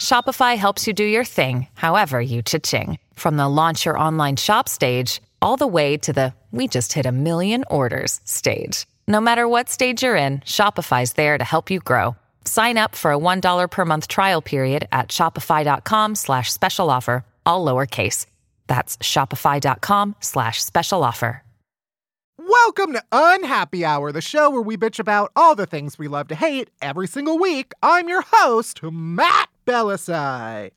Shopify 0.00 0.56
helps 0.56 0.86
you 0.86 0.92
do 0.92 1.04
your 1.04 1.24
thing, 1.24 1.66
however 1.74 2.20
you 2.20 2.42
cha-ching. 2.42 2.98
From 3.14 3.36
the 3.36 3.48
launch 3.48 3.84
your 3.84 3.98
online 3.98 4.36
shop 4.36 4.68
stage, 4.68 5.20
all 5.40 5.56
the 5.56 5.66
way 5.66 5.96
to 5.98 6.12
the 6.12 6.34
we 6.52 6.68
just 6.68 6.92
hit 6.92 7.06
a 7.06 7.10
million 7.12 7.64
orders 7.68 8.20
stage. 8.24 8.86
No 9.08 9.20
matter 9.20 9.48
what 9.48 9.68
stage 9.68 10.04
you're 10.04 10.16
in, 10.16 10.38
Shopify's 10.40 11.14
there 11.14 11.36
to 11.36 11.44
help 11.44 11.70
you 11.70 11.80
grow. 11.80 12.16
Sign 12.44 12.78
up 12.78 12.94
for 12.94 13.12
a 13.12 13.18
$1 13.18 13.70
per 13.70 13.84
month 13.84 14.06
trial 14.06 14.40
period 14.40 14.86
at 14.92 15.08
shopify.com 15.08 16.14
slash 16.14 16.52
special 16.52 16.90
offer, 16.90 17.24
all 17.44 17.64
lowercase. 17.64 18.26
That's 18.68 18.96
shopify.com 18.98 20.16
slash 20.20 20.62
special 20.62 21.02
offer. 21.02 21.42
Welcome 22.36 22.94
to 22.94 23.02
Unhappy 23.12 23.84
Hour, 23.84 24.10
the 24.10 24.20
show 24.20 24.50
where 24.50 24.60
we 24.60 24.76
bitch 24.76 24.98
about 24.98 25.30
all 25.36 25.54
the 25.54 25.66
things 25.66 25.98
we 25.98 26.08
love 26.08 26.28
to 26.28 26.34
hate 26.34 26.68
every 26.82 27.06
single 27.06 27.38
week. 27.38 27.72
I'm 27.82 28.08
your 28.08 28.24
host, 28.26 28.82
Matt 28.82 29.48
Bellassai. 29.66 30.70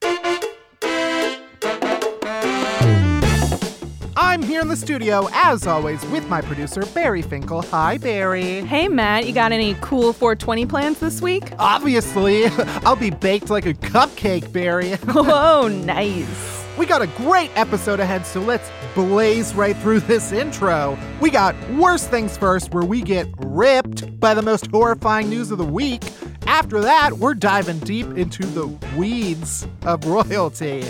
I'm 4.16 4.41
here 4.41 4.61
in 4.61 4.67
the 4.67 4.75
studio, 4.75 5.27
as 5.33 5.67
always, 5.67 6.05
with 6.07 6.27
my 6.30 6.41
producer, 6.41 6.85
Barry 6.93 7.21
Finkel. 7.21 7.63
Hi, 7.63 7.97
Barry. 7.97 8.61
Hey, 8.61 8.88
Matt, 8.88 9.27
you 9.27 9.33
got 9.33 9.52
any 9.52 9.75
cool 9.81 10.13
420 10.13 10.65
plans 10.65 10.99
this 10.99 11.21
week? 11.21 11.52
Obviously, 11.59 12.45
I'll 12.85 12.95
be 12.95 13.09
baked 13.09 13.49
like 13.49 13.65
a 13.65 13.73
cupcake, 13.73 14.52
Barry. 14.53 14.95
Whoa, 15.08 15.67
nice. 15.67 16.65
We 16.77 16.85
got 16.85 17.02
a 17.02 17.08
great 17.08 17.52
episode 17.55 17.99
ahead, 17.99 18.25
so 18.25 18.39
let's 18.39 18.69
blaze 18.93 19.53
right 19.55 19.75
through 19.77 20.02
this 20.02 20.31
intro. 20.31 20.97
We 21.19 21.30
got 21.31 21.55
Worst 21.71 22.09
Things 22.09 22.38
First, 22.38 22.73
where 22.73 22.85
we 22.85 23.02
get 23.02 23.27
ripped 23.39 24.19
by 24.19 24.33
the 24.33 24.43
most 24.43 24.67
horrifying 24.67 25.30
news 25.30 25.52
of 25.52 25.58
the 25.58 25.65
week. 25.65 26.03
After 26.48 26.80
that, 26.80 27.17
we're 27.20 27.34
diving 27.34 27.80
deep 27.80 28.08
into 28.17 28.45
the 28.45 28.67
weeds 28.95 29.67
of 29.84 30.06
royalty. 30.06 30.86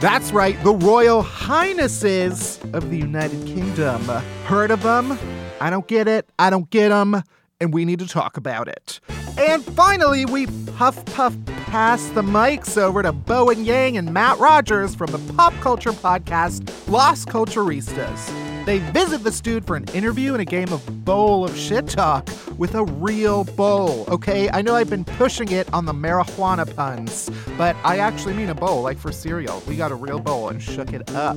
That's 0.00 0.30
right, 0.30 0.62
the 0.62 0.74
Royal 0.74 1.22
Highnesses 1.22 2.60
of 2.72 2.88
the 2.90 2.96
United 2.96 3.44
Kingdom. 3.46 4.02
Heard 4.44 4.70
of 4.70 4.82
them? 4.82 5.18
I 5.60 5.70
don't 5.70 5.88
get 5.88 6.06
it. 6.06 6.28
I 6.38 6.50
don't 6.50 6.70
get 6.70 6.90
them. 6.90 7.22
And 7.60 7.74
we 7.74 7.84
need 7.84 7.98
to 7.98 8.06
talk 8.06 8.36
about 8.36 8.68
it. 8.68 9.00
And 9.36 9.64
finally, 9.64 10.24
we 10.24 10.46
puff 10.76 11.04
puff 11.06 11.34
pass 11.66 12.06
the 12.10 12.22
mics 12.22 12.78
over 12.78 13.02
to 13.02 13.12
Bowen 13.12 13.64
Yang 13.64 13.96
and 13.96 14.14
Matt 14.14 14.38
Rogers 14.38 14.94
from 14.94 15.10
the 15.10 15.18
pop 15.34 15.52
culture 15.54 15.92
podcast 15.92 16.70
Las 16.88 17.24
Culturistas. 17.24 18.45
They 18.66 18.80
visit 18.80 19.22
the 19.22 19.30
dude 19.30 19.64
for 19.64 19.76
an 19.76 19.84
interview 19.94 20.32
and 20.32 20.42
a 20.42 20.44
game 20.44 20.72
of 20.72 21.04
bowl 21.04 21.44
of 21.44 21.56
shit 21.56 21.86
talk 21.86 22.28
with 22.58 22.74
a 22.74 22.84
real 22.84 23.44
bowl. 23.44 24.04
Okay, 24.08 24.50
I 24.50 24.60
know 24.60 24.74
I've 24.74 24.90
been 24.90 25.04
pushing 25.04 25.52
it 25.52 25.72
on 25.72 25.84
the 25.84 25.92
marijuana 25.92 26.74
puns, 26.74 27.30
but 27.56 27.76
I 27.84 27.98
actually 27.98 28.34
mean 28.34 28.48
a 28.48 28.56
bowl, 28.56 28.82
like 28.82 28.98
for 28.98 29.12
cereal. 29.12 29.62
We 29.68 29.76
got 29.76 29.92
a 29.92 29.94
real 29.94 30.18
bowl 30.18 30.48
and 30.48 30.60
shook 30.60 30.92
it 30.92 31.08
up. 31.10 31.36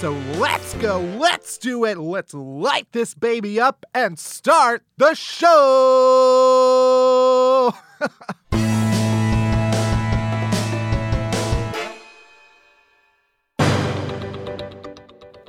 So 0.00 0.12
let's 0.38 0.72
go, 0.76 1.00
let's 1.18 1.58
do 1.58 1.84
it, 1.84 1.98
let's 1.98 2.32
light 2.32 2.86
this 2.92 3.12
baby 3.12 3.60
up 3.60 3.84
and 3.94 4.18
start 4.18 4.84
the 4.96 5.12
show! 5.12 5.42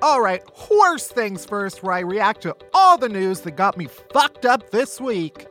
All 0.03 0.19
right, 0.19 0.43
worst 0.69 1.13
things 1.13 1.45
first, 1.45 1.81
where 1.81 1.93
I 1.93 1.99
react 1.99 2.41
to 2.41 2.53
all 2.73 2.97
the 2.97 3.07
news 3.07 3.39
that 3.41 3.51
got 3.51 3.77
me 3.77 3.87
fucked 4.11 4.45
up 4.45 4.69
this 4.71 4.99
week. 4.99 5.47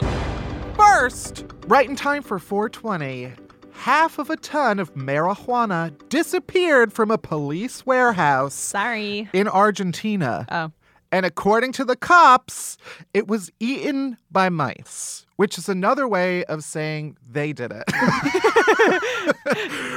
First, 0.76 1.46
right 1.68 1.88
in 1.88 1.96
time 1.96 2.22
for 2.22 2.38
420, 2.38 3.32
half 3.72 4.18
of 4.18 4.28
a 4.28 4.36
ton 4.36 4.78
of 4.78 4.92
marijuana 4.92 5.96
disappeared 6.10 6.92
from 6.92 7.10
a 7.10 7.16
police 7.16 7.86
warehouse 7.86 8.52
Sorry. 8.52 9.26
in 9.32 9.48
Argentina. 9.48 10.46
Oh. 10.50 10.70
And 11.10 11.24
according 11.24 11.72
to 11.72 11.86
the 11.86 11.96
cops, 11.96 12.76
it 13.14 13.28
was 13.28 13.50
eaten 13.58 14.18
by 14.30 14.50
mice, 14.50 15.21
which 15.36 15.58
is 15.58 15.68
another 15.68 16.06
way 16.06 16.44
of 16.44 16.62
saying 16.64 17.16
they 17.30 17.52
did 17.52 17.72
it. 17.74 17.84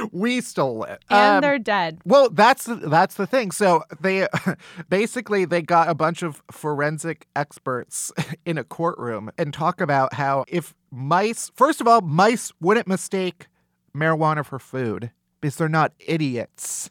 we 0.12 0.40
stole 0.40 0.84
it. 0.84 1.02
And 1.10 1.36
Um, 1.36 1.40
they're 1.42 1.58
dead. 1.58 2.00
well, 2.04 2.28
that's 2.30 2.66
that's 2.66 3.14
the 3.16 3.26
thing. 3.26 3.50
So 3.50 3.82
they 4.00 4.26
basically 4.88 5.44
they 5.44 5.62
got 5.62 5.88
a 5.88 5.94
bunch 5.94 6.22
of 6.22 6.42
forensic 6.50 7.26
experts 7.36 8.12
in 8.46 8.58
a 8.58 8.64
courtroom 8.64 9.30
and 9.38 9.52
talk 9.52 9.80
about 9.80 10.14
how 10.14 10.44
if 10.48 10.74
mice, 10.90 11.50
first 11.54 11.80
of 11.80 11.88
all, 11.88 12.00
mice 12.00 12.52
wouldn't 12.60 12.86
mistake 12.86 13.46
marijuana 13.94 14.44
for 14.44 14.58
food 14.58 15.10
because 15.40 15.56
they're 15.56 15.68
not 15.68 15.92
idiots. 16.00 16.90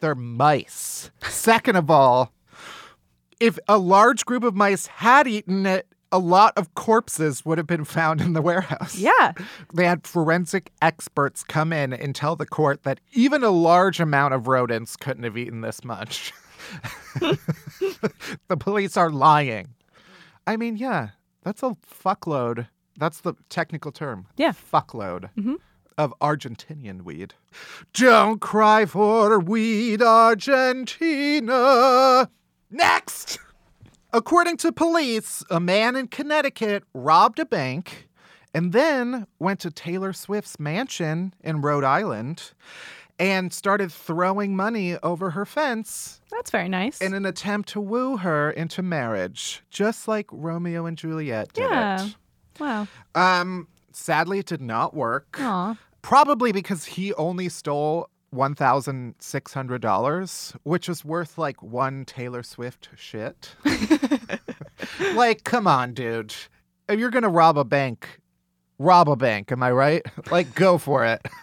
They're 0.00 0.14
mice. 0.14 1.10
Second 1.22 1.76
of 1.76 1.90
all, 1.90 2.32
if 3.40 3.58
a 3.68 3.78
large 3.78 4.24
group 4.24 4.44
of 4.44 4.54
mice 4.54 4.86
had 4.86 5.26
eaten 5.26 5.64
it, 5.66 5.86
a 6.16 6.18
lot 6.18 6.54
of 6.56 6.74
corpses 6.74 7.44
would 7.44 7.58
have 7.58 7.66
been 7.66 7.84
found 7.84 8.22
in 8.22 8.32
the 8.32 8.40
warehouse. 8.40 8.96
Yeah. 8.96 9.32
They 9.74 9.84
had 9.84 10.06
forensic 10.06 10.70
experts 10.80 11.42
come 11.44 11.72
in 11.72 11.92
and 11.92 12.14
tell 12.14 12.36
the 12.36 12.46
court 12.46 12.84
that 12.84 13.00
even 13.12 13.42
a 13.44 13.50
large 13.50 14.00
amount 14.00 14.32
of 14.32 14.46
rodents 14.48 14.96
couldn't 14.96 15.24
have 15.24 15.36
eaten 15.36 15.60
this 15.60 15.84
much. 15.84 16.32
the 17.20 18.56
police 18.58 18.96
are 18.96 19.10
lying. 19.10 19.74
I 20.46 20.56
mean, 20.56 20.78
yeah, 20.78 21.10
that's 21.42 21.62
a 21.62 21.76
fuckload. 21.86 22.68
That's 22.96 23.20
the 23.20 23.34
technical 23.50 23.92
term. 23.92 24.28
Yeah. 24.36 24.52
Fuckload 24.52 25.28
mm-hmm. 25.36 25.56
of 25.98 26.14
Argentinian 26.20 27.02
weed. 27.02 27.34
Don't 27.92 28.40
cry 28.40 28.86
for 28.86 29.38
weed, 29.38 30.00
Argentina. 30.00 31.50
Next! 32.70 33.38
According 34.16 34.56
to 34.58 34.72
police, 34.72 35.44
a 35.50 35.60
man 35.60 35.94
in 35.94 36.08
Connecticut 36.08 36.84
robbed 36.94 37.38
a 37.38 37.44
bank 37.44 38.08
and 38.54 38.72
then 38.72 39.26
went 39.38 39.60
to 39.60 39.70
Taylor 39.70 40.14
Swift's 40.14 40.58
mansion 40.58 41.34
in 41.44 41.60
Rhode 41.60 41.84
Island 41.84 42.52
and 43.18 43.52
started 43.52 43.92
throwing 43.92 44.56
money 44.56 44.96
over 45.02 45.30
her 45.30 45.44
fence 45.44 46.22
That's 46.30 46.50
very 46.50 46.66
nice. 46.66 46.98
in 47.02 47.12
an 47.12 47.26
attempt 47.26 47.68
to 47.70 47.80
woo 47.82 48.16
her 48.16 48.50
into 48.50 48.82
marriage, 48.82 49.62
just 49.68 50.08
like 50.08 50.28
Romeo 50.32 50.86
and 50.86 50.96
Juliet 50.96 51.52
did 51.52 51.68
yeah. 51.68 52.06
it. 52.06 52.16
Wow. 52.58 52.88
Um, 53.14 53.68
sadly, 53.92 54.38
it 54.38 54.46
did 54.46 54.62
not 54.62 54.94
work. 54.94 55.36
Aw. 55.40 55.76
Probably 56.00 56.52
because 56.52 56.86
he 56.86 57.12
only 57.14 57.50
stole 57.50 58.08
$1,600, 58.34 60.56
which 60.64 60.88
is 60.88 61.04
worth 61.04 61.38
like 61.38 61.62
one 61.62 62.04
Taylor 62.04 62.42
Swift 62.42 62.88
shit. 62.96 63.54
like, 65.14 65.44
come 65.44 65.66
on, 65.66 65.94
dude. 65.94 66.34
If 66.88 66.98
you're 66.98 67.10
going 67.10 67.22
to 67.24 67.28
rob 67.28 67.58
a 67.58 67.64
bank, 67.64 68.20
rob 68.78 69.08
a 69.08 69.16
bank. 69.16 69.50
Am 69.52 69.62
I 69.62 69.70
right? 69.72 70.02
Like, 70.30 70.54
go 70.54 70.78
for 70.78 71.04
it. 71.04 71.26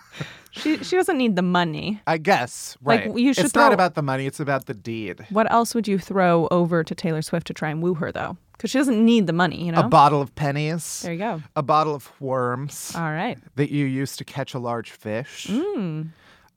She 0.56 0.78
she 0.84 0.96
doesn't 0.96 1.18
need 1.18 1.36
the 1.36 1.42
money. 1.42 2.00
I 2.06 2.20
guess. 2.20 2.78
Like, 2.84 3.08
Right. 3.08 3.18
you 3.18 3.34
should 3.34 3.46
it's 3.46 3.56
not 3.56 3.74
about 3.74 3.96
the 3.96 4.04
money, 4.04 4.28
it's 4.28 4.40
about 4.40 4.68
the 4.68 4.76
deed. 4.76 5.26
What 5.32 5.52
else 5.52 5.74
would 5.74 5.88
you 5.88 5.98
throw 5.98 6.48
over 6.52 6.84
to 6.84 6.94
Taylor 6.94 7.24
Swift 7.24 7.48
to 7.48 7.56
try 7.56 7.72
and 7.72 7.82
woo 7.82 7.96
her 7.96 8.12
though? 8.12 8.38
Because 8.52 8.70
she 8.70 8.78
doesn't 8.78 9.04
need 9.04 9.26
the 9.26 9.34
money, 9.34 9.66
you 9.66 9.72
know? 9.72 9.80
A 9.80 9.88
bottle 9.88 10.22
of 10.22 10.36
pennies. 10.36 11.02
there 11.02 11.14
you 11.14 11.18
go. 11.18 11.42
A 11.56 11.64
bottle 11.64 11.96
of 11.96 12.12
worms 12.22 12.94
All 12.96 13.02
right. 13.02 13.40
that 13.56 13.72
you 13.72 13.88
use 13.88 14.16
to 14.18 14.24
catch 14.24 14.54
a 14.54 14.60
large 14.60 14.92
fish. 14.92 15.48
Mm. 15.50 16.10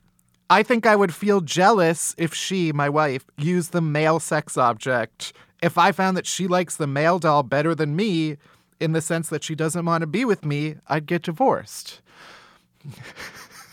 I 0.49 0.63
think 0.63 0.87
I 0.87 0.95
would 0.95 1.13
feel 1.13 1.41
jealous 1.41 2.15
if 2.19 2.33
she, 2.33 2.73
my 2.73 2.89
wife, 2.89 3.25
used 3.37 3.73
the 3.73 3.81
male 3.81 4.21
sex 4.21 4.57
object. 4.57 5.33
If 5.61 5.77
I 5.77 5.91
found 5.91 6.17
that 6.17 6.27
she 6.27 6.47
likes 6.47 6.77
the 6.77 6.87
male 6.87 7.19
doll 7.19 7.43
better 7.43 7.75
than 7.75 7.97
me, 7.97 8.37
in 8.79 8.93
the 8.93 9.01
sense 9.01 9.29
that 9.31 9.43
she 9.43 9.55
doesn't 9.55 9.85
want 9.85 10.03
to 10.03 10.07
be 10.07 10.25
with 10.25 10.45
me, 10.45 10.77
I'd 10.87 11.07
get 11.07 11.23
divorced. 11.23 12.01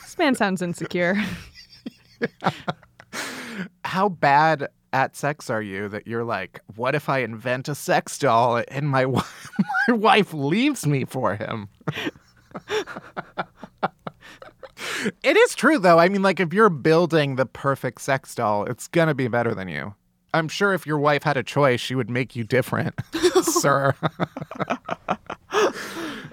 This 0.01 0.17
man 0.17 0.35
sounds 0.35 0.61
insecure. 0.61 1.15
How 3.85 4.09
bad 4.09 4.67
at 4.93 5.15
sex 5.15 5.49
are 5.49 5.61
you 5.61 5.89
that 5.89 6.07
you're 6.07 6.23
like, 6.23 6.61
what 6.75 6.95
if 6.95 7.09
I 7.09 7.19
invent 7.19 7.67
a 7.67 7.75
sex 7.75 8.17
doll 8.17 8.63
and 8.69 8.87
my, 8.87 9.01
wi- 9.03 9.25
my 9.87 9.95
wife 9.95 10.33
leaves 10.33 10.85
me 10.85 11.03
for 11.03 11.35
him? 11.35 11.67
it 15.23 15.35
is 15.35 15.55
true, 15.55 15.79
though. 15.79 15.99
I 15.99 16.07
mean, 16.07 16.21
like, 16.21 16.39
if 16.39 16.53
you're 16.53 16.69
building 16.69 17.35
the 17.35 17.45
perfect 17.45 18.01
sex 18.01 18.35
doll, 18.35 18.65
it's 18.65 18.87
to 18.87 19.15
be 19.15 19.27
better 19.27 19.53
than 19.53 19.67
you. 19.67 19.95
I'm 20.35 20.47
sure 20.47 20.73
if 20.73 20.87
your 20.87 20.97
wife 20.97 21.23
had 21.23 21.37
a 21.37 21.43
choice, 21.43 21.79
she 21.79 21.93
would 21.95 22.09
make 22.09 22.35
you 22.35 22.43
different, 22.43 22.95
sir. 23.43 23.93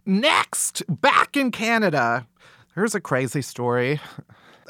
Next, 0.07 0.83
back 0.89 1.37
in 1.37 1.51
Canada, 1.51 2.27
here's 2.75 2.95
a 2.95 3.01
crazy 3.01 3.43
story. 3.43 4.01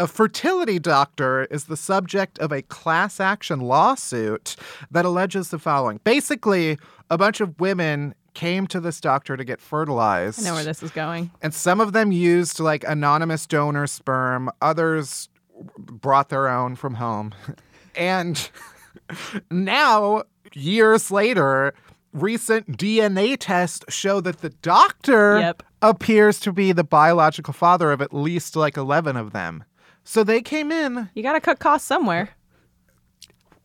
A 0.01 0.07
fertility 0.07 0.79
doctor 0.79 1.45
is 1.51 1.65
the 1.67 1.77
subject 1.77 2.39
of 2.39 2.53
a 2.53 2.63
class 2.63 3.21
action 3.21 3.61
lawsuit 3.61 4.57
that 4.91 5.05
alleges 5.05 5.51
the 5.51 5.59
following. 5.59 6.01
Basically, 6.05 6.79
a 7.11 7.19
bunch 7.19 7.43
of 7.43 7.61
women 7.61 8.15
came 8.33 8.67
to 8.69 8.81
this 8.81 8.99
doctor 8.99 9.37
to 9.37 9.45
get 9.45 9.61
fertilized. 9.61 10.41
I 10.41 10.45
know 10.45 10.55
where 10.55 10.65
this 10.65 10.83
is 10.83 10.91
going. 10.91 11.31
And 11.43 11.53
some 11.53 11.83
of 11.83 11.93
them 11.93 12.13
used 12.13 12.61
like 12.61 12.83
anonymous 12.85 13.47
donor 13.47 13.87
sperm, 13.87 14.51
others 14.63 15.29
brought 15.79 16.31
their 16.31 16.49
own 16.49 16.77
from 16.77 16.95
home. 16.95 17.35
And 17.97 18.49
now, 19.51 20.23
years 20.55 21.11
later, 21.11 21.75
recent 22.13 22.79
DNA 22.79 23.37
tests 23.39 23.85
show 23.93 24.21
that 24.21 24.41
the 24.41 24.51
doctor 24.51 25.41
Yep. 25.41 25.63
appears 25.83 26.39
to 26.41 26.53
be 26.53 26.71
the 26.71 26.85
biological 26.85 27.53
father 27.53 27.91
of 27.91 28.01
at 28.01 28.15
least 28.15 28.55
like 28.55 28.77
11 28.77 29.17
of 29.17 29.33
them. 29.33 29.65
So 30.05 30.25
they 30.25 30.41
came 30.43 30.73
in. 30.73 31.09
You 31.15 31.23
got 31.23 31.35
to 31.35 31.41
cut 31.41 31.59
costs 31.59 31.87
somewhere 31.87 32.31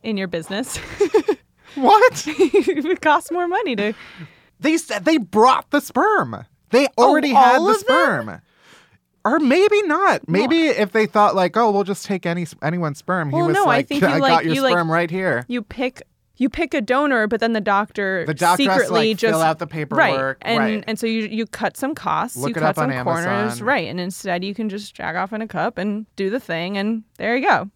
in 0.04 0.18
your 0.18 0.28
business. 0.28 0.80
What? 1.76 2.24
it 2.28 3.02
costs 3.02 3.32
more 3.32 3.48
money 3.48 3.76
to. 3.76 3.94
they 4.60 4.78
said 4.78 5.06
they 5.06 5.18
brought 5.18 5.70
the 5.72 5.82
sperm. 5.82 6.46
They 6.70 6.88
oh, 6.98 7.10
already 7.10 7.32
Oh, 7.32 7.36
had 7.36 7.60
the 7.60 7.66
of 7.66 7.68
them? 7.68 7.80
sperm. 7.80 8.42
Or 9.26 9.40
maybe 9.40 9.82
not. 9.84 10.30
Maybe 10.30 10.68
if 10.68 10.92
they 10.92 11.06
thought 11.06 11.36
like, 11.36 11.58
oh, 11.58 11.72
we'll 11.72 11.84
just 11.84 12.06
take 12.06 12.26
any 12.26 12.46
anyone's 12.62 13.00
sperm. 13.00 13.32
Well, 13.32 13.42
he 13.44 13.48
was 13.48 13.56
no, 13.56 13.68
I 13.68 13.82
think 13.82 14.02
you, 14.02 14.08
I 14.08 14.18
like- 14.18 14.32
got 14.32 14.46
your 14.46 14.56
you, 14.56 14.62
like- 14.62 14.72
sperm 14.72 14.90
right 14.92 15.10
here. 15.10 15.46
You 15.48 15.62
pick. 15.64 16.04
You 16.38 16.50
pick 16.50 16.74
a 16.74 16.82
donor, 16.82 17.28
but 17.28 17.40
then 17.40 17.54
the 17.54 17.62
doctor, 17.62 18.26
The 18.26 18.34
doctor 18.34 18.64
has 18.64 18.74
to, 18.74 18.82
secretly 18.84 19.10
like, 19.10 19.18
just 19.18 19.32
fill 19.32 19.42
out 19.42 19.60
the 19.60 19.66
right, 19.66 19.72
paperwork, 19.72 20.38
and 20.42 20.60
right. 20.60 20.84
and 20.86 21.00
so 21.00 21.08
you 21.08 21.28
you 21.28 21.46
cut 21.46 21.78
some 21.78 21.96
costs, 21.96 22.38
Look 22.38 22.50
you 22.50 22.56
cut 22.56 22.76
some 22.76 22.92
corners, 23.04 23.26
Amazon. 23.26 23.66
right, 23.68 23.88
and 23.88 24.00
instead 24.00 24.44
you 24.44 24.54
can 24.54 24.68
just 24.70 24.94
jack 24.94 25.16
off 25.16 25.32
in 25.34 25.42
a 25.42 25.48
cup 25.48 25.78
and 25.78 26.06
do 26.16 26.30
the 26.30 26.40
thing, 26.40 26.78
and 26.78 27.04
there 27.18 27.38
you 27.38 27.48
go, 27.48 27.70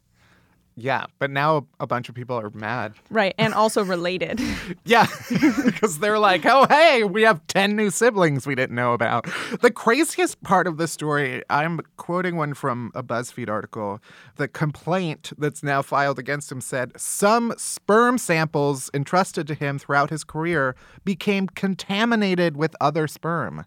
Yeah, 0.79 1.05
but 1.19 1.29
now 1.29 1.67
a 1.79 1.87
bunch 1.87 2.09
of 2.09 2.15
people 2.15 2.39
are 2.39 2.49
mad. 2.51 2.93
right, 3.09 3.35
and 3.37 3.53
also 3.53 3.83
related. 3.83 4.39
Yeah, 4.85 5.07
because 5.65 5.99
they're 5.99 6.19
like, 6.19 6.45
oh, 6.45 6.65
hey, 6.67 7.03
we 7.03 7.23
have 7.23 7.45
10 7.47 7.75
new 7.75 7.89
siblings 7.89 8.47
we 8.47 8.55
didn't 8.55 8.75
know 8.75 8.93
about. 8.93 9.27
The 9.61 9.71
craziest 9.71 10.41
part 10.41 10.67
of 10.67 10.77
the 10.77 10.87
story, 10.87 11.43
I'm 11.49 11.81
quoting 11.97 12.35
one 12.35 12.53
from 12.53 12.91
a 12.95 13.03
BuzzFeed 13.03 13.49
article. 13.49 13.99
The 14.37 14.47
complaint 14.47 15.33
that's 15.37 15.63
now 15.63 15.81
filed 15.81 16.17
against 16.17 16.51
him 16.51 16.61
said 16.61 16.91
some 16.97 17.53
sperm 17.57 18.17
samples 18.17 18.89
entrusted 18.93 19.47
to 19.47 19.53
him 19.53 19.77
throughout 19.79 20.09
his 20.09 20.23
career 20.23 20.75
became 21.03 21.47
contaminated 21.47 22.55
with 22.57 22.75
other 22.81 23.07
sperm. 23.07 23.65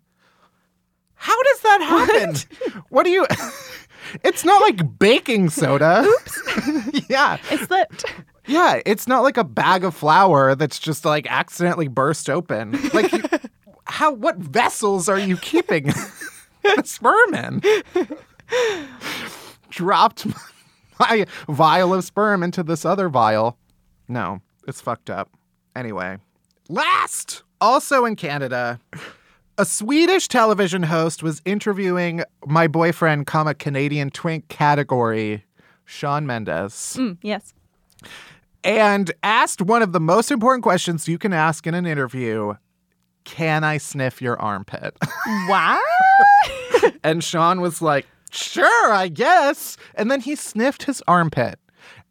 How 1.23 1.41
does 1.45 1.61
that 1.61 1.83
happen? 1.83 2.83
What, 2.88 3.05
do 3.05 3.11
you. 3.11 3.26
It's 4.25 4.45
not 4.45 4.61
like 4.61 4.99
baking 4.99 5.49
soda. 5.49 6.05
Oops. 6.05 7.09
yeah. 7.09 7.38
it 7.50 7.61
slipped. 7.61 8.05
Yeah, 8.47 8.83
it's 8.85 9.07
not 9.07 9.23
like 9.23 9.37
a 9.38 9.45
bag 9.45 9.85
of 9.85 9.95
flour 9.95 10.55
that's 10.55 10.79
just 10.79 11.05
like 11.05 11.26
accidentally 11.31 11.88
burst 11.88 12.29
open. 12.29 12.73
Like, 12.93 13.11
you, 13.12 13.23
how? 13.87 14.12
What 14.12 14.37
vessels 14.37 15.09
are 15.09 15.19
you 15.19 15.37
keeping 15.38 15.85
the 16.62 16.83
sperm 16.85 17.35
in? 17.35 17.62
Dropped 19.71 20.26
my 20.99 21.25
vial 21.49 21.95
of 21.95 22.05
sperm 22.05 22.43
into 22.43 22.62
this 22.62 22.85
other 22.85 23.09
vial. 23.09 23.57
No, 24.09 24.43
it's 24.67 24.81
fucked 24.81 25.09
up. 25.09 25.31
Anyway, 25.75 26.19
last, 26.69 27.45
also 27.61 28.05
in 28.05 28.17
Canada, 28.17 28.79
a 29.62 29.64
Swedish 29.64 30.26
television 30.26 30.83
host 30.83 31.23
was 31.23 31.40
interviewing 31.45 32.25
my 32.47 32.66
boyfriend, 32.66 33.28
comma 33.28 33.54
Canadian 33.54 34.11
twink 34.11 34.49
category, 34.49 35.45
Shawn 35.85 36.26
Mendes 36.26 36.97
Mm, 36.99 37.16
yes. 37.23 37.54
and 38.64 39.12
asked 39.23 39.62
one 39.62 39.81
of 39.81 39.92
the 39.92 40.00
most 40.00 40.33
important 40.33 40.64
questions 40.64 41.07
you 41.07 41.16
can 41.16 41.33
ask 41.33 41.64
in 41.69 41.75
an 41.75 41.87
interview 41.87 42.54
Can 43.23 43.62
I 43.62 43.78
sniff 43.78 44.21
your 44.21 44.37
armpit? 44.42 44.97
Wow. 45.49 45.81
and 47.04 47.23
Sean 47.23 47.61
was 47.61 47.81
like, 47.81 48.04
Sure, 48.33 48.92
I 48.92 49.07
guess. 49.07 49.76
And 49.95 50.11
then 50.11 50.21
he 50.23 50.35
sniffed 50.35 50.83
his 50.85 51.02
armpit. 51.07 51.61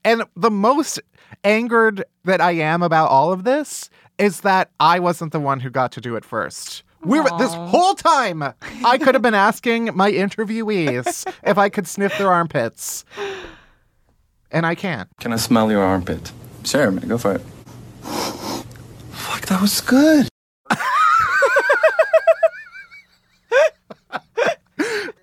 And 0.05 0.24
the 0.38 0.51
most 0.51 1.01
angered 1.43 2.05
that 2.24 2.39
I 2.39 2.51
am 2.51 2.81
about 2.81 3.10
all 3.10 3.34
of 3.34 3.43
this 3.43 3.89
is 4.17 4.39
that 4.41 4.70
I 4.79 5.00
wasn't 5.00 5.34
the 5.34 5.39
one 5.41 5.60
who 5.60 5.70
got 5.70 5.91
to 5.93 6.00
do 6.01 6.15
it 6.15 6.24
first. 6.24 6.84
We 7.03 7.20
were 7.20 7.29
this 7.38 7.53
whole 7.53 7.96
time 7.96 8.43
I 8.86 8.98
could 8.98 9.15
have 9.15 9.22
been 9.22 9.34
asking 9.34 9.96
my 9.96 10.12
interviewees 10.12 11.31
if 11.43 11.58
I 11.58 11.70
could 11.70 11.88
sniff 11.88 12.17
their 12.17 12.31
armpits. 12.31 13.05
And 14.51 14.65
I 14.65 14.75
can't. 14.75 15.10
Can 15.20 15.34
I 15.34 15.38
smell 15.38 15.72
your 15.72 15.84
armpit? 15.84 16.31
Sure, 16.63 16.91
man, 16.91 17.08
go 17.08 17.17
for 17.17 17.36
it. 17.36 17.41
Fuck, 19.12 19.46
that 19.48 19.62
was 19.62 19.81
good. 19.81 20.27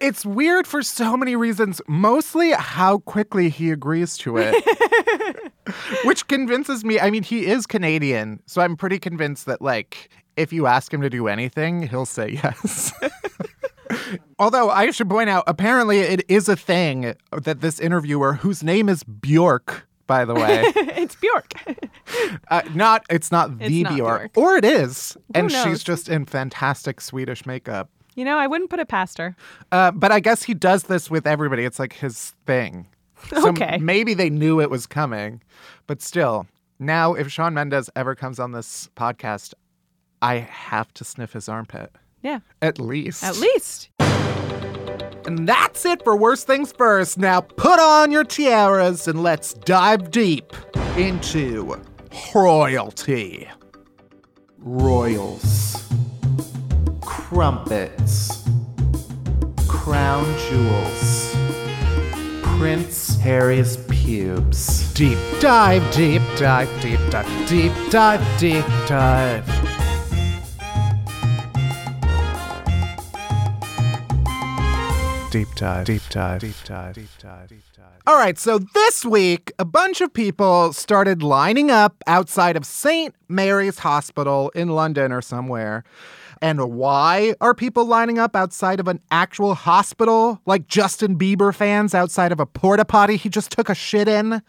It's 0.01 0.25
weird 0.25 0.67
for 0.67 0.83
so 0.83 1.17
many 1.17 1.35
reasons, 1.37 1.83
mostly 1.89 2.53
how 2.53 2.99
quickly 2.99 3.49
he 3.49 3.71
agrees 3.71 4.17
to 4.19 4.37
it. 4.39 4.55
Which 6.05 6.27
convinces 6.29 6.85
me, 6.85 7.01
I 7.01 7.11
mean, 7.11 7.23
he 7.23 7.47
is 7.47 7.67
Canadian, 7.67 8.41
so 8.47 8.63
I'm 8.63 8.77
pretty 8.77 8.99
convinced 8.99 9.47
that, 9.47 9.61
like, 9.61 10.09
if 10.39 10.53
you 10.53 10.67
ask 10.67 10.93
him 10.95 11.01
to 11.03 11.11
do 11.11 11.29
anything, 11.29 11.83
he'll 11.89 12.07
say 12.07 12.31
yes. 12.43 12.93
Although 14.39 14.71
I 14.71 14.91
should 14.91 15.09
point 15.09 15.29
out, 15.31 15.45
apparently 15.47 15.99
it 16.01 16.25
is 16.29 16.49
a 16.49 16.57
thing 16.57 17.15
that 17.33 17.61
this 17.61 17.81
interviewer, 17.81 18.35
whose 18.35 18.63
name 18.63 18.89
is 18.89 19.03
Bjork, 19.03 19.87
by 20.07 20.25
the 20.25 20.35
way, 20.35 20.63
it's 20.77 21.17
Bjork. 21.17 21.53
uh, 22.49 22.63
not 22.75 23.05
it's 23.11 23.33
not 23.33 23.59
the 23.59 23.83
not 23.83 23.95
Bjork, 23.95 24.21
Bjork. 24.35 24.37
or 24.37 24.57
it 24.57 24.65
is, 24.65 25.17
and 25.35 25.53
knows? 25.53 25.65
she's 25.65 25.83
just 25.83 26.09
in 26.09 26.25
fantastic 26.27 27.01
Swedish 27.01 27.45
makeup. 27.47 27.91
you 28.15 28.25
know, 28.25 28.37
I 28.39 28.47
wouldn't 28.47 28.71
put 28.71 28.79
it 28.81 28.89
past 28.89 29.19
her. 29.19 29.35
Uh, 29.73 29.91
but 29.91 30.13
I 30.13 30.21
guess 30.21 30.43
he 30.43 30.55
does 30.55 30.85
this 30.85 31.11
with 31.11 31.27
everybody. 31.27 31.65
It's 31.65 31.79
like 31.79 31.93
his 31.95 32.35
thing. 32.47 32.87
So 33.31 33.49
Okay. 33.49 33.79
maybe 33.79 34.15
they 34.15 34.31
knew 34.31 34.61
it 34.61 34.71
was 34.71 34.87
coming, 34.87 35.43
but 35.89 36.01
still, 36.01 36.47
now 36.79 37.15
if 37.15 37.31
Shawn 37.33 37.53
Mendes 37.55 37.91
ever 37.97 38.15
comes 38.15 38.39
on 38.39 38.53
this 38.53 38.89
podcast, 38.97 39.55
I 40.21 40.37
have 40.37 40.93
to 40.95 41.05
sniff 41.05 41.33
his 41.33 41.49
armpit. 41.49 41.93
Yeah, 42.23 42.41
At 42.61 42.81
least. 42.81 43.23
at 43.23 43.37
least. 43.39 43.91
And 44.01 45.47
that's 45.47 45.85
it 45.85 46.03
for 46.03 46.17
Worst 46.17 46.47
Things 46.47 46.73
First. 46.73 47.19
Now 47.19 47.41
put 47.43 47.79
on 47.79 48.11
your 48.11 48.25
tiaras 48.25 49.07
and 49.07 49.23
let's 49.23 49.53
dive 49.53 50.11
deep 50.11 50.53
into 50.97 51.81
royalty. 52.35 53.49
Royals. 54.59 55.87
Crumpets. 57.03 58.45
Crown 59.69 60.25
jewels. 60.49 61.37
Prince 62.59 63.17
Harry's 63.19 63.77
pubes. 63.89 64.93
Deep 64.95 65.19
dive, 65.41 65.89
deep 65.95 66.23
dive, 66.39 66.69
deep 66.81 66.99
dive, 67.11 67.49
deep 67.49 67.73
dive, 67.91 68.41
deep 68.41 68.65
dive. 68.89 69.78
Deep 75.31 75.55
dive, 75.57 75.85
deep 75.85 76.01
dive, 76.09 76.41
deep 76.41 76.55
dive, 76.65 76.95
deep 76.95 77.09
dive, 77.19 77.49
deep 77.49 77.63
dive. 77.77 78.01
All 78.07 78.17
right, 78.17 78.39
so 78.39 78.59
this 78.59 79.05
week, 79.05 79.53
a 79.59 79.65
bunch 79.67 80.01
of 80.01 80.11
people 80.11 80.73
started 80.73 81.23
lining 81.23 81.71
up 81.71 82.03
outside 82.07 82.57
of 82.57 82.65
St. 82.65 83.15
Mary's 83.29 83.79
Hospital 83.81 84.49
in 84.55 84.71
London 84.71 85.13
or 85.13 85.21
somewhere. 85.21 85.85
And 86.41 86.73
why 86.73 87.35
are 87.43 87.53
people 87.53 87.85
lining 87.85 88.19
up 88.19 88.35
outside 88.35 88.81
of 88.81 88.89
an 88.89 89.01
actual 89.11 89.55
hospital, 89.55 90.41
like 90.47 90.67
Justin 90.67 91.19
Bieber 91.19 91.55
fans 91.55 91.95
outside 91.95 92.33
of 92.33 92.41
a 92.41 92.47
porta 92.47 92.87
potty 92.87 93.17
he 93.17 93.29
just 93.29 93.51
took 93.51 93.69
a 93.69 93.75
shit 93.75 94.09
in? 94.09 94.41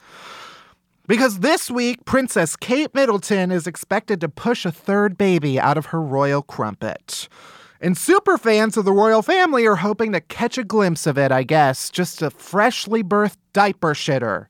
Because 1.07 1.39
this 1.39 1.69
week, 1.69 2.05
Princess 2.05 2.55
Kate 2.55 2.95
Middleton 2.95 3.51
is 3.51 3.67
expected 3.67 4.21
to 4.21 4.29
push 4.29 4.65
a 4.65 4.71
third 4.71 5.17
baby 5.17 5.59
out 5.59 5.77
of 5.77 5.87
her 5.87 6.01
royal 6.01 6.41
crumpet. 6.41 7.27
And 7.81 7.97
super 7.97 8.37
fans 8.37 8.75
of 8.75 8.83
the 8.85 8.91
royal 8.91 9.21
family 9.21 9.65
are 9.65 9.77
hoping 9.77 10.11
to 10.11 10.19
catch 10.21 10.57
a 10.57 10.63
glimpse 10.63 11.07
of 11.07 11.17
it, 11.17 11.31
I 11.31 11.43
guess, 11.43 11.89
just 11.89 12.21
a 12.21 12.29
freshly 12.29 13.03
birthed 13.03 13.37
diaper 13.53 13.93
shitter. 13.93 14.47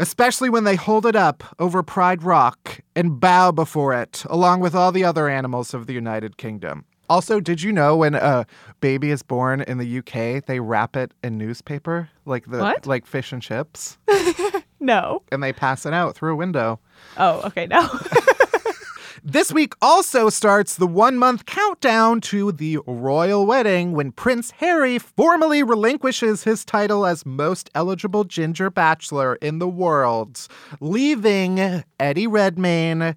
Especially 0.00 0.48
when 0.48 0.64
they 0.64 0.76
hold 0.76 1.04
it 1.06 1.16
up 1.16 1.42
over 1.58 1.82
Pride 1.82 2.22
Rock 2.22 2.80
and 2.94 3.18
bow 3.20 3.50
before 3.50 3.92
it, 3.92 4.24
along 4.30 4.60
with 4.60 4.74
all 4.74 4.92
the 4.92 5.04
other 5.04 5.28
animals 5.28 5.74
of 5.74 5.86
the 5.86 5.92
United 5.92 6.36
Kingdom. 6.36 6.84
Also, 7.10 7.40
did 7.40 7.62
you 7.62 7.72
know 7.72 7.96
when 7.96 8.14
a 8.14 8.46
baby 8.80 9.10
is 9.10 9.22
born 9.22 9.62
in 9.62 9.78
the 9.78 9.98
UK, 9.98 10.44
they 10.44 10.60
wrap 10.60 10.94
it 10.94 11.12
in 11.24 11.36
newspaper, 11.36 12.08
like 12.26 12.46
the 12.50 12.58
What? 12.58 12.86
like 12.86 13.06
fish 13.06 13.32
and 13.32 13.42
chips, 13.42 13.98
No. 14.80 15.22
and 15.32 15.42
they 15.42 15.52
pass 15.52 15.84
it 15.84 15.92
out 15.94 16.14
through 16.14 16.34
a 16.34 16.36
window. 16.36 16.78
Oh, 17.16 17.40
okay, 17.46 17.66
no. 17.66 17.88
This 19.30 19.52
week 19.52 19.74
also 19.82 20.30
starts 20.30 20.74
the 20.74 20.86
one 20.86 21.18
month 21.18 21.44
countdown 21.44 22.22
to 22.22 22.50
the 22.50 22.78
royal 22.86 23.44
wedding 23.44 23.92
when 23.92 24.10
Prince 24.10 24.52
Harry 24.52 24.98
formally 24.98 25.62
relinquishes 25.62 26.44
his 26.44 26.64
title 26.64 27.04
as 27.04 27.26
most 27.26 27.68
eligible 27.74 28.24
ginger 28.24 28.70
bachelor 28.70 29.34
in 29.42 29.58
the 29.58 29.68
world, 29.68 30.48
leaving 30.80 31.84
Eddie 32.00 32.26
Redmayne, 32.26 33.16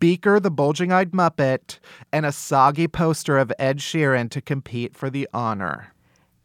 Beaker 0.00 0.40
the 0.40 0.50
bulging 0.50 0.90
eyed 0.90 1.12
Muppet, 1.12 1.78
and 2.12 2.26
a 2.26 2.32
soggy 2.32 2.88
poster 2.88 3.38
of 3.38 3.52
Ed 3.56 3.78
Sheeran 3.78 4.30
to 4.30 4.40
compete 4.40 4.96
for 4.96 5.10
the 5.10 5.28
honor. 5.32 5.91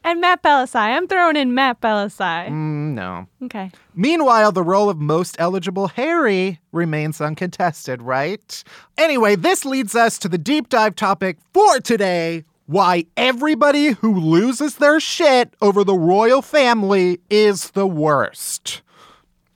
And 0.07 0.21
Matt 0.21 0.41
Bellassai. 0.41 0.95
I'm 0.95 1.05
throwing 1.05 1.35
in 1.35 1.53
Matt 1.53 1.81
Bellassai. 1.81 2.47
Mm, 2.47 2.93
no. 2.93 3.27
Okay. 3.43 3.69
Meanwhile, 3.93 4.53
the 4.53 4.63
role 4.63 4.89
of 4.89 4.99
most 4.99 5.35
eligible 5.37 5.89
Harry 5.89 6.61
remains 6.71 7.19
uncontested, 7.19 8.01
right? 8.01 8.63
Anyway, 8.97 9.35
this 9.35 9.65
leads 9.65 9.95
us 9.95 10.17
to 10.19 10.29
the 10.29 10.37
deep 10.37 10.69
dive 10.69 10.95
topic 10.95 11.35
for 11.53 11.81
today 11.81 12.45
why 12.67 13.03
everybody 13.17 13.87
who 13.87 14.17
loses 14.17 14.75
their 14.75 15.01
shit 15.01 15.53
over 15.61 15.83
the 15.83 15.97
royal 15.97 16.41
family 16.41 17.19
is 17.29 17.71
the 17.71 17.85
worst. 17.85 18.83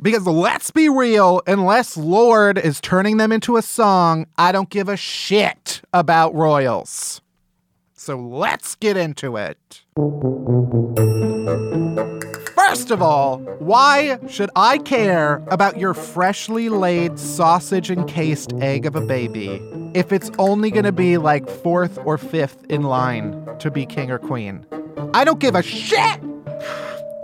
Because 0.01 0.27
let's 0.27 0.69
be 0.69 0.89
real, 0.89 1.41
unless 1.47 1.95
Lorde 1.95 2.57
is 2.57 2.81
turning 2.81 3.15
them 3.15 3.31
into 3.31 3.55
a 3.55 3.61
song, 3.61 4.25
I 4.37 4.51
don't 4.51 4.69
give 4.69 4.89
a 4.89 4.97
shit 4.97 5.81
about 5.93 6.35
royals. 6.35 7.21
So 8.03 8.17
let's 8.17 8.73
get 8.73 8.97
into 8.97 9.37
it. 9.37 9.83
First 12.55 12.89
of 12.89 12.99
all, 12.99 13.37
why 13.59 14.17
should 14.27 14.49
I 14.55 14.79
care 14.79 15.43
about 15.51 15.77
your 15.77 15.93
freshly 15.93 16.67
laid 16.69 17.19
sausage 17.19 17.91
encased 17.91 18.53
egg 18.53 18.87
of 18.87 18.95
a 18.95 19.01
baby 19.01 19.61
if 19.93 20.11
it's 20.11 20.31
only 20.39 20.71
going 20.71 20.85
to 20.85 20.91
be 20.91 21.19
like 21.19 21.47
fourth 21.47 21.99
or 22.03 22.17
fifth 22.17 22.65
in 22.71 22.81
line 22.81 23.47
to 23.59 23.69
be 23.69 23.85
king 23.85 24.09
or 24.09 24.17
queen? 24.17 24.65
I 25.13 25.23
don't 25.23 25.39
give 25.39 25.53
a 25.53 25.61
shit! 25.61 26.19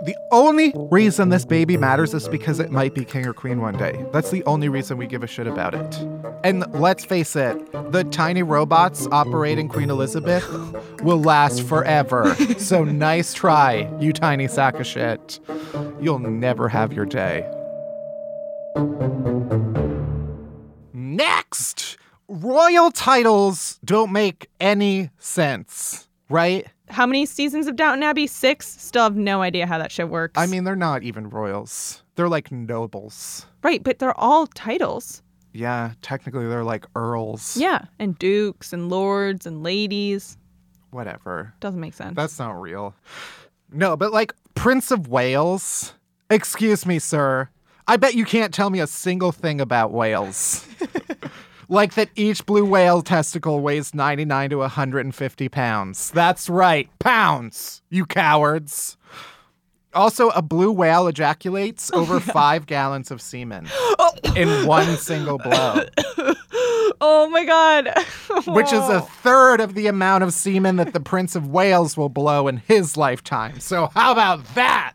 The 0.02 0.16
only 0.30 0.72
reason 0.76 1.30
this 1.30 1.44
baby 1.44 1.76
matters 1.76 2.14
is 2.14 2.28
because 2.28 2.60
it 2.60 2.70
might 2.70 2.94
be 2.94 3.04
king 3.04 3.26
or 3.26 3.32
queen 3.32 3.60
one 3.60 3.76
day. 3.76 4.04
That's 4.12 4.30
the 4.30 4.44
only 4.44 4.68
reason 4.68 4.96
we 4.96 5.08
give 5.08 5.24
a 5.24 5.26
shit 5.26 5.48
about 5.48 5.74
it. 5.74 5.98
And 6.44 6.64
let's 6.72 7.04
face 7.04 7.34
it, 7.34 7.72
the 7.90 8.04
tiny 8.04 8.44
robots 8.44 9.08
operating 9.10 9.68
Queen 9.68 9.90
Elizabeth 9.90 10.48
will 11.02 11.20
last 11.20 11.62
forever. 11.64 12.32
so 12.58 12.84
nice 12.84 13.34
try, 13.34 13.92
you 13.98 14.12
tiny 14.12 14.46
sack 14.46 14.76
of 14.76 14.86
shit. 14.86 15.40
You'll 16.00 16.20
never 16.20 16.68
have 16.68 16.92
your 16.92 17.04
day. 17.04 17.44
Next, 20.92 21.98
royal 22.28 22.92
titles 22.92 23.80
don't 23.84 24.12
make 24.12 24.48
any 24.60 25.10
sense, 25.18 26.08
right? 26.28 26.68
How 26.90 27.06
many 27.06 27.26
seasons 27.26 27.66
of 27.66 27.76
Downton 27.76 28.02
Abbey? 28.02 28.26
Six. 28.26 28.66
Still 28.80 29.04
have 29.04 29.16
no 29.16 29.42
idea 29.42 29.66
how 29.66 29.78
that 29.78 29.92
shit 29.92 30.08
works. 30.08 30.34
I 30.36 30.46
mean, 30.46 30.64
they're 30.64 30.76
not 30.76 31.02
even 31.02 31.28
royals. 31.30 32.02
They're 32.16 32.28
like 32.28 32.50
nobles. 32.50 33.46
right, 33.62 33.82
but 33.82 33.98
they're 33.98 34.18
all 34.18 34.46
titles. 34.48 35.22
Yeah, 35.52 35.92
technically 36.02 36.46
they're 36.46 36.64
like 36.64 36.84
earls. 36.94 37.56
Yeah, 37.56 37.86
and 37.98 38.18
dukes 38.18 38.72
and 38.72 38.88
lords 38.88 39.46
and 39.46 39.62
ladies. 39.62 40.36
Whatever. 40.90 41.54
Doesn't 41.60 41.80
make 41.80 41.94
sense. 41.94 42.16
That's 42.16 42.38
not 42.38 42.60
real. 42.60 42.94
No, 43.72 43.96
but 43.96 44.12
like 44.12 44.32
Prince 44.54 44.90
of 44.90 45.08
Wales. 45.08 45.94
Excuse 46.30 46.84
me, 46.86 46.98
sir. 46.98 47.48
I 47.86 47.96
bet 47.96 48.14
you 48.14 48.24
can't 48.24 48.52
tell 48.52 48.68
me 48.70 48.80
a 48.80 48.86
single 48.86 49.32
thing 49.32 49.60
about 49.60 49.92
whales. 49.92 50.66
like 51.68 51.94
that 51.94 52.08
each 52.16 52.44
blue 52.46 52.64
whale 52.64 53.02
testicle 53.02 53.60
weighs 53.60 53.94
99 53.94 54.50
to 54.50 54.56
150 54.58 55.48
pounds. 55.48 56.10
That's 56.10 56.48
right, 56.48 56.88
pounds, 56.98 57.82
you 57.90 58.06
cowards. 58.06 58.96
Also, 59.94 60.28
a 60.30 60.42
blue 60.42 60.70
whale 60.70 61.08
ejaculates 61.08 61.90
oh, 61.92 62.00
over 62.00 62.20
five 62.20 62.66
gallons 62.66 63.10
of 63.10 63.22
semen 63.22 63.66
oh. 63.98 64.12
in 64.36 64.66
one 64.66 64.96
single 64.96 65.38
blow, 65.38 65.82
oh 67.00 67.28
my 67.30 67.44
god. 67.44 67.88
which 68.46 68.72
is 68.72 68.88
a 68.88 69.00
third 69.00 69.60
of 69.60 69.74
the 69.74 69.86
amount 69.86 70.24
of 70.24 70.32
semen 70.32 70.76
that 70.76 70.92
the 70.92 71.00
Prince 71.00 71.34
of 71.34 71.48
Wales 71.48 71.96
will 71.96 72.10
blow 72.10 72.48
in 72.48 72.58
his 72.58 72.96
lifetime. 72.96 73.60
So, 73.60 73.86
how 73.94 74.12
about 74.12 74.44
that? 74.54 74.92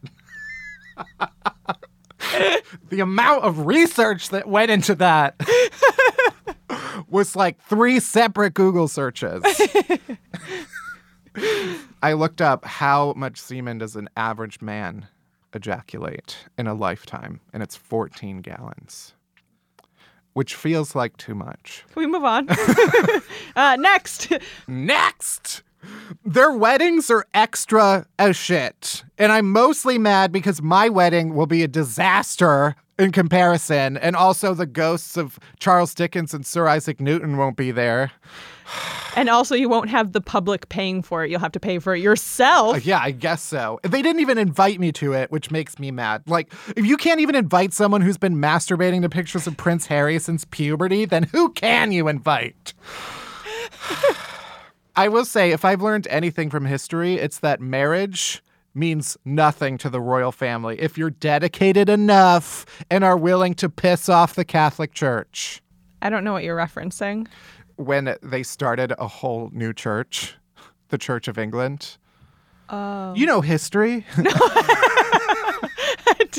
the 2.90 3.00
amount 3.00 3.44
of 3.44 3.66
research 3.66 4.30
that 4.30 4.48
went 4.48 4.72
into 4.72 4.96
that 4.96 5.36
was 7.10 7.36
like 7.36 7.62
three 7.62 8.00
separate 8.00 8.54
Google 8.54 8.88
searches. 8.88 9.44
I 12.04 12.14
looked 12.14 12.42
up 12.42 12.66
how 12.66 13.14
much 13.14 13.40
semen 13.40 13.80
does 13.80 13.96
an 13.96 14.10
average 14.16 14.62
man 14.62 15.08
ejaculate 15.54 16.38
in 16.58 16.68
a 16.68 16.74
lifetime, 16.74 17.40
and 17.54 17.64
it's 17.64 17.76
14 17.76 18.42
gallons, 18.42 19.14
which 20.34 20.56
feels 20.56 20.96
like 20.96 21.18
too 21.18 21.36
much. 21.36 21.86
Can 21.92 22.02
we 22.02 22.08
move 22.08 22.24
on? 22.24 22.48
uh, 23.56 23.76
next. 23.78 24.32
Next! 24.68 25.64
Their 26.26 26.52
weddings 26.52 27.10
are 27.12 27.26
extra 27.34 28.06
as 28.18 28.36
shit. 28.36 29.04
And 29.18 29.32
I'm 29.32 29.52
mostly 29.52 29.98
mad 29.98 30.32
because 30.32 30.62
my 30.62 30.90
wedding 30.90 31.34
will 31.34 31.46
be 31.46 31.64
a 31.64 31.68
disaster 31.68 32.76
in 32.98 33.12
comparison. 33.12 33.98
And 33.98 34.16
also, 34.16 34.54
the 34.54 34.66
ghosts 34.66 35.18
of 35.18 35.40
Charles 35.60 35.94
Dickens 35.94 36.34
and 36.34 36.46
Sir 36.46 36.68
Isaac 36.68 37.00
Newton 37.00 37.38
won't 37.38 37.58
be 37.58 37.72
there. 37.72 38.12
And 39.16 39.30
also, 39.30 39.54
you 39.54 39.70
won't 39.70 39.92
have 39.92 40.14
the 40.14 40.22
public 40.22 40.70
paying 40.70 41.04
for 41.04 41.24
it. 41.24 41.30
You'll 41.30 41.40
have 41.40 41.52
to 41.52 41.60
pay 41.60 41.78
for 41.78 41.94
it 41.94 42.02
yourself. 42.02 42.78
Uh, 42.78 42.80
yeah, 42.84 43.00
I 43.00 43.12
guess 43.12 43.44
so. 43.44 43.80
They 43.84 44.02
didn't 44.02 44.22
even 44.22 44.40
invite 44.40 44.80
me 44.80 44.92
to 44.94 45.14
it, 45.14 45.32
which 45.32 45.52
makes 45.52 45.78
me 45.78 45.92
mad. 45.92 46.24
Like, 46.26 46.52
if 46.76 46.84
you 46.84 46.98
can't 46.98 47.20
even 47.20 47.36
invite 47.36 47.74
someone 47.74 48.02
who's 48.02 48.18
been 48.18 48.38
masturbating 48.38 49.04
to 49.04 49.10
pictures 49.10 49.46
of 49.46 49.56
Prince 49.56 49.86
Harry 49.86 50.18
since 50.18 50.46
puberty, 50.46 51.06
then 51.06 51.22
who 51.26 51.52
can 51.52 51.92
you 51.92 52.08
invite? 52.08 52.74
I 54.96 55.08
will 55.08 55.26
say, 55.26 55.52
if 55.52 55.66
I've 55.66 55.82
learned 55.82 56.08
anything 56.10 56.50
from 56.50 56.66
history, 56.66 57.16
it's 57.16 57.40
that 57.40 57.60
marriage 57.60 58.44
means 58.74 59.18
nothing 59.26 59.78
to 59.80 59.90
the 59.90 60.02
royal 60.02 60.32
family 60.32 60.80
if 60.80 60.98
you're 60.98 61.10
dedicated 61.10 61.90
enough 61.90 62.66
and 62.90 63.04
are 63.04 63.18
willing 63.18 63.54
to 63.56 63.70
piss 63.70 64.10
off 64.10 64.36
the 64.36 64.46
Catholic 64.46 64.94
Church. 64.94 65.62
I 66.02 66.10
don't 66.10 66.24
know 66.24 66.34
what 66.34 66.44
you're 66.44 66.58
referencing. 66.58 67.28
When 67.76 68.16
they 68.22 68.44
started 68.44 68.94
a 68.98 69.08
whole 69.08 69.50
new 69.54 69.74
church, 69.74 70.36
the 70.90 70.98
Church 70.98 71.28
of 71.28 71.38
England. 71.38 71.98
Oh. 72.70 73.14
You 73.16 73.26
know 73.26 73.42
history. 73.42 74.06
I 74.18 75.20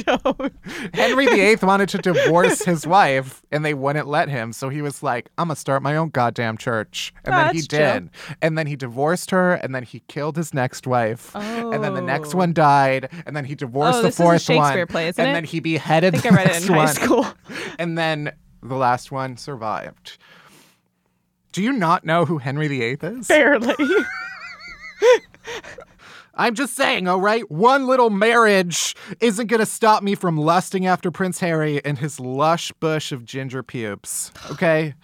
don't. 0.02 0.52
Henry 0.94 1.26
VIII 1.26 1.56
wanted 1.62 1.88
to 1.90 1.98
divorce 1.98 2.64
his 2.64 2.86
wife, 2.86 3.42
and 3.52 3.64
they 3.64 3.74
wouldn't 3.74 4.06
let 4.06 4.28
him. 4.28 4.52
So 4.52 4.68
he 4.68 4.82
was 4.82 5.02
like, 5.02 5.30
"I'm 5.38 5.48
gonna 5.48 5.56
start 5.56 5.82
my 5.82 5.96
own 5.96 6.10
goddamn 6.10 6.56
church," 6.58 7.12
and 7.24 7.34
Oh, 7.34 7.38
then 7.38 7.54
he 7.54 7.60
did. 7.62 8.10
And 8.42 8.58
then 8.58 8.66
he 8.66 8.76
divorced 8.76 9.30
her, 9.30 9.54
and 9.54 9.74
then 9.74 9.82
he 9.82 10.00
killed 10.08 10.36
his 10.36 10.52
next 10.54 10.86
wife, 10.86 11.30
oh. 11.34 11.72
and 11.72 11.82
then 11.82 11.94
the 11.94 12.00
next 12.02 12.34
Oh. 12.34 12.38
one 12.38 12.52
died, 12.52 13.08
and 13.26 13.36
then 13.36 13.44
he 13.44 13.54
divorced 13.54 13.98
Oh, 13.98 14.02
the 14.02 14.08
this 14.08 14.14
is 14.14 14.20
a 14.20 14.22
fourth 14.22 14.42
Shakespeare 14.42 14.78
one, 14.80 14.86
play, 14.88 15.06
and 15.08 15.18
it? 15.18 15.22
then 15.22 15.44
he 15.44 15.60
beheaded 15.60 16.14
I 16.14 16.18
the 16.18 16.22
think 16.22 16.34
I 16.34 16.36
read 16.36 16.46
it 16.48 16.52
next 16.52 16.66
in 16.68 16.74
high 16.74 16.86
school. 16.86 17.26
and 17.78 17.96
then 17.96 18.32
the 18.62 18.76
last 18.76 19.12
one 19.12 19.36
survived. 19.36 20.18
Do 21.52 21.62
you 21.62 21.72
not 21.72 22.04
know 22.04 22.24
who 22.24 22.38
Henry 22.38 22.66
VIII 22.66 22.98
is? 23.00 23.28
Barely. 23.28 23.74
I'm 26.36 26.54
just 26.54 26.74
saying, 26.74 27.06
all 27.06 27.20
right? 27.20 27.48
One 27.50 27.86
little 27.86 28.10
marriage 28.10 28.96
isn't 29.20 29.46
going 29.46 29.60
to 29.60 29.66
stop 29.66 30.02
me 30.02 30.14
from 30.14 30.36
lusting 30.36 30.86
after 30.86 31.10
Prince 31.10 31.40
Harry 31.40 31.84
and 31.84 31.98
his 31.98 32.18
lush 32.18 32.72
bush 32.80 33.12
of 33.12 33.24
ginger 33.24 33.62
pubes, 33.62 34.32
okay? 34.50 34.94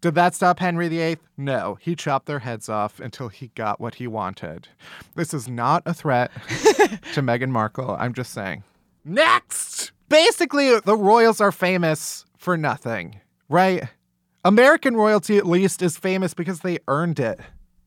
Did 0.00 0.14
that 0.16 0.34
stop 0.34 0.58
Henry 0.58 0.88
VIII? 0.88 1.16
No. 1.38 1.78
He 1.80 1.96
chopped 1.96 2.26
their 2.26 2.40
heads 2.40 2.68
off 2.68 3.00
until 3.00 3.28
he 3.28 3.48
got 3.54 3.80
what 3.80 3.94
he 3.94 4.06
wanted. 4.06 4.68
This 5.14 5.32
is 5.32 5.48
not 5.48 5.82
a 5.86 5.94
threat 5.94 6.30
to 7.14 7.22
Meghan 7.22 7.48
Markle. 7.48 7.96
I'm 7.98 8.12
just 8.12 8.32
saying. 8.32 8.64
Next! 9.04 9.92
Basically, 10.10 10.78
the 10.80 10.96
royals 10.96 11.40
are 11.40 11.52
famous 11.52 12.26
for 12.36 12.58
nothing, 12.58 13.20
right? 13.48 13.84
American 14.44 14.94
royalty, 14.94 15.38
at 15.38 15.46
least, 15.46 15.80
is 15.80 15.96
famous 15.96 16.34
because 16.34 16.60
they 16.60 16.78
earned 16.86 17.18
it 17.18 17.40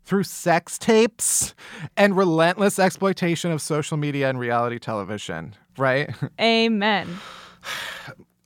through 0.07 0.23
sex 0.23 0.77
tapes 0.77 1.53
and 1.97 2.15
relentless 2.15 2.79
exploitation 2.79 3.51
of 3.51 3.61
social 3.61 3.97
media 3.97 4.29
and 4.29 4.39
reality 4.39 4.79
television, 4.79 5.53
right? 5.77 6.09
Amen. 6.41 7.19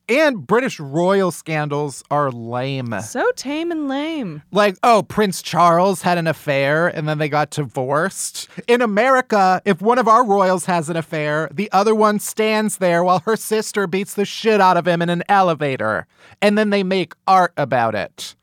And 0.10 0.46
British 0.46 0.78
royal 0.78 1.32
scandals 1.32 2.04
are 2.12 2.32
lame. 2.32 3.00
So 3.00 3.32
tame 3.38 3.72
and 3.72 3.88
lame. 3.88 4.42
Like, 4.52 4.76
oh, 4.84 5.04
Prince 5.04 5.42
Charles 5.42 6.02
had 6.02 6.18
an 6.18 6.28
affair 6.28 6.90
and 6.90 7.08
then 7.08 7.18
they 7.18 7.30
got 7.30 7.52
divorced. 7.52 8.50
In 8.68 8.82
America, 8.82 9.62
if 9.64 9.82
one 9.82 9.98
of 9.98 10.10
our 10.10 10.26
royals 10.26 10.66
has 10.66 10.90
an 10.90 10.98
affair, 10.98 11.48
the 11.54 11.72
other 11.72 11.96
one 11.96 12.20
stands 12.20 12.80
there 12.80 13.06
while 13.06 13.20
her 13.20 13.38
sister 13.38 13.88
beats 13.88 14.16
the 14.16 14.26
shit 14.26 14.60
out 14.60 14.76
of 14.76 14.86
him 14.86 15.02
in 15.02 15.08
an 15.08 15.24
elevator. 15.30 16.08
And 16.42 16.58
then 16.58 16.72
they 16.72 16.84
make 16.84 17.14
art 17.26 17.54
about 17.56 17.96
it. 17.96 18.36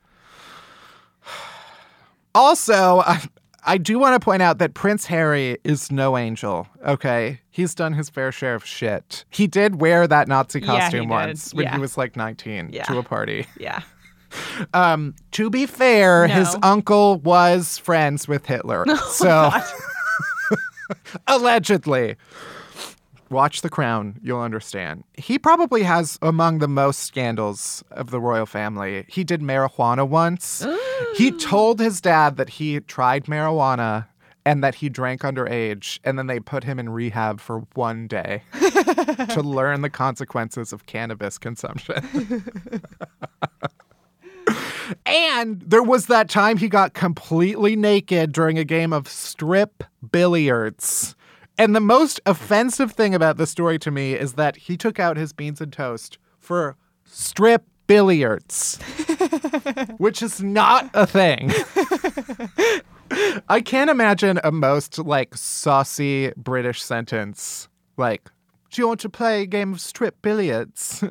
Also, 2.35 2.99
I, 2.99 3.21
I 3.65 3.77
do 3.77 3.99
want 3.99 4.19
to 4.19 4.23
point 4.23 4.41
out 4.41 4.57
that 4.59 4.73
Prince 4.73 5.05
Harry 5.07 5.57
is 5.63 5.91
no 5.91 6.17
angel, 6.17 6.67
okay? 6.85 7.39
He's 7.49 7.73
done 7.75 7.93
his 7.93 8.09
fair 8.09 8.31
share 8.31 8.55
of 8.55 8.65
shit. 8.65 9.25
He 9.29 9.47
did 9.47 9.81
wear 9.81 10.07
that 10.07 10.27
Nazi 10.27 10.59
Yeah, 10.59 10.65
costume 10.67 11.01
did. 11.01 11.09
once 11.09 11.53
when 11.53 11.65
Yeah. 11.65 11.75
he 11.75 11.79
was 11.81 11.97
like 11.97 12.15
19 12.15 12.69
Yeah. 12.71 12.83
to 12.85 12.97
a 12.97 13.03
party. 13.03 13.45
Yeah. 13.59 13.81
Um, 14.75 15.15
to 15.31 15.49
be 15.49 15.65
fair, 15.65 16.27
his 16.27 16.55
uncle 16.61 17.17
was 17.21 17.79
friends 17.79 18.27
with 18.27 18.45
Hitler. 18.45 18.85
so 19.09 19.49
allegedly. 21.27 22.15
Watch 23.29 23.61
The 23.61 23.69
Crown, 23.69 24.19
you'll 24.23 24.41
understand. 24.41 25.03
He 25.13 25.37
probably 25.37 25.83
has 25.83 26.17
among 26.21 26.59
the 26.59 26.67
most 26.67 26.99
scandals 27.03 27.83
of 27.91 28.09
the 28.09 28.19
royal 28.19 28.45
family. 28.45 29.05
He 29.07 29.23
did 29.23 29.41
marijuana 29.41 30.07
once. 30.07 30.65
He 31.15 31.31
oh. 31.31 31.37
told 31.37 31.79
his 31.79 32.01
dad 32.01 32.37
that 32.37 32.49
he 32.49 32.79
tried 32.81 33.25
marijuana 33.25 34.07
and 34.45 34.63
that 34.63 34.75
he 34.75 34.89
drank 34.89 35.21
underage, 35.21 35.99
and 36.03 36.17
then 36.17 36.27
they 36.27 36.39
put 36.39 36.63
him 36.63 36.79
in 36.79 36.89
rehab 36.89 37.39
for 37.39 37.59
one 37.75 38.07
day 38.07 38.41
to 39.29 39.41
learn 39.43 39.81
the 39.81 39.89
consequences 39.89 40.73
of 40.73 40.85
cannabis 40.85 41.37
consumption. 41.37 42.41
And 45.05 45.61
there 45.61 45.83
was 45.83 46.07
that 46.07 46.29
time 46.29 46.57
he 46.57 46.67
got 46.67 46.93
completely 46.93 47.75
naked 47.75 48.31
during 48.31 48.57
a 48.57 48.63
game 48.63 48.93
of 48.93 49.07
strip 49.07 49.83
billiards. 50.11 51.15
And 51.59 51.75
the 51.75 51.81
most 51.81 52.21
offensive 52.25 52.93
thing 52.93 53.13
about 53.13 53.35
the 53.35 53.45
story 53.45 53.77
to 53.79 53.91
me 53.91 54.13
is 54.13 54.33
that 54.33 54.55
he 54.55 54.77
took 54.77 54.97
out 54.97 55.17
his 55.17 55.33
beans 55.33 55.59
and 55.59 55.73
toast 55.73 56.17
for 56.39 56.77
strip 57.03 57.65
billiards, 57.85 58.77
which 59.97 60.23
is 60.23 60.41
not 60.41 60.89
a 60.93 61.05
thing. 61.05 61.51
I 63.49 63.59
can't 63.59 63.89
imagine 63.89 64.39
a 64.41 64.53
most 64.53 64.99
like 64.99 65.35
saucy 65.35 66.31
British 66.37 66.81
sentence 66.81 67.67
like, 67.97 68.31
Do 68.71 68.81
you 68.81 68.87
want 68.87 69.01
to 69.01 69.09
play 69.09 69.41
a 69.41 69.45
game 69.45 69.73
of 69.73 69.81
strip 69.81 70.21
billiards? 70.21 71.03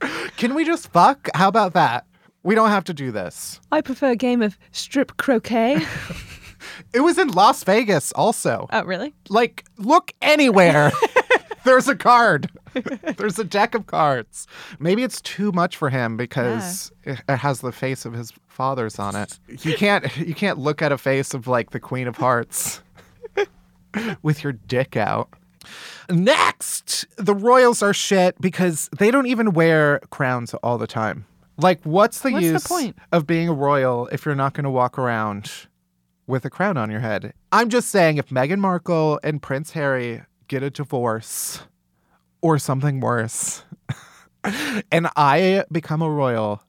Can 0.36 0.54
we 0.54 0.64
just 0.64 0.92
fuck? 0.92 1.28
How 1.34 1.48
about 1.48 1.72
that? 1.72 2.06
We 2.44 2.54
don't 2.54 2.70
have 2.70 2.84
to 2.84 2.94
do 2.94 3.10
this. 3.10 3.60
I 3.72 3.80
prefer 3.80 4.10
a 4.10 4.16
game 4.16 4.42
of 4.42 4.56
strip 4.70 5.16
croquet. 5.16 5.84
It 6.92 7.00
was 7.00 7.18
in 7.18 7.28
Las 7.28 7.64
Vegas 7.64 8.12
also. 8.12 8.66
oh, 8.70 8.84
really? 8.84 9.14
Like, 9.28 9.64
look 9.78 10.12
anywhere. 10.22 10.92
There's 11.64 11.88
a 11.88 11.96
card. 11.96 12.50
There's 13.16 13.38
a 13.38 13.44
deck 13.44 13.74
of 13.74 13.86
cards. 13.86 14.46
Maybe 14.78 15.02
it's 15.02 15.20
too 15.20 15.52
much 15.52 15.76
for 15.76 15.90
him 15.90 16.16
because 16.16 16.90
it 17.04 17.20
it 17.28 17.36
has 17.36 17.60
the 17.60 17.72
face 17.72 18.04
of 18.06 18.14
his 18.14 18.32
father's 18.48 18.98
on 18.98 19.14
it. 19.16 19.38
You 19.48 19.76
can't 19.76 20.16
you 20.16 20.34
can't 20.34 20.58
look 20.58 20.80
at 20.80 20.90
a 20.92 20.98
face 20.98 21.34
of 21.34 21.46
like 21.46 21.70
the 21.70 21.80
Queen 21.80 22.06
of 22.08 22.16
Hearts 22.16 22.80
with 24.22 24.42
your 24.42 24.52
dick 24.52 24.96
out. 24.96 25.28
Next, 26.08 27.06
the 27.16 27.34
royals 27.34 27.82
are 27.82 27.92
shit 27.92 28.40
because 28.40 28.88
they 28.98 29.10
don't 29.10 29.26
even 29.26 29.52
wear 29.52 30.00
crowns 30.10 30.54
all 30.54 30.78
the 30.78 30.86
time. 30.86 31.26
Like, 31.58 31.80
what's 31.82 32.20
the 32.20 32.30
What's 32.32 32.46
the 32.46 32.52
use 32.52 32.66
point? 32.66 32.96
of 33.12 33.26
being 33.26 33.48
a 33.48 33.52
royal 33.52 34.06
if 34.08 34.24
you're 34.24 34.34
not 34.34 34.54
going 34.54 34.64
to 34.64 34.70
walk 34.70 34.98
around 34.98 35.50
with 36.30 36.44
a 36.44 36.50
crown 36.50 36.76
on 36.76 36.90
your 36.90 37.00
head? 37.00 37.34
I'm 37.52 37.68
just 37.68 37.88
saying, 37.88 38.16
if 38.16 38.28
Meghan 38.28 38.58
Markle 38.58 39.20
and 39.22 39.42
Prince 39.42 39.72
Harry 39.72 40.22
get 40.48 40.62
a 40.62 40.70
divorce 40.70 41.60
or 42.40 42.58
something 42.58 43.00
worse, 43.00 43.64
and 44.90 45.08
I 45.16 45.64
become 45.70 46.00
a 46.00 46.10
royal, 46.10 46.62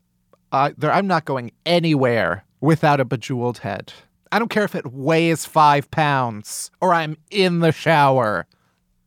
I, 0.51 0.73
there, 0.77 0.91
I'm 0.91 1.07
not 1.07 1.25
going 1.25 1.51
anywhere 1.65 2.43
without 2.59 2.99
a 2.99 3.05
bejeweled 3.05 3.59
head. 3.59 3.93
I 4.31 4.39
don't 4.39 4.49
care 4.49 4.63
if 4.63 4.75
it 4.75 4.91
weighs 4.91 5.45
five 5.45 5.89
pounds 5.91 6.71
or 6.81 6.93
I'm 6.93 7.17
in 7.29 7.59
the 7.59 7.71
shower. 7.71 8.47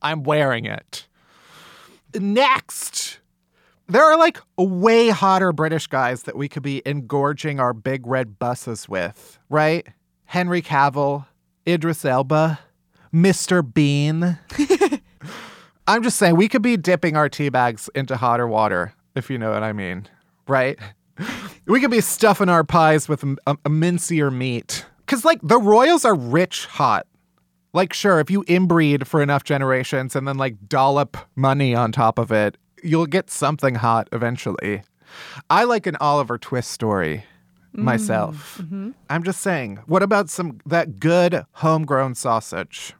I'm 0.02 0.22
wearing 0.22 0.66
it. 0.66 1.06
Next, 2.14 3.20
there 3.88 4.02
are 4.02 4.18
like 4.18 4.38
way 4.56 5.08
hotter 5.08 5.52
British 5.52 5.86
guys 5.86 6.24
that 6.24 6.36
we 6.36 6.48
could 6.48 6.62
be 6.62 6.82
engorging 6.86 7.58
our 7.58 7.72
big 7.72 8.06
red 8.06 8.38
buses 8.38 8.88
with, 8.88 9.38
right? 9.48 9.86
Henry 10.26 10.62
Cavill, 10.62 11.26
Idris 11.66 12.04
Elba, 12.04 12.58
Mr. 13.12 13.62
Bean. 13.62 14.38
I'm 15.86 16.02
just 16.02 16.18
saying 16.18 16.36
we 16.36 16.48
could 16.48 16.62
be 16.62 16.76
dipping 16.76 17.16
our 17.16 17.28
tea 17.28 17.50
bags 17.50 17.90
into 17.94 18.16
hotter 18.16 18.48
water, 18.48 18.94
if 19.14 19.30
you 19.30 19.38
know 19.38 19.52
what 19.52 19.62
I 19.62 19.72
mean, 19.72 20.08
right? 20.48 20.78
We 21.66 21.80
could 21.80 21.90
be 21.90 22.00
stuffing 22.00 22.48
our 22.48 22.64
pies 22.64 23.08
with 23.08 23.22
a, 23.22 23.36
a 23.46 23.70
mincier 23.70 24.34
meat. 24.34 24.84
Because, 25.06 25.24
like, 25.24 25.40
the 25.42 25.58
royals 25.58 26.04
are 26.04 26.14
rich 26.14 26.66
hot. 26.66 27.06
Like, 27.72 27.92
sure, 27.92 28.18
if 28.20 28.30
you 28.30 28.42
inbreed 28.44 29.06
for 29.06 29.22
enough 29.22 29.44
generations 29.44 30.16
and 30.16 30.26
then, 30.26 30.38
like, 30.38 30.68
dollop 30.68 31.16
money 31.36 31.74
on 31.74 31.92
top 31.92 32.18
of 32.18 32.32
it, 32.32 32.56
you'll 32.82 33.06
get 33.06 33.30
something 33.30 33.76
hot 33.76 34.08
eventually. 34.12 34.82
I 35.50 35.64
like 35.64 35.86
an 35.86 35.96
Oliver 35.96 36.38
Twist 36.38 36.70
story 36.70 37.24
myself. 37.74 38.60
I'm 39.10 39.22
just 39.22 39.40
saying, 39.40 39.80
what 39.86 40.02
about 40.02 40.30
some 40.30 40.60
that 40.66 41.00
good 41.00 41.44
homegrown 41.52 42.14
sausage? 42.14 42.94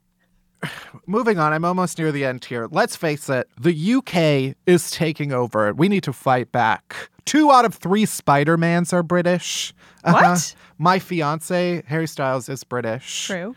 Moving 1.07 1.39
on, 1.39 1.53
I'm 1.53 1.65
almost 1.65 1.99
near 1.99 2.13
the 2.13 2.25
end 2.25 2.45
here. 2.45 2.69
Let's 2.71 2.97
face 2.97 3.29
it, 3.29 3.49
the 3.61 3.95
UK 3.95 4.57
is 4.67 4.91
taking 4.91 5.33
over. 5.33 5.73
We 5.73 5.89
need 5.89 6.03
to 6.05 6.13
fight 6.13 6.53
back. 6.53 7.11
Two 7.25 7.51
out 7.51 7.65
of 7.65 7.75
three 7.75 8.05
Spider-Mans 8.05 8.93
are 8.93 9.03
British. 9.03 9.73
Uh-huh. 10.05 10.31
What? 10.33 10.55
My 10.79 10.99
fiance, 10.99 11.83
Harry 11.87 12.07
Styles, 12.07 12.49
is 12.49 12.65
British. 12.65 13.27
True. 13.27 13.55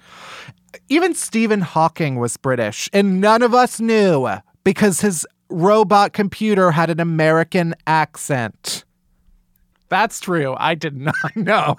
Even 0.90 1.14
Stephen 1.14 1.62
Hawking 1.62 2.18
was 2.18 2.38
British, 2.38 2.90
and 2.94 3.20
none 3.20 3.42
of 3.42 3.54
us 3.54 3.80
knew 3.80 4.30
because 4.64 5.02
his 5.02 5.26
robot 5.50 6.14
computer 6.14 6.72
had 6.72 6.90
an 6.90 7.00
American 7.00 7.74
accent. 7.88 8.86
That's 9.90 10.20
true. 10.20 10.56
I 10.58 10.76
did 10.76 10.98
not 10.98 11.16
know. 11.36 11.76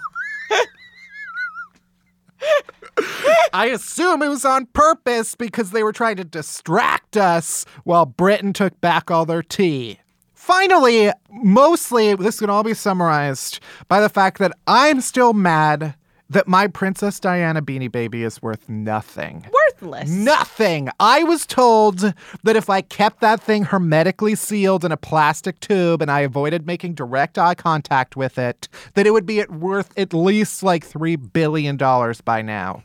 I 3.53 3.67
assume 3.67 4.23
it 4.23 4.29
was 4.29 4.45
on 4.45 4.67
purpose 4.67 5.35
because 5.35 5.71
they 5.71 5.83
were 5.83 5.93
trying 5.93 6.17
to 6.17 6.25
distract 6.25 7.17
us 7.17 7.65
while 7.85 8.07
Britain 8.07 8.53
took 8.53 8.79
back 8.81 9.11
all 9.11 9.25
their 9.25 9.43
tea. 9.43 9.99
Finally, 10.35 11.11
mostly, 11.31 12.15
this 12.15 12.41
can 12.41 12.51
all 12.51 12.63
be 12.63 12.75
summarized 12.75 13.61
by 13.87 14.01
the 14.01 14.09
fact 14.09 14.39
that 14.39 14.53
I'm 14.67 15.01
still 15.01 15.33
mad 15.33 15.95
that 16.31 16.47
my 16.47 16.67
Princess 16.67 17.19
Diana 17.19 17.63
beanie 17.63 17.91
baby 17.91 18.23
is 18.23 18.43
worth 18.43 18.69
nothing. 18.69 19.47
Worthless. 19.53 20.11
Nothing. 20.11 20.91
I 21.01 21.23
was 21.25 21.47
told 21.47 22.01
that 22.43 22.57
if 22.57 22.69
I 22.69 22.83
kept 22.83 23.21
that 23.21 23.41
thing 23.41 23.65
hermetically 23.65 24.35
sealed 24.35 24.85
in 24.85 24.93
a 24.93 24.97
plastic 24.97 25.59
tube 25.61 26.03
and 26.03 26.11
I 26.11 26.21
avoided 26.21 26.67
making 26.67 26.95
direct 26.95 27.39
eye 27.39 27.55
contact 27.55 28.17
with 28.17 28.39
it, 28.39 28.69
that 28.95 29.07
it 29.07 29.13
would 29.13 29.27
be 29.27 29.41
at 29.41 29.51
worth 29.51 29.97
at 29.99 30.13
least 30.13 30.63
like 30.63 30.87
$3 30.89 31.33
billion 31.33 31.77
by 32.25 32.43
now. 32.43 32.83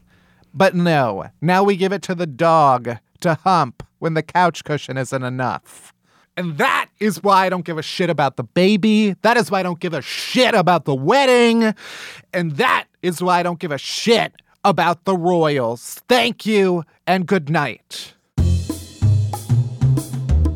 But 0.53 0.75
no, 0.75 1.25
now 1.41 1.63
we 1.63 1.75
give 1.75 1.91
it 1.91 2.03
to 2.03 2.15
the 2.15 2.27
dog 2.27 2.97
to 3.21 3.33
hump 3.33 3.83
when 3.99 4.13
the 4.13 4.23
couch 4.23 4.63
cushion 4.63 4.97
isn't 4.97 5.23
enough. 5.23 5.92
And 6.35 6.57
that 6.57 6.89
is 6.99 7.21
why 7.21 7.45
I 7.45 7.49
don't 7.49 7.65
give 7.65 7.77
a 7.77 7.83
shit 7.83 8.09
about 8.09 8.37
the 8.37 8.43
baby. 8.43 9.15
That 9.21 9.37
is 9.37 9.51
why 9.51 9.59
I 9.59 9.63
don't 9.63 9.79
give 9.79 9.93
a 9.93 10.01
shit 10.01 10.55
about 10.55 10.85
the 10.85 10.95
wedding. 10.95 11.75
And 12.33 12.53
that 12.53 12.85
is 13.01 13.21
why 13.21 13.39
I 13.39 13.43
don't 13.43 13.59
give 13.59 13.71
a 13.71 13.77
shit 13.77 14.33
about 14.63 15.05
the 15.05 15.15
royals. 15.15 16.01
Thank 16.07 16.45
you 16.45 16.83
and 17.05 17.27
good 17.27 17.49
night. 17.49 18.13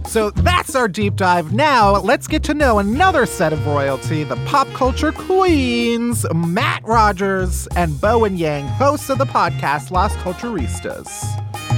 So 0.07 0.31
that's 0.31 0.73
our 0.73 0.87
deep 0.87 1.17
dive. 1.17 1.53
Now, 1.53 1.97
let's 1.99 2.27
get 2.27 2.41
to 2.43 2.53
know 2.53 2.79
another 2.79 3.25
set 3.25 3.51
of 3.51 3.67
royalty 3.67 4.23
the 4.23 4.37
pop 4.45 4.67
culture 4.69 5.11
queens, 5.11 6.25
Matt 6.33 6.83
Rogers 6.85 7.67
and 7.75 7.99
Bowen 7.99 8.37
Yang, 8.37 8.67
hosts 8.67 9.09
of 9.09 9.17
the 9.17 9.25
podcast 9.25 9.91
Las 9.91 10.15
Culturistas. 10.17 11.76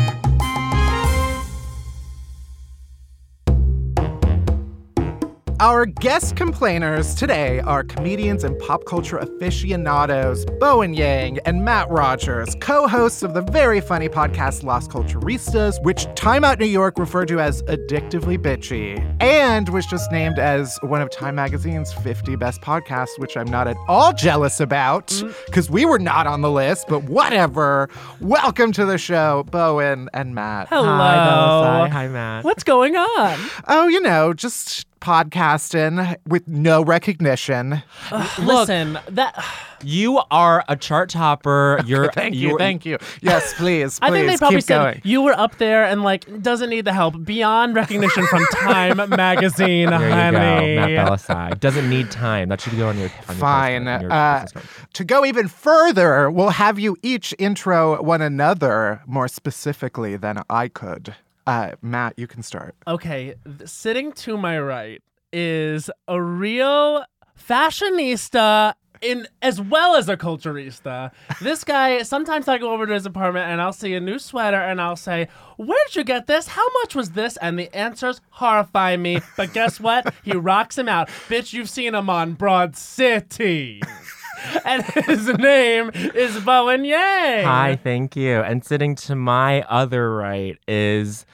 Our 5.62 5.86
guest 5.86 6.38
complainers 6.38 7.14
today 7.14 7.60
are 7.60 7.84
comedians 7.84 8.46
and 8.46 8.58
pop 8.60 8.86
culture 8.86 9.18
aficionados 9.18 10.46
Bowen 10.58 10.94
Yang 10.94 11.40
and 11.40 11.66
Matt 11.66 11.90
Rogers, 11.90 12.56
co 12.62 12.88
hosts 12.88 13.24
of 13.24 13.34
the 13.34 13.42
very 13.42 13.82
funny 13.82 14.08
podcast 14.08 14.64
Las 14.64 14.88
Culturistas, 14.88 15.84
which 15.84 16.06
Time 16.16 16.46
Out 16.46 16.60
New 16.60 16.66
York 16.66 16.98
referred 16.98 17.28
to 17.28 17.42
as 17.42 17.62
addictively 17.64 18.38
bitchy, 18.38 19.06
and 19.20 19.68
was 19.68 19.86
just 19.86 20.10
named 20.14 20.40
as 20.40 20.80
one 20.82 21.02
of 21.02 21.10
Time 21.10 21.36
Magazine's 21.36 21.92
50 21.92 22.38
best 22.38 22.62
podcasts, 22.62 23.20
which 23.20 23.36
I'm 23.36 23.52
not 23.52 23.68
at 23.68 23.76
all 23.90 24.14
jealous 24.14 24.62
about 24.62 25.08
mm. 25.08 25.36
because 25.46 25.70
we 25.70 25.84
were 25.84 26.00
not 26.00 26.26
on 26.26 26.40
the 26.40 26.52
list, 26.52 26.88
but 26.88 27.04
whatever. 27.04 27.90
Welcome 28.22 28.72
to 28.72 28.86
the 28.86 28.98
show, 28.98 29.44
Bowen 29.52 30.10
and 30.14 30.34
Matt. 30.34 30.70
Hello. 30.70 30.88
Hi. 30.88 31.90
Hi, 31.90 32.08
Matt. 32.08 32.46
What's 32.46 32.64
going 32.64 32.96
on? 32.96 33.38
Oh, 33.68 33.90
you 33.90 34.00
know, 34.00 34.34
just 34.34 34.86
podcasting 35.00 36.16
with 36.28 36.48
no 36.48 36.84
recognition. 36.84 37.82
Listen, 38.40 39.00
that 39.10 39.44
You 39.84 40.22
are 40.30 40.64
a 40.68 40.76
chart 40.76 41.10
topper. 41.10 41.82
You're 41.86 42.12
Thank 42.12 42.36
you, 42.36 42.58
thank 42.58 42.86
you. 42.86 42.98
Yes, 43.22 43.54
please, 43.54 44.00
please 44.00 44.00
I 44.02 44.12
think 44.12 44.28
they 44.28 44.38
probably 44.38 44.58
keep 44.58 44.66
said 44.66 44.78
going. 44.78 45.02
you 45.06 45.22
were 45.22 45.34
up 45.40 45.58
there 45.58 45.86
and 45.86 46.04
like 46.04 46.42
doesn't 46.42 46.70
need 46.70 46.84
the 46.86 46.92
help 46.94 47.24
beyond 47.24 47.76
recognition 47.76 48.26
from 48.28 48.46
Time 48.52 48.98
Magazine, 49.10 49.90
There 49.90 50.08
you 50.08 50.14
honey. 50.14 50.38
go, 50.38 50.76
Matt 50.76 50.90
Bellassai. 50.90 51.60
Doesn't 51.60 51.90
need 51.90 52.12
time. 52.12 52.50
That 52.50 52.60
should 52.62 52.76
go 52.78 52.90
on 52.90 52.98
your. 52.98 53.10
On 53.30 53.36
Fine. 53.36 53.86
post- 53.86 53.96
on 53.96 54.02
your 54.02 54.12
Uh, 54.12 54.42
business 54.44 54.66
to 54.94 55.04
go 55.06 55.24
even 55.26 55.48
further, 55.48 56.30
we'll 56.30 56.50
have 56.50 56.78
you 56.80 56.98
each 57.02 57.34
intro 57.40 58.02
one 58.02 58.22
another 58.22 59.02
more 59.06 59.28
specifically 59.28 60.18
than 60.18 60.42
I 60.50 60.68
could. 60.68 61.16
Uh, 61.50 61.72
Matt, 61.82 62.14
you 62.16 62.28
can 62.28 62.44
start. 62.44 62.76
Okay, 62.86 63.34
sitting 63.66 64.12
to 64.12 64.38
my 64.38 64.60
right 64.60 65.02
is 65.34 65.90
a 66.08 66.22
real 66.22 67.04
fashionista 67.40 68.76
in 69.02 69.28
as 69.42 69.60
well 69.60 69.96
as 69.96 70.10
a 70.10 70.16
culturista. 70.16 71.10
This 71.42 71.64
guy, 71.64 72.04
sometimes 72.04 72.48
I 72.48 72.60
go 72.60 72.72
over 72.72 72.86
to 72.86 72.94
his 72.94 73.08
apartment 73.08 73.50
and 73.50 73.60
I'll 73.60 73.74
see 73.74 73.96
a 73.96 74.00
new 74.00 74.20
sweater 74.20 74.58
and 74.58 74.80
I'll 74.80 74.96
say, 74.96 75.28
Where'd 75.58 75.96
you 75.96 76.04
get 76.04 76.28
this? 76.28 76.50
How 76.50 76.68
much 76.84 76.94
was 76.94 77.12
this? 77.14 77.36
And 77.38 77.58
the 77.58 77.76
answers 77.76 78.22
horrify 78.30 78.98
me. 78.98 79.20
But 79.36 79.52
guess 79.52 79.80
what? 79.80 80.14
he 80.24 80.34
rocks 80.34 80.78
him 80.78 80.88
out. 80.88 81.08
Bitch, 81.30 81.52
you've 81.52 81.70
seen 81.70 81.96
him 81.96 82.12
on 82.12 82.34
Broad 82.34 82.76
City. 82.76 83.82
and 84.66 84.84
his 84.84 85.28
name 85.28 85.92
is 85.94 86.40
Bowen 86.42 86.86
Yang. 86.86 87.46
Hi, 87.46 87.80
thank 87.82 88.16
you. 88.16 88.40
And 88.42 88.64
sitting 88.64 88.96
to 88.96 89.16
my 89.16 89.62
other 89.64 90.14
right 90.16 90.58
is 90.68 91.26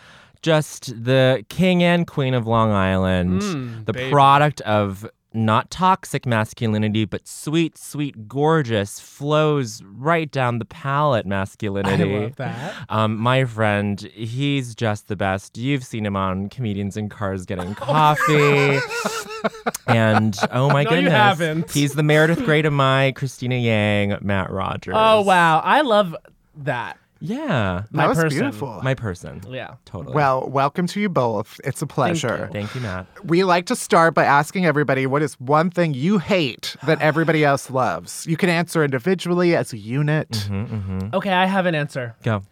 just 0.41 1.03
the 1.03 1.43
king 1.49 1.81
and 1.83 2.05
queen 2.05 2.33
of 2.33 2.45
Long 2.47 2.71
Island, 2.71 3.41
Mm, 3.41 3.85
the 3.85 3.93
baby. 3.93 4.11
product 4.11 4.61
of 4.61 5.07
not 5.35 5.69
toxic 5.69 6.25
masculinity, 6.25 7.05
but 7.05 7.27
sweet, 7.27 7.77
sweet, 7.77 8.27
gorgeous, 8.27 8.99
flows 8.99 9.81
right 9.83 10.31
down 10.31 10.59
the 10.59 10.65
palate 10.65 11.25
masculinity. 11.25 12.15
I 12.15 12.19
love 12.19 12.35
that. 12.37 12.73
Um, 12.89 13.17
my 13.17 13.45
friend, 13.45 13.99
he's 14.13 14.73
just 14.75 15.07
the 15.07 15.15
best. 15.15 15.57
You've 15.57 15.83
seen 15.83 16.05
him 16.05 16.15
on 16.15 16.49
Comedians 16.49 16.95
in 16.97 17.09
Cars 17.09 17.45
Getting 17.45 17.75
Coffee. 17.75 18.79
and 19.87 20.37
oh 20.51 20.69
my 20.69 20.83
No, 20.83 20.89
you 20.91 20.95
goodness. 20.97 21.13
haven't. 21.13 21.71
He's 21.71 21.93
the 21.93 22.03
Meredith 22.03 22.43
Grey 22.45 22.61
to 22.61 22.71
my 22.71 23.11
Cristina 23.15 23.55
Yang, 23.55 24.17
Matt 24.21 24.49
Rogers. 24.51 24.95
Oh, 24.97 25.21
wow. 25.21 25.59
I 25.59 25.81
love 25.81 26.15
that. 26.57 26.97
Yeah. 27.27 27.83
My 27.91 28.03
that 28.03 28.09
was 28.09 28.17
person. 28.17 28.39
beautiful. 28.39 28.79
My 28.83 28.93
person. 28.93 29.41
Yeah. 29.49 29.75
Totally. 29.85 30.13
well, 30.13 30.47
welcome 30.47 30.87
to 30.87 30.99
you 30.99 31.09
both. 31.09 31.59
It's 31.63 31.81
a 31.81 31.87
pleasure. 31.87 32.49
Thank 32.51 32.75
you, 32.75 32.81
Matt. 32.81 33.07
We 33.23 33.43
like 33.43 33.65
to 33.67 33.75
start 33.75 34.13
by 34.13 34.25
asking 34.25 34.65
everybody 34.65 35.07
what 35.07 35.21
is 35.21 35.39
one 35.39 35.69
thing 35.69 35.93
you 35.93 36.19
hate 36.19 36.75
that 36.85 37.01
everybody 37.01 37.43
else 37.51 37.69
loves. 37.69 38.25
You 38.27 38.37
can 38.37 38.49
answer 38.49 38.83
individually 38.83 39.55
as 39.55 39.73
a 39.73 39.77
unit. 39.77 40.29
Mm-hmm. 40.29 41.09
Okay, 41.13 41.31
I 41.31 41.45
have 41.45 41.65
an 41.65 41.75
answer. 41.75 42.15
Go. 42.23 42.43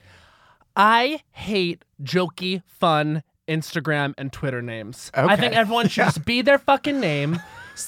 I 0.75 1.21
hate 1.31 1.83
jokey, 2.01 2.63
fun 2.67 3.23
Instagram 3.47 4.13
and 4.17 4.31
Twitter 4.31 4.61
names. 4.61 5.11
I 5.13 5.35
think 5.35 5.53
everyone 5.53 5.87
should 5.87 6.03
just 6.05 6.25
be 6.25 6.41
their 6.41 6.57
fucking 6.57 6.99
name. 6.99 7.39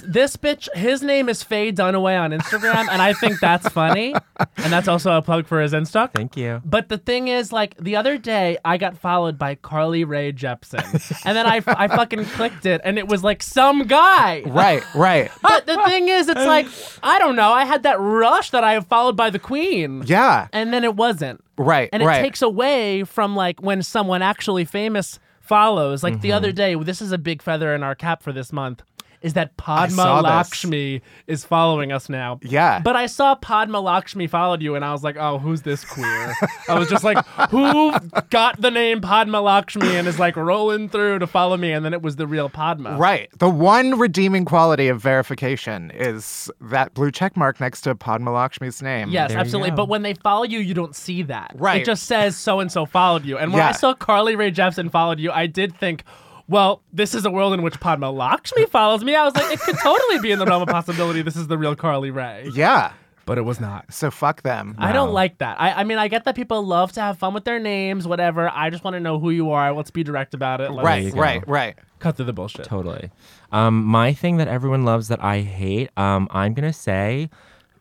This 0.03 0.35
bitch, 0.35 0.67
his 0.75 1.01
name 1.03 1.29
is 1.29 1.43
Faye 1.43 1.71
Dunaway 1.71 2.19
on 2.19 2.31
Instagram, 2.31 2.87
and 2.89 3.01
I 3.01 3.13
think 3.13 3.39
that's 3.39 3.67
funny. 3.69 4.15
And 4.57 4.73
that's 4.73 4.87
also 4.87 5.11
a 5.15 5.21
plug 5.21 5.45
for 5.45 5.61
his 5.61 5.73
Insta. 5.73 6.11
Thank 6.13 6.35
you. 6.35 6.61
But 6.65 6.89
the 6.89 6.97
thing 6.97 7.27
is, 7.27 7.51
like, 7.53 7.77
the 7.77 7.95
other 7.95 8.17
day, 8.17 8.57
I 8.65 8.77
got 8.77 8.97
followed 8.97 9.37
by 9.37 9.55
Carly 9.55 10.03
Rae 10.03 10.31
Jepsen. 10.33 10.83
and 11.25 11.37
then 11.37 11.45
I, 11.45 11.61
I 11.67 11.87
fucking 11.87 12.25
clicked 12.25 12.65
it, 12.65 12.81
and 12.83 12.97
it 12.97 13.07
was 13.07 13.23
like 13.23 13.43
some 13.43 13.83
guy. 13.83 14.41
Right, 14.45 14.83
right. 14.95 15.29
But 15.41 15.67
the 15.67 15.77
thing 15.85 16.09
is, 16.09 16.27
it's 16.29 16.45
like, 16.45 16.67
I 17.03 17.19
don't 17.19 17.35
know. 17.35 17.51
I 17.51 17.65
had 17.65 17.83
that 17.83 17.99
rush 17.99 18.49
that 18.51 18.63
I 18.63 18.73
have 18.73 18.87
followed 18.87 19.15
by 19.15 19.29
the 19.29 19.39
queen. 19.39 20.03
Yeah, 20.07 20.47
And 20.51 20.73
then 20.73 20.83
it 20.83 20.95
wasn't. 20.95 21.43
right, 21.57 21.89
And 21.93 22.01
it 22.01 22.07
right. 22.07 22.21
takes 22.21 22.41
away 22.41 23.03
from 23.03 23.35
like 23.35 23.61
when 23.61 23.83
someone 23.83 24.21
actually 24.23 24.65
famous 24.65 25.19
follows. 25.41 26.03
Like 26.03 26.21
the 26.21 26.29
Mm-hmm. 26.29 26.35
other 26.37 26.51
day, 26.51 26.75
this 26.75 27.01
is 27.03 27.11
a 27.11 27.17
big 27.19 27.41
feather 27.43 27.75
in 27.75 27.83
our 27.83 27.93
cap 27.95 28.23
for 28.23 28.33
this 28.33 28.51
month. 28.51 28.81
Is 29.25 29.33
that 29.33 29.57
Padma 29.57 29.95
saw 29.95 30.21
this. 30.21 30.29
Lakshmi 30.29 31.01
is 31.25 31.43
following 31.43 31.91
us 31.91 32.09
now. 32.09 32.39
Yeah. 32.43 32.79
But 32.79 32.95
I 32.95 33.07
saw 33.07 33.33
Padma 33.33 33.79
Lakshmi 33.79 34.27
followed 34.27 34.61
you, 34.61 34.75
and 34.75 34.85
I 34.85 34.91
was 34.91 35.03
like, 35.03 35.17
oh, 35.17 35.39
who's 35.39 35.63
this 35.63 35.83
queer? 35.83 36.35
I 36.69 36.77
was 36.77 36.87
just 36.89 37.03
like, 37.03 37.25
who 37.49 37.91
got 38.29 38.61
the 38.61 38.69
name 38.69 39.01
Padma 39.01 39.41
Lakshmi 39.41 39.95
and 39.95 40.07
is 40.07 40.19
like 40.19 40.35
rolling 40.35 40.89
through 40.89 41.17
to 41.19 41.25
follow 41.25 41.57
me? 41.57 41.71
And 41.71 41.83
then 41.83 41.91
it 41.91 42.03
was 42.03 42.17
the 42.17 42.27
real 42.27 42.49
Padma. 42.49 42.97
Right. 42.97 43.27
The 43.39 43.49
one 43.49 43.97
redeeming 43.97 44.45
quality 44.45 44.89
of 44.89 45.01
verification 45.01 45.89
is 45.95 46.51
that 46.61 46.93
blue 46.93 47.09
check 47.09 47.35
mark 47.35 47.59
next 47.59 47.81
to 47.81 47.95
Padma 47.95 48.31
Lakshmi's 48.31 48.83
name. 48.83 49.09
Yes, 49.09 49.31
There 49.31 49.39
absolutely. 49.39 49.71
But 49.71 49.89
when 49.89 50.03
they 50.03 50.13
follow 50.13 50.43
you, 50.43 50.59
you 50.59 50.75
don't 50.75 50.95
see 50.95 51.23
that. 51.23 51.55
Right. 51.55 51.81
It 51.81 51.85
just 51.85 52.03
says 52.03 52.37
so 52.37 52.59
and 52.59 52.71
so 52.71 52.85
followed 52.85 53.25
you. 53.25 53.39
And 53.39 53.51
when 53.51 53.63
I 53.63 53.71
saw 53.71 53.95
Carly 53.95 54.35
Rae 54.35 54.51
Jepsen 54.51 54.91
followed 54.91 55.19
you, 55.19 55.31
I 55.31 55.47
did 55.47 55.75
think, 55.75 56.03
well, 56.47 56.81
this 56.93 57.13
is 57.15 57.25
a 57.25 57.31
world 57.31 57.53
in 57.53 57.61
which 57.61 57.79
Padma 57.79 58.11
Lakshmi 58.11 58.65
follows 58.67 59.03
me. 59.03 59.15
I 59.15 59.23
was 59.23 59.35
like, 59.35 59.51
it 59.51 59.59
could 59.59 59.77
totally 59.81 60.19
be 60.19 60.31
in 60.31 60.39
the 60.39 60.45
realm 60.45 60.61
of 60.61 60.67
possibility. 60.69 61.21
This 61.21 61.35
is 61.35 61.47
the 61.47 61.57
real 61.57 61.75
Carly 61.75 62.11
Rae. 62.11 62.49
Yeah. 62.53 62.93
But 63.25 63.39
it 63.39 63.41
was 63.41 63.59
not. 63.59 63.91
So 63.91 64.11
fuck 64.11 64.43
them. 64.43 64.75
I 64.77 64.91
don't 64.91 65.11
like 65.11 65.39
that. 65.39 65.59
I, 65.59 65.71
I 65.71 65.83
mean, 65.83 65.97
I 65.97 66.07
get 66.07 66.25
that 66.25 66.35
people 66.35 66.61
love 66.63 66.91
to 66.91 67.01
have 67.01 67.17
fun 67.17 67.33
with 67.33 67.43
their 67.43 67.57
names, 67.57 68.07
whatever. 68.07 68.47
I 68.53 68.69
just 68.69 68.83
want 68.83 68.93
to 68.93 68.99
know 68.99 69.17
who 69.19 69.31
you 69.31 69.49
are. 69.49 69.73
Let's 69.73 69.89
be 69.89 70.03
direct 70.03 70.35
about 70.35 70.61
it. 70.61 70.69
Let's 70.69 70.85
Right, 70.85 71.11
go. 71.11 71.19
right, 71.19 71.47
right. 71.47 71.75
cut 71.97 72.17
through 72.17 72.25
the 72.27 72.33
bullshit. 72.33 72.65
Totally. 72.65 73.09
Um, 73.51 73.83
my 73.83 74.13
thing 74.13 74.37
that 74.37 74.47
everyone 74.47 74.85
loves 74.85 75.07
that 75.07 75.23
I 75.23 75.39
hate, 75.39 75.89
um, 75.97 76.27
I'm 76.29 76.53
gonna 76.53 76.71
say 76.71 77.31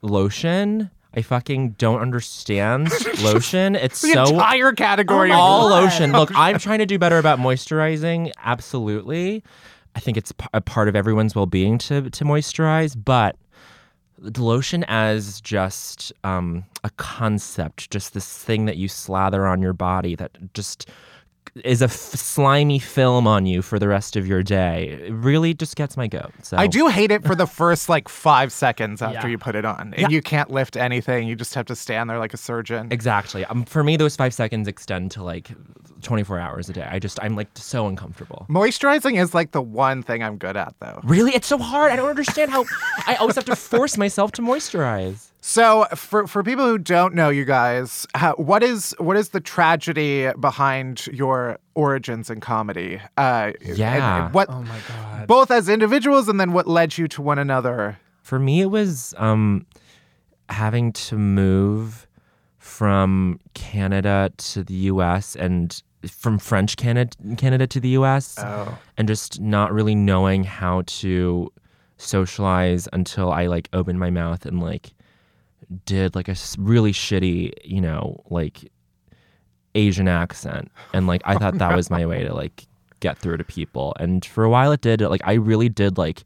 lotion. 0.00 0.90
I 1.16 1.22
fucking 1.22 1.70
don't 1.78 2.00
understand 2.00 2.90
lotion. 3.22 3.76
It's 3.76 4.00
The 4.02 4.12
so 4.12 4.24
entire 4.26 4.72
category. 4.72 5.30
of- 5.30 5.38
all 5.38 5.68
lotion. 5.68 6.12
Look, 6.12 6.30
I'm 6.34 6.58
trying 6.58 6.80
to 6.80 6.86
do 6.86 6.98
better 6.98 7.18
about 7.18 7.38
moisturizing. 7.38 8.32
Absolutely. 8.42 9.42
I 9.94 10.00
think 10.00 10.16
it's 10.16 10.32
a 10.52 10.60
part 10.60 10.88
of 10.88 10.96
everyone's 10.96 11.34
well-being 11.36 11.78
to 11.78 12.10
to 12.10 12.24
moisturize, 12.24 12.96
but 13.02 13.36
the 14.18 14.42
lotion 14.42 14.84
as 14.88 15.40
just 15.40 16.12
um, 16.24 16.64
a 16.82 16.90
concept, 16.96 17.90
just 17.90 18.12
this 18.14 18.26
thing 18.38 18.64
that 18.64 18.76
you 18.76 18.88
slather 18.88 19.46
on 19.46 19.62
your 19.62 19.72
body 19.72 20.16
that 20.16 20.32
just 20.54 20.88
is 21.62 21.80
a 21.82 21.84
f- 21.84 21.90
slimy 21.92 22.78
film 22.80 23.26
on 23.28 23.46
you 23.46 23.62
for 23.62 23.78
the 23.78 23.86
rest 23.86 24.16
of 24.16 24.26
your 24.26 24.42
day. 24.42 24.88
It 25.06 25.12
really 25.12 25.54
just 25.54 25.76
gets 25.76 25.96
my 25.96 26.08
goat. 26.08 26.32
So 26.42 26.56
I 26.56 26.66
do 26.66 26.88
hate 26.88 27.10
it 27.12 27.24
for 27.24 27.34
the 27.36 27.46
first 27.60 27.88
like 27.88 28.08
five 28.08 28.52
seconds 28.52 29.00
after 29.00 29.28
Yeah. 29.28 29.32
you 29.32 29.38
put 29.38 29.54
it 29.54 29.64
on. 29.64 29.92
And 29.94 29.98
Yeah. 29.98 30.08
you 30.08 30.20
can't 30.20 30.50
lift 30.50 30.76
anything. 30.76 31.28
You 31.28 31.36
just 31.36 31.54
have 31.54 31.66
to 31.66 31.76
stand 31.76 32.10
there 32.10 32.18
like 32.18 32.34
a 32.34 32.36
surgeon. 32.36 32.88
Exactly. 32.90 33.44
Um, 33.44 33.64
for 33.64 33.84
me, 33.84 33.96
those 33.96 34.16
five 34.16 34.34
seconds 34.34 34.66
extend 34.66 35.12
to 35.12 35.22
like 35.22 35.50
24 36.02 36.38
hours 36.40 36.68
a 36.68 36.72
day. 36.72 36.88
I 36.90 36.98
just, 36.98 37.18
I'm 37.22 37.36
like 37.36 37.48
so 37.54 37.86
uncomfortable. 37.86 38.46
Moisturizing 38.50 39.20
is 39.22 39.32
like 39.32 39.52
the 39.52 39.62
one 39.62 40.02
thing 40.02 40.22
I'm 40.24 40.36
good 40.38 40.56
at 40.56 40.74
though. 40.80 41.00
Really? 41.04 41.32
It's 41.34 41.46
so 41.46 41.58
hard. 41.58 41.92
I 41.92 41.96
don't 41.96 42.10
understand 42.10 42.50
how 42.50 42.64
I 43.06 43.14
always 43.14 43.36
have 43.36 43.44
to 43.46 43.56
force 43.56 43.96
myself 43.96 44.32
to 44.32 44.42
moisturize. 44.42 45.28
So 45.46 45.84
for 45.94 46.26
for 46.26 46.42
people 46.42 46.64
who 46.66 46.78
don't 46.78 47.14
know 47.14 47.28
you 47.28 47.44
guys, 47.44 48.06
how, 48.14 48.32
what 48.36 48.62
is 48.62 48.94
what 48.98 49.18
is 49.18 49.28
the 49.28 49.40
tragedy 49.40 50.30
behind 50.40 51.06
your 51.08 51.58
origins 51.74 52.30
in 52.30 52.40
comedy? 52.40 52.98
Uh, 53.18 53.52
and- 53.62 53.76
Yeah. 53.76 54.24
and 54.24 54.32
what 54.34 54.48
Oh 54.48 54.62
my 54.62 54.78
God. 54.88 55.26
both 55.26 55.50
as 55.50 55.68
individuals 55.68 56.30
and 56.30 56.40
then 56.40 56.54
what 56.54 56.66
led 56.66 56.96
you 56.96 57.06
to 57.08 57.20
one 57.20 57.38
another? 57.38 57.98
For 58.22 58.38
me, 58.38 58.62
it 58.62 58.70
was 58.70 59.12
um, 59.18 59.66
having 60.48 60.94
to 60.94 61.18
move 61.18 62.06
from 62.56 63.38
Canada 63.52 64.30
to 64.38 64.64
the 64.64 64.88
US 64.92 65.36
and 65.36 65.78
from 66.10 66.38
French 66.38 66.78
Canada, 66.78 67.14
Canada 67.36 67.66
to 67.66 67.80
the 67.80 67.90
US 68.00 68.36
Oh. 68.38 68.78
and 68.96 69.06
just 69.06 69.42
not 69.42 69.74
really 69.74 69.94
knowing 69.94 70.44
how 70.44 70.84
to 70.86 71.52
socialize 71.98 72.88
until 72.94 73.30
I 73.30 73.44
like 73.44 73.68
opened 73.74 73.98
my 73.98 74.08
mouth 74.08 74.46
and 74.46 74.58
like 74.62 74.94
did 75.84 76.14
like 76.14 76.28
a 76.28 76.36
really 76.58 76.92
shitty, 76.92 77.52
you 77.64 77.80
know, 77.80 78.22
like 78.30 78.70
Asian 79.74 80.08
accent. 80.08 80.70
And 80.92 81.06
like 81.06 81.22
I 81.24 81.36
thought 81.36 81.58
that 81.58 81.74
was 81.76 81.90
my 81.90 82.06
way 82.06 82.24
to 82.24 82.34
like 82.34 82.66
get 83.00 83.18
through 83.18 83.36
to 83.38 83.44
people. 83.44 83.94
And 83.98 84.24
for 84.24 84.44
a 84.44 84.50
while 84.50 84.72
it 84.72 84.80
did. 84.80 85.00
Like 85.00 85.22
I 85.24 85.34
really 85.34 85.68
did 85.68 85.98
like 85.98 86.24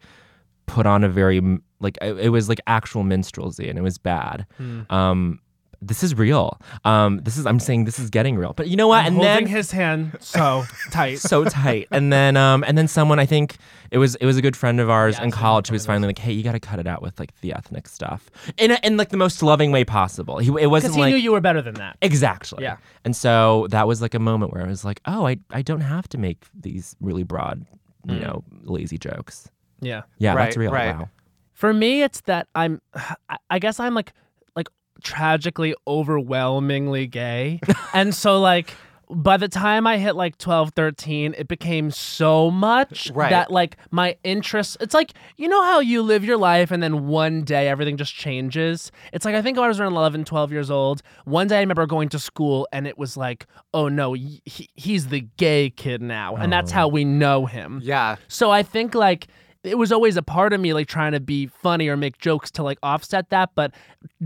put 0.67 0.87
on 0.87 1.03
a 1.03 1.09
very 1.09 1.41
like 1.81 1.97
it, 2.03 2.19
it 2.19 2.29
was 2.29 2.49
like 2.49 2.61
actual 2.67 3.05
minstrelsy 3.05 3.69
and 3.69 3.79
it 3.79 3.83
was 3.83 3.99
bad. 3.99 4.47
Um 4.91 5.41
this 5.81 6.03
is 6.03 6.15
real. 6.17 6.61
Um 6.85 7.21
this 7.23 7.37
is 7.37 7.47
I'm 7.47 7.61
saying 7.61 7.85
this 7.85 7.99
is 7.99 8.11
getting 8.11 8.37
real. 8.37 8.53
But 8.53 8.69
you 8.69 8.77
know 8.77 8.89
what? 8.89 9.01
I'm 9.01 9.07
and 9.07 9.17
holding 9.17 9.45
then 9.45 9.47
his 9.47 9.71
hand 9.71 10.17
so 10.21 10.65
tight. 10.91 11.19
so 11.21 11.45
tight. 11.45 11.87
And 11.93 12.13
then 12.13 12.37
um 12.37 12.65
and 12.67 12.77
then 12.77 12.89
someone 12.89 13.19
I 13.19 13.27
think 13.27 13.57
it 13.91 13.99
was 13.99 14.17
it 14.17 14.27
was 14.27 14.37
a 14.37 14.43
good 14.43 14.57
friend 14.57 14.81
of 14.81 14.91
ours 14.91 15.17
Yeah, 15.19 15.25
in 15.25 15.31
college 15.31 15.69
who 15.69 15.73
was 15.75 15.87
finally 15.87 16.09
like, 16.09 16.19
"Hey, 16.19 16.33
you 16.33 16.43
got 16.43 16.53
to 16.53 16.61
cut 16.61 16.79
it 16.79 16.87
out 16.87 17.01
with 17.01 17.19
like 17.19 17.33
the 17.41 17.55
ethnic 17.55 17.89
stuff." 17.89 18.29
In 18.59 18.71
a, 18.73 18.79
in 18.83 18.97
like 18.99 19.09
the 19.09 19.17
most 19.17 19.43
loving 19.43 19.73
way 19.73 19.83
possible. 19.85 20.37
He 20.39 20.49
it 20.61 20.67
wasn't 20.67 20.93
Because 20.93 20.97
he 20.97 21.01
like 21.01 21.11
knew 21.15 21.17
you 21.17 21.33
were 21.33 21.41
better 21.41 21.63
than 21.63 21.75
that. 21.77 21.97
Exactly. 22.03 22.65
Yeah. 22.65 22.77
And 23.07 23.17
so 23.17 23.67
that 23.71 23.87
was 23.89 24.03
like 24.03 24.15
a 24.15 24.19
moment 24.19 24.53
where 24.53 24.63
I 24.65 24.69
was 24.69 24.85
like, 24.85 25.01
"Oh, 25.07 25.27
I 25.27 25.39
I 25.51 25.63
don't 25.63 25.81
have 25.81 26.07
to 26.11 26.19
make 26.19 26.45
these 26.55 26.97
really 27.01 27.23
broad, 27.23 27.65
you 28.05 28.17
Mm. 28.17 28.21
know, 28.21 28.45
lazy 28.63 28.99
jokes." 28.99 29.49
Yeah. 29.81 30.03
Yeah, 30.19 30.35
Right, 30.35 30.45
that's 30.47 30.57
real. 30.59 30.73
right. 30.73 30.95
Wow. 30.97 31.09
For 31.55 31.73
me, 31.73 32.03
it's 32.03 32.21
that 32.23 32.47
I'm, 32.55 32.81
I- 33.51 33.59
guess 33.59 33.81
I'm 33.81 33.95
like 33.95 34.13
tragically 35.03 35.75
overwhelmingly 35.87 37.07
gay. 37.07 37.61
and 37.93 38.15
so 38.15 38.41
like, 38.41 38.75
by 39.11 39.37
the 39.37 39.49
time 39.49 39.87
I 39.87 39.97
hit 39.99 40.17
like 40.17 40.37
12, 40.39 40.73
13, 40.75 41.35
it 41.39 41.49
became 41.49 41.91
so 41.91 42.51
much 42.51 43.11
Right. 43.15 43.31
that 43.31 43.51
like 43.51 43.77
my 43.91 44.17
interests, 44.23 44.77
it's 44.81 44.95
like, 44.95 45.13
you 45.37 45.49
know 45.49 45.63
how 45.65 45.81
you 45.81 46.03
live 46.03 46.25
your 46.25 46.37
life 46.37 46.71
and 46.71 46.83
then 46.83 47.07
one 47.07 47.43
day 47.43 47.69
everything 47.69 47.97
just 47.97 48.15
changes? 48.15 48.93
It's 49.13 49.25
like, 49.25 49.35
I 49.35 49.43
think 49.43 49.57
when 49.57 49.65
I 49.65 49.69
was 49.69 49.81
around 49.81 49.93
11, 49.93 50.25
12 50.25 50.53
years 50.53 50.71
old, 50.71 51.03
one 51.25 51.47
day 51.49 51.57
I 51.57 51.61
remember 51.61 51.87
going 51.87 52.11
to 52.11 52.19
school 52.19 52.69
and 52.73 52.87
it 52.87 52.99
was 52.99 53.17
like, 53.17 53.47
oh 53.73 53.89
no, 53.89 54.13
he, 54.13 54.43
he's 54.75 55.09
the 55.09 55.21
gay 55.39 55.71
kid 55.71 56.03
now. 56.03 56.37
And 56.37 56.53
that's 56.53 56.73
oh. 56.73 56.75
how 56.75 56.89
we 56.89 57.05
know 57.05 57.47
him. 57.47 57.81
Yeah. 57.83 58.17
So 58.29 58.51
I 58.51 58.63
think 58.63 58.95
like 58.95 59.29
it 59.65 59.77
was 59.77 59.91
always 59.91 60.17
a 60.17 60.23
part 60.23 60.53
of 60.53 60.61
me 60.61 60.73
like 60.73 60.87
trying 60.87 61.13
to 61.13 61.21
be 61.21 61.47
funny 61.47 61.89
or 61.89 61.97
make 61.97 62.19
jokes 62.19 62.51
to 62.53 62.63
like 62.63 62.79
offset 62.83 63.29
that 63.31 63.51
but 63.55 63.73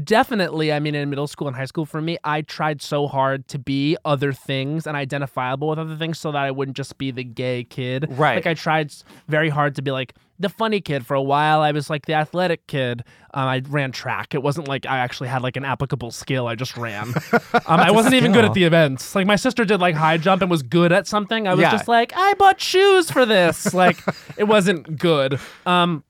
definitely 0.04 0.72
i 0.72 0.78
mean 0.78 0.94
in 0.94 1.08
middle 1.10 1.26
school 1.26 1.46
and 1.48 1.56
high 1.56 1.64
school 1.64 1.86
for 1.86 2.00
me 2.00 2.18
i 2.24 2.42
tried 2.42 2.80
so 2.82 3.06
hard 3.06 3.46
to 3.48 3.58
be 3.58 3.96
other 4.04 4.32
things 4.32 4.86
and 4.86 4.96
identifiable 4.96 5.68
with 5.68 5.78
other 5.78 5.96
things 5.96 6.18
so 6.18 6.32
that 6.32 6.42
i 6.42 6.50
wouldn't 6.50 6.76
just 6.76 6.98
be 6.98 7.10
the 7.10 7.24
gay 7.24 7.64
kid 7.64 8.06
Right. 8.10 8.36
like 8.36 8.46
i 8.46 8.54
tried 8.54 8.92
very 9.28 9.48
hard 9.48 9.74
to 9.76 9.82
be 9.82 9.90
like 9.90 10.14
the 10.38 10.48
funny 10.48 10.80
kid 10.80 11.06
for 11.06 11.14
a 11.14 11.22
while. 11.22 11.60
I 11.60 11.70
was 11.72 11.88
like 11.90 12.06
the 12.06 12.14
athletic 12.14 12.66
kid. 12.66 13.04
Um, 13.34 13.48
i 13.48 13.62
ran 13.68 13.92
track. 13.92 14.34
It 14.34 14.42
wasn't 14.42 14.68
like 14.68 14.84
i 14.86 14.98
actually 14.98 15.28
had 15.28 15.42
like 15.42 15.56
an 15.56 15.64
applicable 15.64 16.10
skill. 16.10 16.46
I 16.48 16.54
just 16.54 16.76
ran. 16.76 17.12
Um, 17.66 17.80
i 17.80 17.90
wasn't 17.90 18.14
even 18.14 18.32
good 18.32 18.44
at 18.44 18.54
the 18.54 18.64
events. 18.64 19.14
Like 19.14 19.26
my 19.26 19.36
sister 19.36 19.64
did 19.64 19.80
like 19.80 19.94
high 19.94 20.16
jump 20.16 20.42
and 20.42 20.50
was 20.50 20.62
good 20.62 20.90
at 20.92 21.06
something. 21.06 21.46
I 21.46 21.52
was 21.54 21.60
Yeah. 21.62 21.70
just 21.70 21.86
like 21.88 22.12
i 22.16 22.34
bought 22.34 22.60
shoes 22.60 23.10
for 23.10 23.24
this. 23.24 23.72
Like 23.72 23.98
it 24.36 24.44
wasn't 24.44 24.98
good. 24.98 25.38
Um 25.66 26.02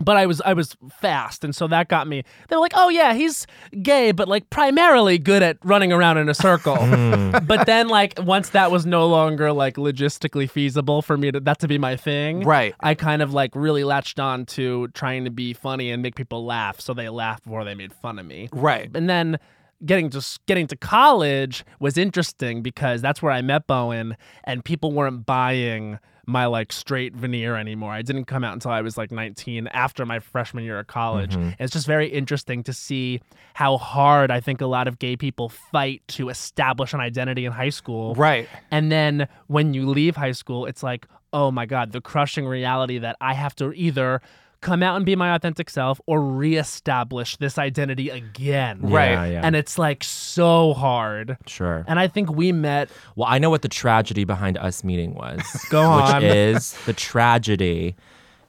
but 0.00 0.16
I 0.16 0.26
was 0.26 0.40
I 0.42 0.52
was 0.54 0.76
fast, 1.00 1.44
and 1.44 1.54
so 1.54 1.66
that 1.68 1.88
got 1.88 2.06
me. 2.08 2.24
They're 2.48 2.58
like, 2.58 2.72
"Oh 2.74 2.88
yeah, 2.88 3.14
he's 3.14 3.46
gay, 3.82 4.12
but 4.12 4.28
like 4.28 4.50
primarily 4.50 5.18
good 5.18 5.42
at 5.42 5.58
running 5.64 5.92
around 5.92 6.18
in 6.18 6.28
a 6.28 6.34
circle." 6.34 6.76
Hmm. 6.90 7.30
but 7.46 7.66
then, 7.66 7.88
like 7.88 8.14
once 8.22 8.50
that 8.50 8.70
was 8.70 8.84
no 8.86 9.06
longer 9.06 9.52
like 9.52 9.76
logistically 9.76 10.50
feasible 10.50 11.02
for 11.02 11.16
me 11.16 11.30
to 11.30 11.40
that 11.40 11.58
to 11.60 11.68
be 11.68 11.78
my 11.78 11.96
thing, 11.96 12.40
Right. 12.40 12.74
I 12.80 12.94
kind 12.94 13.22
of 13.22 13.32
like 13.32 13.52
really 13.54 13.84
latched 13.84 14.18
on 14.18 14.46
to 14.46 14.88
trying 14.88 15.24
to 15.24 15.30
be 15.30 15.52
funny 15.52 15.90
and 15.90 16.02
make 16.02 16.14
people 16.16 16.44
laugh, 16.44 16.80
so 16.80 16.94
they 16.94 17.08
laughed 17.08 17.44
before 17.44 17.64
they 17.64 17.74
made 17.74 17.92
fun 17.92 18.18
of 18.18 18.26
me. 18.26 18.48
Right. 18.52 18.90
And 18.94 19.08
then 19.08 19.38
getting 19.84 20.10
to 20.10 20.38
getting 20.46 20.66
to 20.68 20.76
college 20.76 21.64
was 21.78 21.96
interesting 21.96 22.62
because 22.62 23.02
that's 23.02 23.22
where 23.22 23.32
I 23.32 23.42
met 23.42 23.66
Bowen, 23.66 24.16
and 24.44 24.64
people 24.64 24.92
weren't 24.92 25.26
buying 25.26 25.98
my 26.26 26.46
like 26.46 26.72
straight 26.72 27.14
veneer 27.14 27.56
anymore. 27.56 27.92
I 27.92 28.02
didn't 28.02 28.26
come 28.26 28.44
out 28.44 28.52
until 28.52 28.70
I 28.70 28.80
was 28.82 28.96
like 28.96 29.10
19 29.10 29.66
after 29.68 30.06
my 30.06 30.20
freshman 30.20 30.64
year 30.64 30.78
of 30.78 30.86
college. 30.86 31.34
And 31.34 31.56
it's 31.58 31.72
just 31.72 31.86
very 31.86 32.06
interesting 32.06 32.62
to 32.64 32.72
see 32.72 33.20
how 33.54 33.78
hard 33.78 34.30
I 34.30 34.40
think 34.40 34.60
a 34.60 34.66
lot 34.66 34.86
of 34.86 34.98
gay 34.98 35.16
people 35.16 35.48
fight 35.48 36.02
to 36.08 36.28
establish 36.28 36.94
an 36.94 37.00
identity 37.00 37.44
in 37.44 37.52
high 37.52 37.70
school. 37.70 38.14
Right. 38.14 38.48
And 38.70 38.92
then 38.92 39.28
when 39.48 39.74
you 39.74 39.88
leave 39.88 40.16
high 40.16 40.32
school, 40.32 40.66
it's 40.66 40.82
like, 40.82 41.06
oh 41.32 41.50
my 41.50 41.66
God, 41.66 41.92
the 41.92 42.00
crushing 42.00 42.46
reality 42.46 42.98
that 42.98 43.16
I 43.20 43.34
have 43.34 43.54
to 43.56 43.72
either 43.72 44.20
come 44.60 44.82
out 44.82 44.96
and 44.96 45.06
be 45.06 45.16
my 45.16 45.34
authentic 45.34 45.70
self 45.70 46.00
or 46.06 46.22
reestablish 46.22 47.36
this 47.36 47.58
identity 47.58 48.10
again. 48.10 48.80
Right. 48.82 49.12
Yeah, 49.12 49.24
yeah. 49.26 49.40
And 49.42 49.56
it's 49.56 49.78
like 49.78 50.04
so 50.04 50.74
hard. 50.74 51.36
Sure. 51.46 51.84
And 51.88 51.98
I 51.98 52.08
think 52.08 52.30
we 52.30 52.52
met. 52.52 52.90
Well, 53.16 53.28
I 53.28 53.38
know 53.38 53.50
what 53.50 53.62
the 53.62 53.68
tragedy 53.68 54.24
behind 54.24 54.58
us 54.58 54.84
meeting 54.84 55.14
was. 55.14 55.42
Go 55.70 55.82
on. 55.82 56.22
Which 56.22 56.32
is 56.32 56.72
the 56.84 56.92
tragedy 56.92 57.96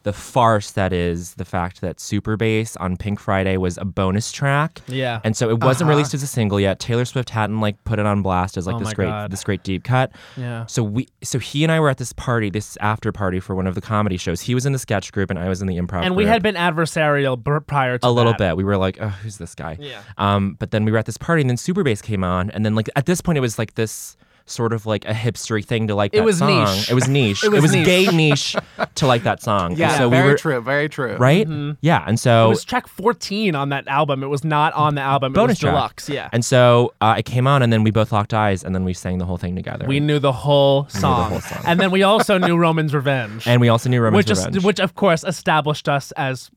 the 0.04 0.14
farce 0.14 0.72
that 0.72 0.92
is 0.94 1.36
the 1.36 1.46
fact 1.46 1.82
that 1.82 2.00
Super 2.00 2.36
Bass 2.38 2.76
on 2.78 2.98
Pink 2.98 3.20
Friday 3.20 3.58
was 3.58 3.78
a 3.78 3.86
bonus 3.86 4.32
track. 4.32 4.82
Yeah. 4.88 5.20
And 5.24 5.38
so 5.38 5.50
it 5.50 5.60
wasn't 5.64 5.88
Uh-huh. 5.90 5.98
released 5.98 6.14
as 6.14 6.24
a 6.24 6.28
single 6.28 6.60
yet. 6.60 6.80
Taylor 6.80 7.06
Swift 7.06 7.30
hadn't 7.30 7.60
like 7.62 7.82
put 7.84 8.00
it 8.00 8.06
on 8.06 8.22
blast 8.22 8.58
as 8.58 8.66
like 8.66 8.78
Oh 8.78 8.80
this 8.80 8.94
great 8.94 9.08
God. 9.08 9.32
this 9.32 9.44
great 9.44 9.64
deep 9.64 9.84
cut. 9.84 10.12
Yeah. 10.38 10.66
So 10.66 10.82
we 10.84 11.08
so 11.24 11.38
he 11.40 11.64
and 11.64 11.72
I 11.72 11.80
were 11.80 11.90
at 11.90 11.98
this 11.98 12.14
party, 12.14 12.50
this 12.50 12.78
after 12.82 13.12
party 13.12 13.40
for 13.40 13.56
one 13.56 13.68
of 13.68 13.76
the 13.76 13.82
comedy 13.82 14.18
shows. 14.18 14.42
He 14.42 14.56
was 14.56 14.66
in 14.66 14.74
the 14.74 14.80
sketch 14.80 15.12
group 15.12 15.30
and 15.30 15.38
I 15.38 15.48
was 15.50 15.62
in 15.62 15.68
the 15.68 15.78
improv 15.78 16.04
and 16.04 16.16
we 16.16 16.24
group. 16.24 16.34
had 16.34 16.44
been 16.44 16.56
adversarial 16.56 17.42
b- 17.42 17.64
prior 17.68 17.98
to 17.98 18.08
a 18.08 18.10
little 18.10 18.34
bit. 18.34 18.58
We 18.58 18.64
were 18.64 18.78
like, 18.78 18.98
oh, 19.02 19.10
who's 19.10 19.38
this 19.38 19.56
guy? 19.56 19.78
Yeah. 19.80 20.02
Um, 20.18 20.56
but 20.60 20.72
then 20.72 20.86
we 20.86 20.92
were 20.92 20.98
at 20.98 21.06
this 21.06 21.18
party, 21.18 21.42
and 21.42 21.50
then 21.50 21.58
Super 21.58 21.84
Bass 21.84 22.02
came 22.02 22.24
on, 22.24 22.50
and 22.52 22.66
then 22.66 22.76
like 22.76 22.90
at 22.96 23.06
this 23.06 23.22
point, 23.22 23.38
it 23.38 23.42
was 23.42 23.60
like 23.60 23.76
this 23.76 24.16
sort 24.46 24.74
of 24.74 24.86
like 24.86 25.06
a 25.06 25.14
hipstery 25.14 25.64
thing 25.64 25.88
to 25.88 25.96
like 25.96 26.14
It 26.14 26.18
that 26.18 26.24
was 26.24 26.40
song. 26.40 26.64
niche. 26.66 26.90
It 26.90 26.94
was 26.94 27.08
niche. 27.20 27.44
It 27.44 27.50
was 27.52 27.72
niche. 27.72 27.86
gay 27.86 28.06
niche 28.08 28.56
to 28.96 29.08
like 29.08 29.24
that 29.24 29.42
song. 29.42 29.76
Yeah, 29.78 29.90
And 29.90 29.98
so 29.98 30.10
very 30.10 30.24
we 30.24 30.30
were 30.32 30.38
true, 30.38 30.62
very 30.62 30.90
true. 30.90 31.16
right. 31.18 31.48
Yeah, 31.82 32.04
and 32.06 32.20
so 32.20 32.48
It 32.48 32.50
was 32.50 32.64
track 32.66 32.88
14 32.88 33.56
on 33.56 33.70
that 33.70 33.88
album. 33.88 34.24
It 34.24 34.28
was 34.28 34.44
not 34.44 34.74
on 34.74 34.96
the 34.96 35.02
album. 35.02 35.34
bonus 35.34 35.52
it 35.52 35.52
was 35.52 35.60
track. 35.60 35.74
deluxe. 35.74 36.10
Yeah. 36.10 36.30
And 36.34 36.44
so 36.44 36.94
uh, 37.02 37.16
it 37.18 37.24
came 37.26 37.48
on, 37.48 37.62
and 37.62 37.72
then 37.72 37.84
we 37.84 37.92
both 37.92 38.12
locked 38.12 38.34
eyes, 38.34 38.64
and 38.64 38.76
then 38.76 38.84
we 38.84 38.94
sang 38.94 39.18
the 39.18 39.26
whole 39.26 39.38
thing 39.38 39.56
together. 39.56 39.86
we 39.88 40.00
knew 40.00 40.20
the 40.20 40.32
whole 40.34 40.88
song. 40.90 41.30
whole 41.30 41.40
song. 41.42 41.64
And 41.66 41.80
then 41.80 41.92
we 41.92 42.04
also 42.04 42.38
knew 42.38 42.58
Roman's 42.58 42.94
Revenge. 42.94 43.48
and 43.48 43.62
we 43.62 43.70
also 43.70 43.90
knew 43.90 44.02
Roman's 44.02 44.18
which, 44.26 44.32
is, 44.32 44.46
Revenge. 44.46 44.64
which 44.66 44.80
of 44.80 44.96
course 44.96 45.24
established 45.24 45.88
us 45.88 46.12
as 46.14 46.52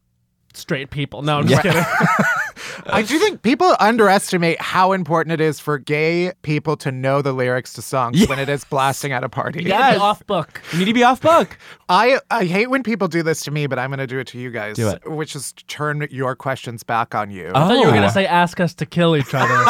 straight 0.54 0.90
people. 0.90 1.22
No, 1.22 1.38
I'm 1.38 1.46
just 1.48 1.62
kidding. 1.62 1.82
I 2.86 3.02
do 3.02 3.18
think 3.18 3.42
people 3.42 3.74
underestimate 3.80 4.60
how 4.60 4.92
important 4.92 5.32
it 5.32 5.40
is 5.40 5.60
for 5.60 5.78
gay 5.78 6.32
people 6.42 6.76
to 6.78 6.92
know 6.92 7.22
the 7.22 7.32
lyrics 7.32 7.72
to 7.74 7.82
songs 7.82 8.26
when 8.28 8.38
it 8.38 8.48
is 8.48 8.64
blasting 8.64 9.12
at 9.12 9.24
a 9.24 9.28
party. 9.28 9.64
Yes. 9.64 9.98
off 9.98 10.26
book. 10.26 10.60
you 10.72 10.78
need 10.80 10.84
to 10.86 10.92
be 10.94 11.02
off 11.04 11.20
book. 11.20 11.56
I, 11.88 12.18
I 12.30 12.44
hate 12.44 12.70
when 12.70 12.82
people 12.82 13.08
do 13.08 13.22
this 13.22 13.42
to 13.42 13.50
me, 13.50 13.66
but 13.66 13.78
I'm 13.78 13.90
going 13.90 13.98
to 13.98 14.06
do 14.06 14.18
it 14.18 14.26
to 14.28 14.38
you 14.38 14.50
guys. 14.50 14.76
Do 14.76 14.88
it. 14.88 15.10
Which 15.10 15.36
is 15.36 15.52
turn 15.68 16.06
your 16.10 16.34
questions 16.34 16.82
back 16.82 17.14
on 17.14 17.30
you. 17.30 17.50
Oh. 17.54 17.64
I 17.64 17.68
thought 17.68 17.74
you 17.78 17.80
were 17.86 17.88
Oh. 17.88 17.92
gonna 17.94 18.10
say 18.10 18.26
ask 18.44 18.60
us 18.60 18.74
to 18.74 18.86
kill 18.86 19.16
each 19.16 19.34
other. 19.34 19.46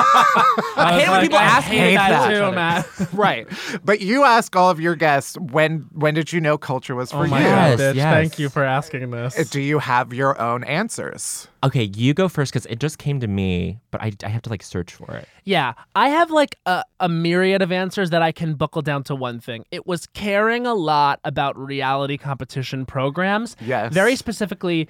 I, 0.77 1.01
hate 1.01 1.09
when 1.11 1.21
people 1.23 1.39
ask 1.39 1.67
hate 1.67 1.79
hate 1.79 1.95
that, 1.97 2.29
that. 2.29 2.29
too, 2.51 2.55
Matt. 2.55 3.13
right. 3.13 3.47
But 3.85 4.01
you 4.01 4.25
ask 4.25 4.55
all 4.57 4.71
of 4.71 4.81
your 4.81 4.95
guests 4.97 5.37
when 5.39 5.87
when 5.93 6.15
did 6.15 6.33
you 6.33 6.41
know 6.41 6.57
culture 6.59 6.95
was 6.95 7.13
oh 7.13 7.19
for 7.19 7.25
Oh 7.25 7.29
my 7.29 7.41
you? 7.41 7.45
god, 7.47 7.79
Yes, 7.79 7.81
bitch! 7.81 7.95
yes. 7.97 8.15
Thank 8.15 8.39
you 8.39 8.49
for 8.49 8.63
asking 8.65 9.11
this. 9.11 9.51
Do 9.51 9.61
you 9.61 9.79
have 9.79 10.13
your 10.13 10.41
own 10.41 10.65
answers? 10.65 11.49
Okay, 11.63 11.91
you 11.95 12.13
go 12.15 12.29
first 12.29 12.53
because 12.53 12.67
it 12.75 12.81
just 12.81 12.99
came 12.99 13.21
to 13.21 13.29
me, 13.29 13.79
but 13.93 14.03
I, 14.03 14.11
I 14.25 14.29
have 14.29 14.43
to 14.43 14.51
like 14.51 14.61
search 14.65 14.93
for 14.93 15.09
it. 15.15 15.29
Yeah, 15.45 15.75
I 15.95 16.09
have 16.09 16.33
like 16.33 16.59
a, 16.67 16.83
a 16.99 17.09
myriad 17.09 17.63
of 17.63 17.71
answers 17.71 18.11
that 18.11 18.21
I 18.21 18.33
can 18.33 18.55
buckle 18.55 18.83
down 18.83 19.05
to 19.05 19.15
one 19.15 19.39
thing. 19.39 19.65
It 19.71 19.87
was 19.87 20.09
caring 20.09 20.67
a 20.67 20.75
lot 20.75 21.21
about 21.23 21.57
reality 21.57 22.19
competition 22.19 22.85
programs. 22.85 23.55
Yes. 23.61 23.95
Very 23.95 24.17
specifically, 24.17 24.89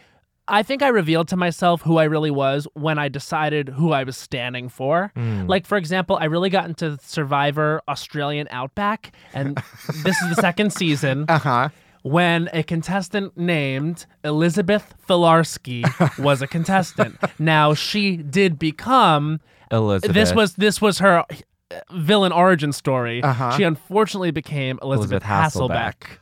I 0.48 0.62
think 0.62 0.82
I 0.82 0.88
revealed 0.88 1.28
to 1.28 1.36
myself 1.36 1.82
who 1.82 1.98
I 1.98 2.04
really 2.04 2.30
was 2.30 2.66
when 2.72 2.98
I 2.98 3.08
decided 3.08 3.68
who 3.68 3.92
I 3.92 4.04
was 4.04 4.16
standing 4.16 4.70
for. 4.70 5.12
Like, 5.46 5.66
for 5.66 5.76
example, 5.76 6.16
I 6.18 6.24
really 6.24 6.50
got 6.50 6.64
into 6.66 6.98
Survivor 7.02 7.82
Australian 7.86 8.48
Outback, 8.50 9.12
and 9.34 9.56
this 10.04 10.16
is 10.22 10.34
the 10.34 10.40
second 10.40 10.72
season. 10.72 11.26
Uh 11.34 11.38
huh. 11.38 11.68
When 12.04 12.50
a 12.52 12.62
contestant 12.62 13.34
named 13.36 14.04
Elizabeth 14.22 14.94
Filarski 15.08 15.82
was 16.22 16.42
a 16.42 16.46
contestant. 16.46 17.16
now 17.38 17.72
she 17.72 18.18
did 18.18 18.58
become 18.58 19.40
Elizabeth. 19.70 20.14
this 20.14 20.34
was 20.34 20.54
this 20.56 20.82
was 20.82 20.98
her 20.98 21.20
uh, 21.20 21.76
villain 21.92 22.30
origin 22.30 22.72
story. 22.72 23.22
Uh-huh. 23.22 23.56
She 23.56 23.62
unfortunately 23.62 24.30
became 24.30 24.78
Elizabeth, 24.82 25.24
Elizabeth 25.24 25.54
Hasselbeck. 25.70 25.94
Hasselbeck. 25.94 26.18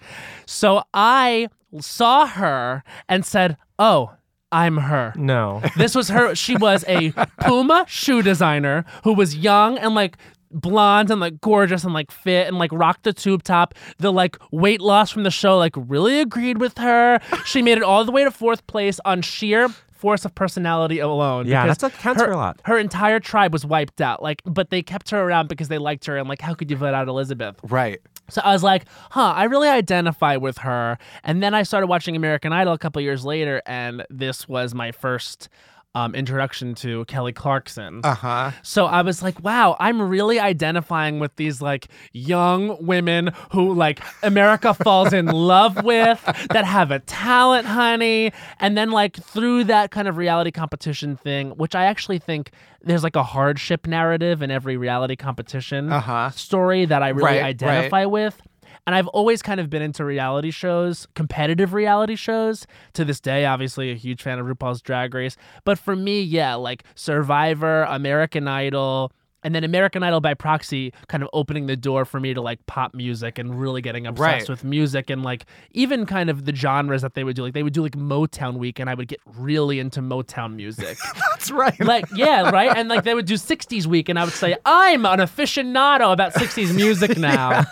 So 0.46 0.84
I 0.94 1.48
saw 1.80 2.26
her 2.26 2.84
and 3.08 3.26
said, 3.26 3.56
"Oh, 3.76 4.12
I'm 4.52 4.76
her." 4.76 5.12
no. 5.16 5.62
This 5.76 5.96
was 5.96 6.10
her. 6.10 6.36
She 6.36 6.54
was 6.56 6.84
a 6.86 7.10
Puma 7.40 7.86
shoe 7.88 8.22
designer 8.22 8.84
who 9.02 9.14
was 9.14 9.34
young 9.34 9.78
and 9.78 9.96
like 9.96 10.16
blonde 10.52 11.10
and 11.10 11.20
like 11.20 11.40
gorgeous 11.40 11.84
and 11.84 11.92
like 11.94 12.10
fit 12.10 12.48
and 12.48 12.58
like 12.58 12.70
rocked 12.72 13.04
the 13.04 13.12
tube 13.12 13.42
top. 13.42 13.74
The 13.98 14.12
like 14.12 14.36
weight 14.50 14.80
loss 14.80 15.10
from 15.10 15.22
the 15.22 15.30
show 15.30 15.58
like 15.58 15.74
really 15.76 16.20
agreed 16.20 16.58
with 16.58 16.78
her. 16.78 17.20
She 17.44 17.60
made 17.60 17.76
it 17.76 17.82
all 17.82 18.04
the 18.04 18.12
way 18.12 18.24
to 18.24 18.30
fourth 18.30 18.66
place 18.66 19.00
on 19.04 19.20
sheer 19.20 19.68
force 19.90 20.24
of 20.24 20.34
personality 20.34 20.98
alone. 21.00 21.46
Yeah, 21.46 21.66
that's 21.66 21.82
a- 21.82 21.90
counts 21.90 22.20
her, 22.20 22.26
for 22.28 22.32
a 22.32 22.36
lot. 22.36 22.60
Her 22.64 22.78
entire 22.78 23.20
tribe 23.20 23.52
was 23.52 23.64
wiped 23.66 24.00
out. 24.00 24.22
Like, 24.22 24.42
but 24.44 24.70
they 24.70 24.82
kept 24.82 25.10
her 25.10 25.20
around 25.20 25.48
because 25.48 25.68
they 25.68 25.78
liked 25.78 26.06
her 26.06 26.16
and 26.16 26.28
like, 26.28 26.40
how 26.40 26.54
could 26.54 26.70
you 26.70 26.76
vote 26.76 26.94
out 26.94 27.08
Elizabeth? 27.08 27.56
Right. 27.62 28.00
So 28.28 28.40
I 28.44 28.52
was 28.52 28.62
like, 28.62 28.84
huh, 29.10 29.32
I 29.36 29.44
really 29.44 29.68
identify 29.68 30.36
with 30.36 30.58
her. 30.58 30.98
And 31.24 31.42
then 31.42 31.54
I 31.54 31.62
started 31.64 31.86
watching 31.88 32.16
American 32.16 32.52
Idol 32.52 32.72
a 32.72 32.78
couple 32.78 33.02
years 33.02 33.24
later, 33.24 33.60
and 33.66 34.04
this 34.08 34.48
was 34.48 34.74
my 34.74 34.90
first 34.92 35.48
um, 35.94 36.14
introduction 36.14 36.74
to 36.76 37.04
Kelly 37.04 37.32
Clarkson. 37.32 38.00
Uh 38.02 38.14
huh. 38.14 38.50
So 38.62 38.86
I 38.86 39.02
was 39.02 39.22
like, 39.22 39.42
wow, 39.44 39.76
I'm 39.78 40.00
really 40.00 40.40
identifying 40.40 41.18
with 41.18 41.36
these 41.36 41.60
like 41.60 41.88
young 42.12 42.84
women 42.84 43.30
who 43.50 43.74
like 43.74 44.00
America 44.22 44.72
falls 44.72 45.12
in 45.12 45.26
love 45.32 45.82
with, 45.84 46.20
that 46.50 46.64
have 46.64 46.90
a 46.90 47.00
talent, 47.00 47.66
honey. 47.66 48.32
And 48.58 48.76
then 48.76 48.90
like 48.90 49.16
through 49.16 49.64
that 49.64 49.90
kind 49.90 50.08
of 50.08 50.16
reality 50.16 50.50
competition 50.50 51.16
thing, 51.16 51.50
which 51.50 51.74
I 51.74 51.84
actually 51.84 52.18
think 52.18 52.52
there's 52.80 53.04
like 53.04 53.16
a 53.16 53.22
hardship 53.22 53.86
narrative 53.86 54.42
in 54.42 54.50
every 54.50 54.76
reality 54.76 55.14
competition 55.16 55.92
Uh-huh. 55.92 56.30
story 56.30 56.84
that 56.86 57.02
I 57.02 57.10
really 57.10 57.24
Right, 57.24 57.42
identify 57.42 58.06
with. 58.06 58.40
And 58.86 58.96
I've 58.96 59.06
always 59.08 59.42
kind 59.42 59.60
of 59.60 59.70
been 59.70 59.82
into 59.82 60.04
reality 60.04 60.50
shows, 60.50 61.06
competitive 61.14 61.72
reality 61.72 62.16
shows. 62.16 62.66
To 62.94 63.04
this 63.04 63.20
day, 63.20 63.44
obviously, 63.44 63.92
a 63.92 63.94
huge 63.94 64.22
fan 64.22 64.38
of 64.38 64.46
RuPaul's 64.46 64.82
Drag 64.82 65.14
Race. 65.14 65.36
But 65.64 65.78
for 65.78 65.94
me, 65.94 66.20
yeah, 66.22 66.54
like 66.54 66.82
Survivor, 66.94 67.84
American 67.84 68.48
Idol, 68.48 69.12
and 69.44 69.54
then 69.54 69.64
American 69.64 70.02
Idol 70.02 70.20
by 70.20 70.34
proxy 70.34 70.92
kind 71.08 71.22
of 71.22 71.28
opening 71.32 71.66
the 71.66 71.76
door 71.76 72.04
for 72.04 72.20
me 72.20 72.34
to 72.34 72.40
like 72.40 72.64
pop 72.66 72.94
music 72.94 73.38
and 73.38 73.58
really 73.60 73.80
getting 73.82 74.06
obsessed 74.06 74.22
Right. 74.22 74.48
with 74.48 74.64
music 74.64 75.10
and 75.10 75.22
like 75.22 75.46
even 75.72 76.06
kind 76.06 76.30
of 76.30 76.44
the 76.44 76.54
genres 76.54 77.02
that 77.02 77.14
they 77.14 77.24
would 77.24 77.36
do. 77.36 77.42
Like 77.42 77.54
they 77.54 77.62
would 77.62 77.72
do 77.72 77.82
like 77.82 77.96
Motown 77.96 78.58
week 78.58 78.78
and 78.78 78.88
I 78.88 78.94
would 78.94 79.08
get 79.08 79.20
really 79.36 79.78
into 79.80 80.00
Motown 80.00 80.54
music. 80.54 80.96
That's 81.30 81.50
right. 81.50 81.78
like 81.80 82.04
yeah 82.14 82.50
right 82.50 82.76
and 82.76 82.88
like 82.88 83.02
they 83.04 83.14
would 83.14 83.26
do 83.26 83.34
60s 83.34 83.86
week 83.86 84.08
and 84.08 84.16
i 84.18 84.24
would 84.24 84.32
say 84.32 84.56
i'm 84.64 85.04
an 85.04 85.18
aficionado 85.18 86.12
about 86.12 86.32
60s 86.34 86.74
music 86.74 87.16
now 87.18 87.64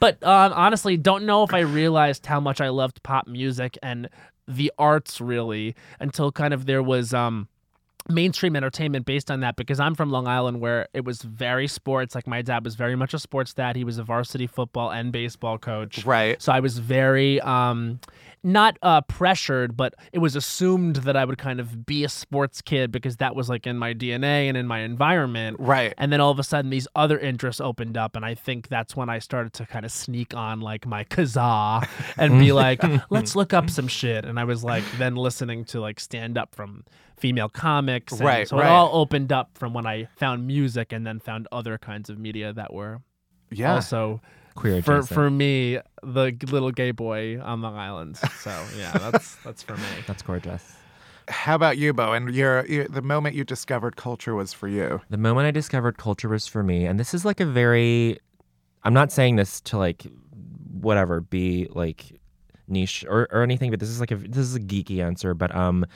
but 0.00 0.22
um, 0.24 0.52
honestly 0.54 0.96
don't 0.96 1.24
know 1.24 1.44
if 1.44 1.54
i 1.54 1.60
realized 1.60 2.26
how 2.26 2.40
much 2.40 2.60
i 2.60 2.68
loved 2.68 3.00
pop 3.04 3.26
music 3.28 3.78
and 3.82 4.08
the 4.48 4.72
arts 4.78 5.20
really 5.20 5.74
until 6.00 6.32
kind 6.32 6.52
of 6.52 6.66
there 6.66 6.82
was 6.82 7.14
um 7.14 7.46
mainstream 8.08 8.56
entertainment 8.56 9.06
based 9.06 9.30
on 9.30 9.40
that 9.40 9.56
because 9.56 9.80
I'm 9.80 9.94
from 9.94 10.10
Long 10.10 10.26
Island 10.26 10.60
where 10.60 10.88
it 10.92 11.04
was 11.04 11.22
very 11.22 11.68
sports. 11.68 12.14
Like 12.14 12.26
my 12.26 12.42
dad 12.42 12.64
was 12.64 12.74
very 12.74 12.96
much 12.96 13.14
a 13.14 13.18
sports 13.18 13.54
dad. 13.54 13.76
He 13.76 13.84
was 13.84 13.98
a 13.98 14.02
varsity 14.04 14.46
football 14.46 14.90
and 14.90 15.12
baseball 15.12 15.58
coach. 15.58 16.04
Right. 16.04 16.40
so 16.40 16.52
I 16.52 16.60
was 16.60 16.78
very 16.78 17.40
um 17.40 18.00
not 18.44 18.76
uh 18.82 19.00
pressured 19.02 19.76
but 19.76 19.94
it 20.12 20.18
was 20.18 20.34
assumed 20.34 20.96
that 20.96 21.16
I 21.16 21.24
would 21.24 21.38
kind 21.38 21.60
of 21.60 21.86
be 21.86 22.02
a 22.02 22.08
sports 22.08 22.60
kid 22.60 22.90
because 22.90 23.18
that 23.18 23.36
was 23.36 23.48
like 23.48 23.66
in 23.68 23.78
my 23.78 23.94
DNA 23.94 24.48
and 24.48 24.56
in 24.56 24.66
my 24.66 24.80
environment. 24.80 25.58
Right. 25.60 25.94
and 25.98 26.12
then 26.12 26.20
all 26.20 26.30
of 26.30 26.38
a 26.38 26.44
sudden 26.44 26.70
these 26.70 26.88
other 26.96 27.18
interests 27.18 27.60
opened 27.60 27.96
up 27.96 28.16
and 28.16 28.24
I 28.24 28.34
think 28.34 28.68
that's 28.68 28.96
when 28.96 29.08
I 29.08 29.20
started 29.20 29.52
to 29.54 29.66
kind 29.66 29.84
of 29.84 29.92
sneak 29.92 30.34
on 30.34 30.60
like 30.60 30.86
my 30.86 31.04
kazaa 31.04 31.86
and 32.16 32.38
be 32.38 32.52
like 32.52 32.82
let's 33.10 33.36
look 33.36 33.52
up 33.52 33.70
some 33.70 33.88
shit. 33.88 34.24
And 34.24 34.38
I 34.40 34.44
was 34.44 34.64
like 34.64 34.84
then 34.98 35.14
listening 35.14 35.64
to 35.66 35.80
like 35.80 36.00
stand 36.00 36.36
up 36.36 36.54
from 36.54 36.84
female 37.16 37.48
comics 37.48 38.12
and 38.14 38.22
Right, 38.22 38.48
so 38.48 38.56
right. 38.58 38.66
it 38.66 38.70
all 38.70 38.90
opened 38.92 39.32
up 39.32 39.50
from 39.56 39.72
when 39.74 39.86
I 39.86 40.08
found 40.16 40.46
music 40.46 40.92
and 40.92 41.06
then 41.06 41.20
found 41.20 41.46
other 41.52 41.78
kinds 41.78 42.10
of 42.10 42.18
media 42.18 42.52
that 42.52 42.72
were 42.72 43.00
Yeah. 43.50 43.74
also 43.74 44.20
Queer 44.54 44.82
for 44.82 45.02
for 45.02 45.30
me 45.30 45.78
the 46.02 46.36
little 46.50 46.72
gay 46.72 46.90
boy 46.90 47.40
on 47.40 47.62
Long 47.62 47.76
Island 47.76 48.18
so 48.18 48.50
yeah 48.78 48.92
that's 49.10 49.36
that's 49.36 49.62
for 49.62 49.76
me 49.76 49.84
That's 50.06 50.22
gorgeous. 50.22 50.76
How 51.28 51.54
about 51.54 51.78
you, 51.78 51.92
Bo? 51.94 52.12
And 52.12 52.34
your, 52.34 52.66
your 52.66 52.88
the 52.88 53.00
moment 53.00 53.36
you 53.36 53.44
discovered 53.44 53.94
culture 53.96 54.34
was 54.34 54.52
for 54.52 54.66
you. 54.68 55.00
The 55.08 55.16
moment 55.16 55.46
I 55.46 55.52
discovered 55.52 55.96
culture 55.96 56.28
was 56.28 56.48
for 56.48 56.64
me, 56.64 56.84
and 56.84 56.98
this 56.98 57.14
is 57.14 57.24
like 57.24 57.38
a 57.38 57.46
very, 57.46 58.18
I'm 58.82 58.92
not 58.92 59.12
saying 59.12 59.36
this 59.36 59.60
to 59.62 59.78
like, 59.78 60.04
whatever, 60.80 61.20
be 61.20 61.68
like 61.70 62.20
niche 62.66 63.04
or, 63.08 63.28
or 63.30 63.42
anything, 63.42 63.70
but 63.70 63.78
this 63.78 63.88
is 63.88 64.00
like 64.00 64.10
a 64.10 64.16
this 64.16 64.38
is 64.38 64.56
a 64.56 64.60
geeky 64.60 65.02
answer, 65.02 65.32
but 65.32 65.54
um, 65.54 65.86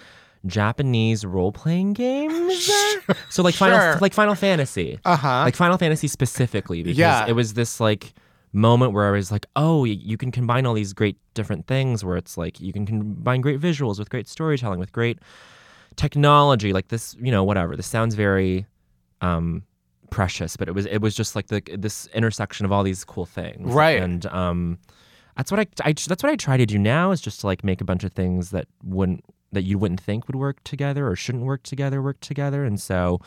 Japanese 0.46 1.24
role 1.24 1.52
playing 1.52 1.92
games. 1.94 2.70
so 3.30 3.42
like 3.42 3.54
Sure. 3.54 3.68
Final 3.68 3.98
like 4.00 4.14
Final 4.14 4.34
Fantasy, 4.34 4.98
Uh 5.04 5.16
huh. 5.16 5.42
like 5.44 5.56
Final 5.56 5.78
Fantasy 5.78 6.08
specifically, 6.08 6.82
because 6.82 6.98
Yeah. 6.98 7.26
it 7.26 7.32
was 7.32 7.54
this 7.54 7.80
like 7.80 8.12
moment 8.52 8.92
where 8.92 9.06
I 9.06 9.10
was 9.10 9.30
like, 9.30 9.44
oh, 9.56 9.84
you 9.84 10.16
can 10.16 10.30
combine 10.32 10.64
all 10.66 10.72
these 10.74 10.92
great 10.94 11.18
different 11.34 11.66
things 11.66 12.04
where 12.04 12.16
it's 12.16 12.38
like 12.38 12.60
you 12.60 12.72
can 12.72 12.86
combine 12.86 13.40
great 13.42 13.60
visuals 13.60 13.98
with 13.98 14.08
great 14.08 14.28
storytelling 14.28 14.78
with 14.80 14.92
great 14.92 15.18
technology 15.96 16.72
like 16.72 16.88
this 16.88 17.16
you 17.20 17.30
know 17.30 17.42
whatever 17.42 17.74
this 17.76 17.86
sounds 17.86 18.14
very 18.14 18.66
um 19.22 19.62
precious 20.10 20.56
but 20.56 20.68
it 20.68 20.72
was 20.72 20.84
it 20.86 20.98
was 20.98 21.14
just 21.14 21.34
like 21.34 21.46
the 21.48 21.62
this 21.76 22.06
intersection 22.08 22.66
of 22.66 22.72
all 22.72 22.82
these 22.82 23.02
cool 23.04 23.24
things 23.26 23.72
Right. 23.72 24.00
and 24.00 24.24
um 24.26 24.78
that's 25.36 25.50
what 25.50 25.60
I, 25.60 25.66
I 25.84 25.92
that's 25.92 26.22
what 26.22 26.30
I 26.32 26.36
try 26.36 26.56
to 26.56 26.66
do 26.66 26.78
now 26.78 27.10
is 27.12 27.20
just 27.20 27.40
to 27.40 27.46
like 27.46 27.64
make 27.64 27.80
a 27.80 27.84
bunch 27.84 28.04
of 28.04 28.12
things 28.12 28.50
that 28.50 28.66
wouldn't 28.84 29.24
that 29.56 29.64
you 29.64 29.78
wouldn't 29.78 30.00
think 30.00 30.28
would 30.28 30.36
work 30.36 30.62
together 30.64 31.08
or 31.08 31.16
shouldn't 31.16 31.44
work 31.44 31.62
together 31.62 32.02
work 32.02 32.20
together. 32.20 32.64
And 32.64 32.78
so 32.80 33.20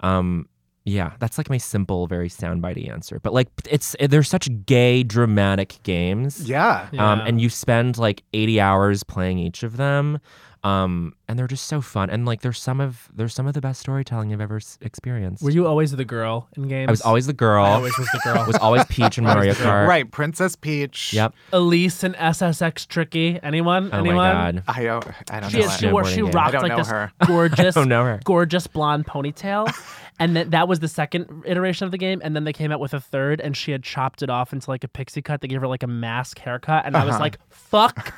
um 0.00 0.48
yeah 0.88 1.12
that's 1.18 1.36
like 1.38 1.50
my 1.50 1.58
simple 1.58 2.06
very 2.06 2.28
soundbitey 2.28 2.90
answer 2.90 3.18
but 3.22 3.32
like 3.32 3.48
it's 3.68 3.94
they're 4.00 4.22
such 4.22 4.48
gay 4.66 5.02
dramatic 5.02 5.78
games 5.82 6.48
Yeah. 6.48 6.82
um 6.82 6.88
Yeah. 6.92 7.24
and 7.26 7.40
you 7.40 7.48
spend 7.50 7.98
like 7.98 8.22
80 8.32 8.60
hours 8.60 9.02
playing 9.04 9.38
each 9.38 9.62
of 9.62 9.76
them 9.76 10.18
um 10.64 11.12
and 11.28 11.38
they're 11.38 11.46
just 11.46 11.66
so 11.66 11.80
fun 11.80 12.10
and 12.10 12.26
like 12.26 12.40
there's 12.40 12.58
some 12.60 12.80
of 12.80 13.08
there's 13.14 13.32
some 13.32 13.46
of 13.46 13.54
the 13.54 13.60
best 13.60 13.78
storytelling 13.78 14.32
I've 14.32 14.40
ever 14.40 14.56
s- 14.56 14.76
experienced 14.80 15.40
Were 15.44 15.50
you 15.52 15.68
always 15.68 15.92
the 15.92 16.04
girl 16.04 16.48
in 16.56 16.66
games? 16.66 16.88
I 16.88 16.90
was 16.90 17.00
always 17.02 17.26
the 17.28 17.32
girl 17.32 17.64
I 17.64 17.70
always 17.74 17.96
was 17.96 18.08
the 18.10 18.20
girl. 18.24 18.44
was 18.44 18.56
always 18.56 18.84
Peach 18.88 19.18
in 19.18 19.24
Mario 19.24 19.52
Kart 19.52 19.86
Right. 19.86 20.10
Princess 20.10 20.56
Peach. 20.56 21.12
yep 21.12 21.32
Elise 21.52 22.02
and 22.02 22.16
SSX 22.16 22.88
Tricky. 22.88 23.38
Anyone? 23.40 23.92
Anyone? 23.92 23.94
Oh 23.94 23.98
Anyone? 23.98 24.16
my 24.16 24.32
god 24.32 24.62
I 24.66 24.82
don't, 24.82 25.06
I 25.30 25.40
don't 25.40 25.50
She, 25.50 25.58
know. 25.58 25.68
has, 25.68 25.74
it. 25.76 25.78
she, 25.86 25.92
wore, 25.92 26.04
she 26.04 26.16
game. 26.22 26.30
rocked 26.32 26.48
I 26.48 26.50
don't 26.50 26.62
like 26.62 26.72
know 26.72 26.78
this 26.78 26.88
her. 26.88 27.12
gorgeous, 27.24 27.74
don't 27.78 27.88
know 27.88 28.02
her. 28.04 28.20
gorgeous 28.24 28.66
blonde 28.66 29.06
ponytail, 29.06 29.72
and 30.18 30.36
then 30.36 30.50
that 30.50 30.68
was 30.68 30.80
the 30.80 30.88
second 30.88 31.26
iteration 31.46 31.84
of 31.84 31.90
the 31.90 31.98
game. 31.98 32.20
And 32.24 32.34
then 32.36 32.44
they 32.44 32.52
came 32.52 32.72
out 32.72 32.80
with 32.80 32.94
a 32.94 33.00
third, 33.00 33.40
and 33.40 33.56
she 33.56 33.72
had 33.72 33.82
chopped 33.82 34.22
it 34.22 34.30
off 34.30 34.52
into 34.52 34.70
like 34.70 34.84
a 34.84 34.88
pixie 34.88 35.22
cut. 35.22 35.40
They 35.40 35.48
gave 35.48 35.60
her 35.60 35.68
like 35.68 35.82
a 35.82 35.86
mask 35.88 36.38
haircut, 36.38 36.84
and 36.86 36.96
I 36.96 37.00
Uh-huh. 37.00 37.08
was 37.08 37.20
like, 37.20 37.38
"Fuck 37.50 38.14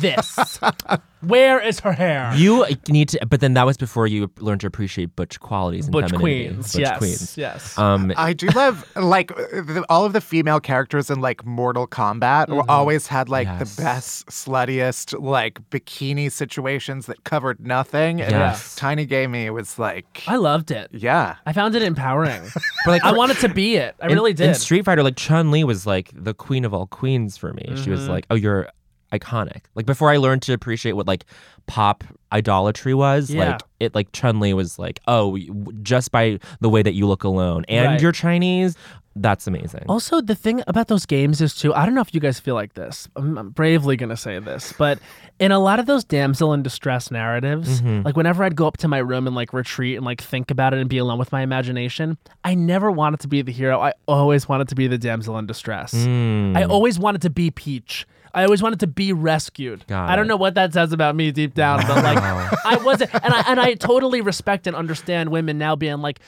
this! 0.00 0.58
Where 1.20 1.60
is 1.60 1.80
her 1.80 1.92
hair?" 1.92 2.32
You 2.34 2.66
need 2.88 3.08
to, 3.10 3.24
but 3.26 3.40
then 3.40 3.54
that 3.54 3.64
was 3.66 3.76
before 3.76 4.06
you 4.06 4.30
learned 4.38 4.60
to 4.62 4.66
appreciate 4.66 5.14
butch 5.14 5.38
qualities 5.40 5.86
and 5.86 5.92
Butch 5.92 6.10
femininity. 6.10 6.48
Queens, 6.54 6.72
Butch 6.72 6.80
yes, 6.80 6.98
queens. 6.98 7.38
yes. 7.38 7.78
Um, 7.78 8.12
I 8.16 8.32
do 8.32 8.48
love 8.48 8.84
like 8.96 9.28
the, 9.36 9.84
all 9.88 10.04
of 10.04 10.12
the 10.12 10.20
female 10.20 10.58
characters 10.60 11.10
in 11.10 11.20
like 11.20 11.44
Mortal 11.46 11.86
Kombat 11.86 12.46
Mm-hmm. 12.48 12.68
always 12.70 13.06
had 13.06 13.28
like 13.28 13.46
Yes. 13.46 13.76
the 13.76 13.82
best, 13.82 14.26
sluttiest 14.26 15.20
like 15.22 15.60
bikini 15.70 16.30
situations 16.30 17.06
that 17.06 17.22
covered 17.24 17.60
nothing. 17.60 18.20
And 18.20 18.30
Yes. 18.32 18.74
Tiny 18.74 19.06
Gamey 19.06 19.48
was 19.50 19.78
like, 19.78 20.24
I 20.26 20.36
loved 20.36 20.70
it. 20.70 20.90
yeah, 20.92 21.36
I 21.46 21.52
found 21.52 21.74
it 21.74 21.82
empowering. 21.82 22.42
but 22.54 22.62
like 22.92 23.04
I 23.04 23.12
wanted 23.12 23.38
to 23.38 23.48
be 23.48 23.76
it. 23.76 23.94
I 24.00 24.06
in, 24.08 24.14
really 24.14 24.32
did. 24.32 24.48
In 24.48 24.54
Street 24.54 24.84
Fighter, 24.84 25.02
like 25.02 25.16
Chun 25.16 25.50
Li 25.50 25.64
was 25.64 25.86
like 25.86 26.10
the 26.14 26.34
queen 26.34 26.64
of 26.64 26.72
all 26.74 26.86
queens 26.86 27.36
for 27.36 27.52
me. 27.52 27.64
She 27.68 27.72
Mm-hmm. 27.74 27.90
was 27.90 28.08
like, 28.08 28.26
oh, 28.30 28.34
you're 28.34 28.68
iconic. 29.12 29.62
Like 29.74 29.84
before 29.86 30.10
I 30.10 30.16
learned 30.16 30.42
to 30.42 30.52
appreciate 30.54 30.92
what 30.92 31.06
like 31.06 31.24
pop 31.66 32.04
idolatry 32.32 32.94
was, 32.94 33.30
Yeah. 33.30 33.50
like 33.52 33.60
it 33.80 33.94
like 33.94 34.10
Chun 34.12 34.40
Li 34.40 34.54
was 34.54 34.78
like, 34.78 35.00
oh, 35.06 35.36
just 35.82 36.10
by 36.12 36.38
the 36.60 36.68
way 36.70 36.82
that 36.82 36.94
you 36.94 37.06
look 37.06 37.24
alone 37.24 37.64
and 37.68 37.86
Right. 37.86 38.00
you're 38.00 38.12
Chinese, 38.12 38.76
that's 39.14 39.46
amazing. 39.46 39.84
Also, 39.88 40.20
the 40.20 40.34
thing 40.34 40.62
about 40.66 40.88
those 40.88 41.04
games 41.06 41.40
is 41.40 41.54
too. 41.54 41.74
I 41.74 41.84
don't 41.84 41.94
know 41.94 42.00
if 42.00 42.14
you 42.14 42.20
guys 42.20 42.40
feel 42.40 42.54
like 42.54 42.74
this. 42.74 43.08
I'm, 43.16 43.36
I'm 43.36 43.50
bravely 43.50 43.96
gonna 43.96 44.16
say 44.16 44.38
this, 44.38 44.72
but 44.78 44.98
in 45.38 45.52
a 45.52 45.58
lot 45.58 45.78
of 45.78 45.86
those 45.86 46.04
damsel 46.04 46.52
in 46.54 46.62
distress 46.62 47.10
narratives, 47.10 47.80
Mm-hmm. 47.82 48.02
like 48.06 48.16
whenever 48.16 48.44
I'd 48.44 48.56
go 48.56 48.66
up 48.66 48.76
to 48.78 48.88
my 48.88 48.98
room 48.98 49.26
and 49.26 49.36
like 49.36 49.52
retreat 49.52 49.96
and 49.96 50.04
like 50.06 50.20
think 50.20 50.50
about 50.50 50.72
it 50.74 50.80
and 50.80 50.88
be 50.88 50.98
alone 50.98 51.18
with 51.18 51.30
my 51.32 51.42
imagination, 51.42 52.16
I 52.44 52.54
never 52.54 52.90
wanted 52.90 53.20
to 53.20 53.28
be 53.28 53.42
the 53.42 53.52
hero. 53.52 53.80
I 53.80 53.92
always 54.08 54.48
wanted 54.48 54.68
to 54.68 54.74
be 54.74 54.86
the 54.86 54.98
damsel 54.98 55.36
in 55.38 55.46
distress. 55.46 55.92
Mm. 55.94 56.56
I 56.56 56.64
always 56.64 56.98
wanted 56.98 57.22
to 57.22 57.30
be 57.30 57.50
Peach. 57.50 58.06
I 58.34 58.44
always 58.44 58.62
wanted 58.62 58.80
to 58.80 58.86
be 58.86 59.12
rescued. 59.12 59.86
Got 59.88 60.08
I 60.08 60.16
don't 60.16 60.24
it. 60.24 60.28
know 60.28 60.36
what 60.36 60.54
that 60.54 60.72
says 60.72 60.94
about 60.94 61.14
me 61.14 61.32
deep 61.32 61.52
down, 61.52 61.86
but 61.86 62.02
like 62.02 62.16
I 62.64 62.76
wasn't, 62.82 63.12
and 63.14 63.34
I 63.34 63.42
and 63.46 63.60
I 63.60 63.74
totally 63.74 64.22
respect 64.22 64.66
and 64.66 64.74
understand 64.74 65.28
women 65.30 65.58
now 65.58 65.76
being 65.76 65.98
like 65.98 66.18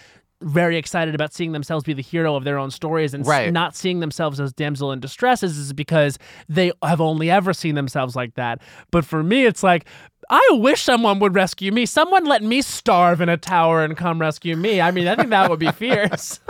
very 0.44 0.76
excited 0.76 1.14
about 1.14 1.32
seeing 1.32 1.52
themselves 1.52 1.84
be 1.84 1.92
the 1.92 2.02
hero 2.02 2.36
of 2.36 2.44
their 2.44 2.58
own 2.58 2.70
stories 2.70 3.14
and 3.14 3.26
Right. 3.26 3.52
not 3.52 3.74
seeing 3.74 4.00
themselves 4.00 4.38
as 4.40 4.52
damsel 4.52 4.92
in 4.92 5.00
distress 5.00 5.42
is 5.42 5.58
is 5.58 5.72
because 5.72 6.18
they 6.48 6.70
have 6.82 7.00
only 7.00 7.30
ever 7.30 7.52
seen 7.52 7.74
themselves 7.74 8.14
like 8.14 8.34
that. 8.34 8.60
But 8.90 9.04
for 9.04 9.22
me, 9.22 9.44
it's 9.46 9.62
like. 9.62 9.86
I 10.30 10.48
wish 10.52 10.82
someone 10.82 11.18
would 11.20 11.34
rescue 11.34 11.72
me. 11.72 11.86
Someone 11.86 12.24
let 12.24 12.42
me 12.42 12.62
starve 12.62 13.20
in 13.20 13.28
a 13.28 13.36
tower 13.36 13.84
and 13.84 13.96
come 13.96 14.20
rescue 14.20 14.56
me. 14.56 14.80
I 14.80 14.90
mean, 14.90 15.06
I 15.08 15.16
think 15.16 15.30
that 15.30 15.50
would 15.50 15.58
be 15.58 15.70
fierce. 15.70 16.40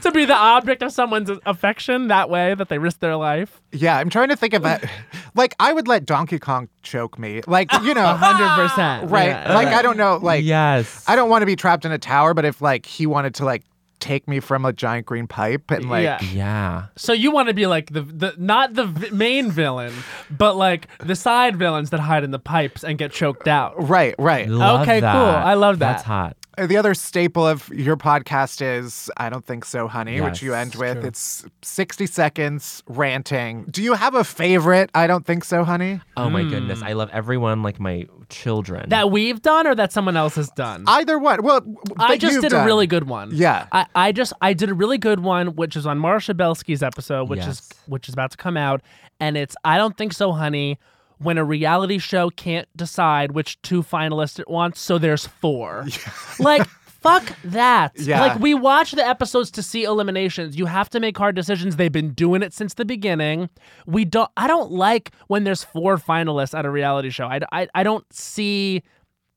to 0.00 0.10
be 0.12 0.24
the 0.24 0.34
object 0.36 0.82
of 0.82 0.92
someone's 0.92 1.30
affection 1.46 2.08
that 2.08 2.30
way 2.30 2.54
that 2.54 2.68
they 2.68 2.78
risk 2.78 3.00
their 3.00 3.16
life. 3.16 3.60
yeah. 3.72 3.96
I'm 3.98 4.10
trying 4.10 4.28
to 4.28 4.36
think 4.36 4.54
of 4.54 4.62
that. 4.62 4.88
like, 5.34 5.54
I 5.58 5.72
would 5.72 5.88
let 5.88 6.06
Donkey 6.06 6.38
Kong 6.38 6.68
choke 6.82 7.18
me. 7.18 7.42
Like, 7.46 7.72
you 7.82 7.94
know, 7.94 8.06
hundred 8.16 8.48
percent. 8.68 9.10
right? 9.10 9.48
Like, 9.48 9.68
I 9.68 9.82
don't 9.82 9.96
know. 9.96 10.18
Like, 10.22 10.44
yes. 10.44 11.04
I 11.06 11.16
don't 11.16 11.28
want 11.30 11.42
to 11.42 11.46
be 11.46 11.56
trapped 11.56 11.84
in 11.84 11.92
a 11.92 11.98
tower, 11.98 12.34
but 12.34 12.44
if 12.44 12.60
like 12.62 12.86
he 12.86 13.06
wanted 13.06 13.34
to 13.36 13.44
like 13.44 13.64
take 13.98 14.28
me 14.28 14.40
from 14.40 14.64
a 14.64 14.72
giant 14.72 15.06
green 15.06 15.26
pipe 15.26 15.70
and 15.70 15.88
like 15.88 16.04
Yeah. 16.04 16.18
yeah. 16.32 16.84
So 16.96 17.12
you 17.12 17.30
want 17.30 17.48
to 17.48 17.54
be 17.54 17.66
like 17.66 17.92
the 17.92 18.02
the 18.02 18.34
not 18.36 18.74
the 18.74 18.86
v- 18.86 19.10
main 19.10 19.50
villain, 19.50 19.92
but 20.30 20.56
like 20.56 20.88
the 20.98 21.16
side 21.16 21.56
villains 21.56 21.90
that 21.90 22.00
hide 22.00 22.22
in 22.24 22.30
the 22.30 22.38
pipes 22.38 22.84
and 22.84 22.98
get 22.98 23.10
choked 23.12 23.48
out. 23.48 23.74
right, 23.88 24.14
right. 24.18 24.48
Love 24.48 24.82
Okay, 24.82 25.00
cool. 25.00 25.08
I 25.08 25.54
love 25.54 25.78
that. 25.80 25.92
That's 25.92 26.02
hot. 26.04 26.36
The 26.56 26.78
other 26.78 26.94
staple 26.94 27.46
of 27.46 27.68
your 27.68 27.98
podcast 27.98 28.62
is 28.62 29.10
I 29.18 29.28
don't 29.28 29.44
think 29.44 29.66
so, 29.66 29.88
honey, 29.88 30.22
which 30.22 30.40
you 30.40 30.54
end 30.54 30.74
with. 30.74 31.00
true. 31.00 31.08
It's 31.08 31.44
60 31.62 32.06
seconds 32.06 32.82
ranting. 32.86 33.64
Do 33.64 33.82
you 33.82 33.92
have 33.92 34.14
a 34.14 34.24
favorite? 34.24 34.88
I 34.94 35.06
don't 35.06 35.26
think 35.26 35.44
so, 35.44 35.64
honey. 35.64 36.00
Oh 36.16 36.30
my 36.30 36.44
goodness. 36.44 36.78
Hmm. 36.80 36.86
I 36.86 36.92
love 36.94 37.10
everyone 37.12 37.62
like 37.62 37.78
my 37.78 38.06
children. 38.30 38.88
That 38.88 39.10
we've 39.10 39.42
done 39.42 39.66
or 39.66 39.74
that 39.74 39.92
someone 39.92 40.16
else 40.16 40.36
has 40.36 40.48
done. 40.50 40.84
Either 40.86 41.18
one. 41.18 41.42
Well, 41.42 41.60
I 41.98 42.16
just 42.16 42.34
you've 42.34 42.42
did 42.42 42.52
a 42.54 42.64
really 42.64 42.86
good 42.86 43.04
one. 43.06 43.30
Yeah. 43.34 43.66
I, 43.72 43.86
I 43.94 44.12
just 44.12 44.32
I 44.40 44.54
did 44.54 44.70
a 44.70 44.74
really 44.74 44.98
good 44.98 45.20
one, 45.20 45.56
which 45.56 45.76
is 45.76 45.86
on 45.86 45.98
Marcia 45.98 46.32
Belsky's 46.32 46.82
episode, 46.82 47.28
which 47.28 47.40
is 47.40 47.68
which 47.86 48.08
is 48.08 48.14
about 48.14 48.30
to 48.30 48.36
come 48.38 48.56
out, 48.56 48.80
and 49.20 49.36
it's 49.36 49.56
I 49.62 49.76
don't 49.76 49.96
think 49.96 50.14
so, 50.14 50.32
honey. 50.32 50.78
When 51.18 51.38
a 51.38 51.44
reality 51.44 51.98
show 51.98 52.30
can't 52.30 52.68
decide 52.76 53.32
which 53.32 53.60
two 53.62 53.82
finalists 53.82 54.38
it 54.38 54.48
wants, 54.48 54.80
so 54.80 54.98
there's 54.98 55.26
four. 55.26 55.86
like 56.38 56.66
fuck 57.06 57.36
that. 57.44 57.92
Yeah. 57.96 58.20
Like 58.20 58.38
we 58.40 58.54
watch 58.54 58.92
the 58.92 59.06
episodes 59.06 59.50
to 59.52 59.62
see 59.62 59.84
eliminations. 59.84 60.58
You 60.58 60.66
have 60.66 60.90
to 60.90 61.00
make 61.00 61.16
hard 61.16 61.36
decisions. 61.36 61.76
They've 61.76 61.92
been 61.92 62.12
doing 62.12 62.42
it 62.42 62.52
since 62.52 62.74
the 62.74 62.84
beginning. 62.84 63.48
We 63.86 64.04
don't. 64.04 64.30
I 64.36 64.46
don't 64.46 64.72
like 64.72 65.12
when 65.28 65.44
there's 65.44 65.64
four 65.64 65.96
finalists 65.96 66.56
at 66.56 66.66
a 66.66 66.70
reality 66.70 67.10
show. 67.10 67.26
I, 67.26 67.40
I, 67.52 67.68
I 67.74 67.82
don't 67.82 68.04
see 68.12 68.82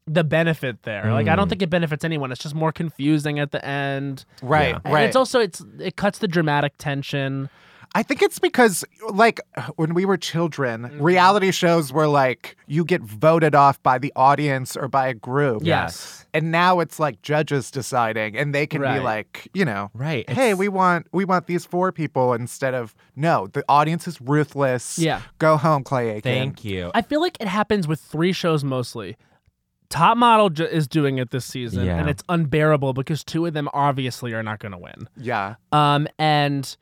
the 0.07 0.23
benefit 0.23 0.83
there. 0.83 1.11
Like 1.11 1.27
I 1.27 1.35
don't 1.35 1.45
mm. 1.45 1.49
think 1.49 1.61
it 1.61 1.69
benefits 1.69 2.03
anyone. 2.03 2.31
It's 2.31 2.41
just 2.41 2.55
more 2.55 2.71
confusing 2.71 3.39
at 3.39 3.51
the 3.51 3.63
end. 3.63 4.25
Right, 4.41 4.69
Yeah. 4.69 4.79
And 4.83 4.93
right. 4.93 5.03
It's 5.03 5.15
also 5.15 5.39
it's 5.39 5.63
it 5.79 5.95
cuts 5.95 6.19
the 6.19 6.27
dramatic 6.27 6.73
tension. 6.77 7.49
I 7.95 8.03
think 8.03 8.21
it's 8.21 8.37
because, 8.37 8.85
like, 9.09 9.39
when 9.75 9.93
we 9.95 10.05
were 10.05 10.15
children, 10.17 10.83
Mm-hmm. 10.83 11.01
reality 11.01 11.51
shows 11.51 11.91
were 11.91 12.07
like 12.07 12.55
you 12.67 12.85
get 12.85 13.01
voted 13.01 13.55
off 13.55 13.81
by 13.81 13.97
the 13.97 14.13
audience 14.15 14.77
or 14.77 14.87
by 14.87 15.07
a 15.07 15.13
group. 15.15 15.63
Yes. 15.65 16.25
And 16.33 16.51
now 16.51 16.79
it's 16.81 16.99
like 16.99 17.21
judges 17.23 17.71
deciding, 17.71 18.37
and 18.37 18.53
they 18.53 18.67
can 18.67 18.81
be 18.81 18.99
like, 18.99 19.47
you 19.55 19.65
know, 19.65 19.89
Right, 19.95 20.29
Hey, 20.29 20.49
it's- 20.51 20.57
we 20.57 20.67
want 20.67 21.07
we 21.11 21.25
want 21.25 21.47
these 21.47 21.65
four 21.65 21.91
people 21.91 22.33
instead 22.33 22.75
of 22.75 22.93
no. 23.15 23.47
The 23.47 23.63
audience 23.67 24.07
is 24.07 24.21
ruthless. 24.21 24.99
Yeah. 24.99 25.21
Go 25.39 25.57
home, 25.57 25.83
Clay 25.83 26.09
Aiken. 26.11 26.21
Thank 26.31 26.63
you. 26.63 26.91
I 26.93 27.01
feel 27.01 27.21
like 27.21 27.37
it 27.41 27.47
happens 27.47 27.87
with 27.87 27.99
three 27.99 28.33
shows 28.33 28.63
mostly. 28.63 29.17
Top 29.89 30.15
Model 30.17 30.51
j- 30.51 30.65
is 30.65 30.87
doing 30.87 31.17
it 31.17 31.31
this 31.31 31.45
season, 31.45 31.85
Yeah. 31.87 31.97
and 31.97 32.07
it's 32.07 32.23
unbearable 32.29 32.93
because 32.93 33.23
two 33.23 33.47
of 33.47 33.53
them 33.55 33.67
obviously 33.73 34.33
are 34.33 34.43
not 34.43 34.59
going 34.59 34.73
to 34.73 34.77
win. 34.77 35.09
Yeah. 35.17 35.55
Um, 35.71 36.07
and 36.19 36.77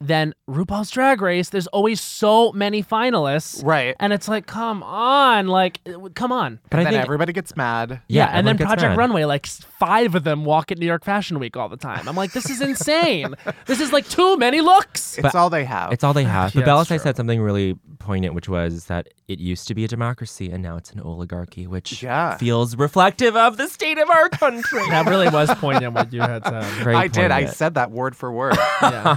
then 0.00 0.32
RuPaul's 0.48 0.90
Drag 0.90 1.20
Race, 1.20 1.48
there's 1.48 1.66
always 1.68 2.00
so 2.00 2.52
many 2.52 2.82
finalists, 2.84 3.64
Right. 3.64 3.96
and 3.98 4.12
it's 4.12 4.28
like, 4.28 4.46
come 4.46 4.82
on, 4.84 5.48
like, 5.48 5.80
uh, 5.86 6.08
come 6.14 6.30
on. 6.30 6.60
but 6.70 6.78
and 6.78 6.80
I 6.80 6.84
then 6.84 6.92
think 7.00 7.04
everybody 7.06 7.32
gets 7.32 7.56
mad. 7.56 8.00
Yeah, 8.08 8.26
and 8.32 8.46
then 8.46 8.56
Project 8.58 8.82
mad. 8.90 8.96
Runway, 8.98 9.24
like 9.24 9.46
five 9.46 10.14
of 10.14 10.22
them 10.24 10.44
walk 10.44 10.70
at 10.70 10.78
New 10.78 10.86
York 10.86 11.04
Fashion 11.04 11.38
Week 11.40 11.56
all 11.56 11.68
the 11.68 11.76
time. 11.76 12.08
I'm 12.08 12.14
like, 12.16 12.32
this 12.32 12.48
is 12.48 12.60
insane. 12.60 13.34
this 13.66 13.80
is 13.80 13.92
like 13.92 14.08
too 14.08 14.36
many 14.36 14.60
looks. 14.60 15.18
It's 15.18 15.34
all 15.34 15.50
they 15.50 15.64
have. 15.64 15.92
It's 15.92 16.04
all 16.04 16.12
they 16.14 16.24
have. 16.24 16.54
But 16.54 16.64
that's 16.64 16.88
Bellassai 16.90 17.00
said 17.00 17.16
something 17.16 17.40
really 17.40 17.74
poignant, 17.98 18.34
which 18.34 18.48
was 18.48 18.84
that 18.86 19.08
it 19.26 19.38
used 19.40 19.66
to 19.68 19.74
be 19.74 19.84
a 19.84 19.88
democracy 19.88 20.50
and 20.50 20.62
now 20.62 20.76
it's 20.76 20.92
an 20.92 21.00
oligarchy, 21.00 21.66
which 21.66 22.02
Yeah. 22.02 22.36
feels 22.36 22.76
reflective 22.76 23.36
of 23.36 23.56
the 23.56 23.68
state 23.68 23.98
of 23.98 24.08
our 24.08 24.28
country. 24.30 24.88
That 24.88 25.06
really 25.06 25.28
was 25.28 25.50
poignant 25.56 25.92
what 25.94 26.12
you 26.12 26.20
had 26.22 26.44
said. 26.44 26.64
Very 26.84 26.94
I 26.94 27.08
did. 27.08 27.30
I 27.32 27.46
said 27.46 27.74
that 27.74 27.90
word 27.90 28.14
for 28.16 28.30
word. 28.32 28.56
Yeah. 28.80 29.16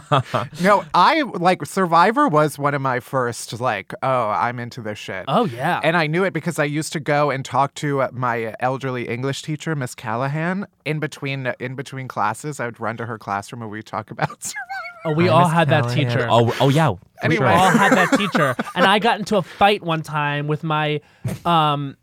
no, 0.62 0.71
I 0.94 1.22
like 1.22 1.66
Survivor 1.66 2.28
was 2.28 2.58
one 2.58 2.74
of 2.74 2.82
my 2.82 3.00
first 3.00 3.60
like, 3.60 3.94
oh, 4.02 4.30
I'm 4.30 4.60
into 4.60 4.82
this 4.82 4.98
shit. 4.98 5.26
Oh 5.28 5.46
yeah. 5.46 5.80
And 5.84 5.96
I 5.98 6.08
knew 6.08 6.24
it 6.24 6.34
because 6.34 6.60
I 6.60 6.64
used 6.64 6.94
to 6.94 7.00
go 7.00 7.30
and 7.30 7.44
talk 7.44 7.74
to 7.76 8.02
uh, 8.02 8.10
my 8.14 8.56
elderly 8.60 9.08
English 9.08 9.42
teacher, 9.44 9.76
Miss 9.76 9.94
Callahan, 9.96 10.66
in 10.86 11.00
between 11.00 11.54
in 11.60 11.76
between 11.76 12.08
classes. 12.08 12.60
I 12.60 12.66
would 12.66 12.80
run 12.80 12.98
to 12.98 13.06
her 13.06 13.18
classroom 13.18 13.62
and 13.62 13.72
we 13.72 13.82
talk 13.84 14.12
about 14.12 14.30
Survivor. 14.44 14.58
oh, 15.06 15.14
we 15.14 15.28
Hi, 15.28 15.34
all 15.34 15.44
Miss 15.46 15.54
had 15.54 15.70
that 15.70 15.90
teacher. 15.90 16.28
Oh, 16.30 16.56
oh 16.60 16.70
yeah. 16.70 16.94
Anyway. 17.24 17.46
we 17.46 17.52
all 17.52 17.70
had 17.70 17.92
that 17.94 18.18
teacher, 18.18 18.56
and 18.74 18.84
I 18.84 18.98
got 18.98 19.20
into 19.20 19.38
a 19.38 19.44
fight 19.44 19.84
one 19.84 20.02
time 20.02 20.48
with 20.48 20.64
my, 20.64 21.02
um, 21.46 21.96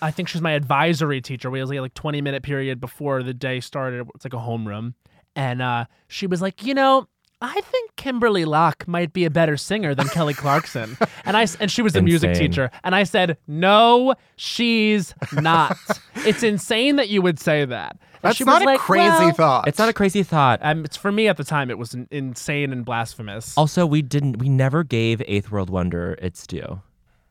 I 0.00 0.10
think 0.10 0.30
she 0.30 0.38
was 0.38 0.42
my 0.42 0.52
advisory 0.52 1.20
teacher. 1.20 1.50
We 1.50 1.60
was 1.60 1.68
like, 1.68 1.78
like 1.80 1.92
twenty 1.92 2.22
minute 2.22 2.42
period 2.42 2.80
before 2.80 3.22
the 3.22 3.34
day 3.34 3.60
started. 3.60 4.08
It's 4.14 4.24
like 4.24 4.32
a 4.32 4.38
homeroom, 4.38 4.94
and 5.36 5.60
uh, 5.60 5.84
she 6.08 6.26
was 6.26 6.40
like, 6.40 6.64
you 6.64 6.72
know, 6.72 7.06
I 7.44 7.60
think 7.60 7.96
Kimberly 7.96 8.44
Locke 8.44 8.86
might 8.86 9.12
be 9.12 9.24
a 9.24 9.30
better 9.30 9.56
singer 9.56 9.94
than 9.94 10.08
Kelly 10.08 10.32
Clarkson. 10.34 10.96
And 11.24 11.36
I 11.36 11.42
s- 11.42 11.56
and 11.60 11.70
she 11.70 11.82
was 11.82 11.94
a 11.94 12.02
music 12.02 12.34
teacher. 12.34 12.70
And 12.82 12.94
I 12.96 13.04
said, 13.04 13.36
"No, 13.46 14.14
she's 14.36 15.14
not." 15.32 15.76
it's 16.16 16.42
insane 16.42 16.96
that 16.96 17.08
you 17.10 17.22
would 17.22 17.38
say 17.38 17.64
that. 17.64 17.92
And 17.92 18.00
That's 18.22 18.36
she 18.36 18.44
was 18.44 18.52
not 18.54 18.62
a 18.62 18.64
like, 18.64 18.80
crazy 18.80 19.08
"Well," 19.08 19.32
thought. 19.32 19.68
It's 19.68 19.78
not 19.78 19.88
a 19.88 19.92
crazy 19.92 20.22
thought. 20.24 20.58
Um, 20.62 20.84
it's 20.84 20.96
for 20.96 21.12
me 21.12 21.28
at 21.28 21.36
the 21.36 21.44
time. 21.44 21.70
It 21.70 21.78
was 21.78 21.94
insane 22.10 22.72
and 22.72 22.84
blasphemous. 22.84 23.56
Also, 23.56 23.86
we 23.86 24.02
didn't. 24.02 24.38
We 24.38 24.48
never 24.48 24.82
gave 24.84 25.22
Eighth 25.26 25.50
World 25.52 25.70
Wonder 25.70 26.16
its 26.20 26.44
due. 26.46 26.80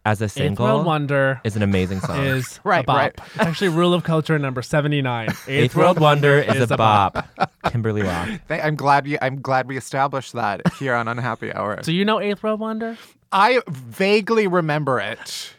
As 0.04 0.20
a 0.20 0.26
Eighth 0.26 0.32
single, 0.32 0.66
World 0.66 0.86
Wonder 0.88 1.39
is 1.43 1.56
an 1.56 1.62
amazing 1.62 1.99
song. 2.08 2.26
is 2.26 2.58
a 2.58 2.68
Right, 2.68 2.86
bop. 2.86 2.97
right. 2.97 3.14
It's 3.36 3.39
actually 3.39 3.70
Rule 3.70 3.93
of 3.93 4.04
Culture 4.04 4.39
number 4.39 4.62
seventy 4.64 5.02
nine. 5.02 5.30
Eighth 5.47 5.76
World 5.82 5.99
Wonder 5.99 6.39
is, 6.39 6.72
a 6.72 6.78
bop. 6.78 7.28
Kimberly 7.66 8.02
Locke. 8.02 8.30
Th- 8.47 8.62
I'm 8.64 8.76
glad 8.76 9.06
you. 9.06 9.20
I'm 9.22 9.41
glad 9.41 9.68
we 9.68 9.78
established 9.78 10.34
that 10.34 10.62
here 10.80 10.95
on 10.95 11.08
Unhappy 11.08 11.54
Hour. 11.54 11.82
Do 11.84 11.93
you 11.93 12.04
know 12.04 12.20
Eighth 12.20 12.41
World 12.41 12.60
Wonder? 12.60 12.97
I 13.32 13.62
vaguely 13.70 14.47
remember 14.47 14.99
it. 14.99 15.54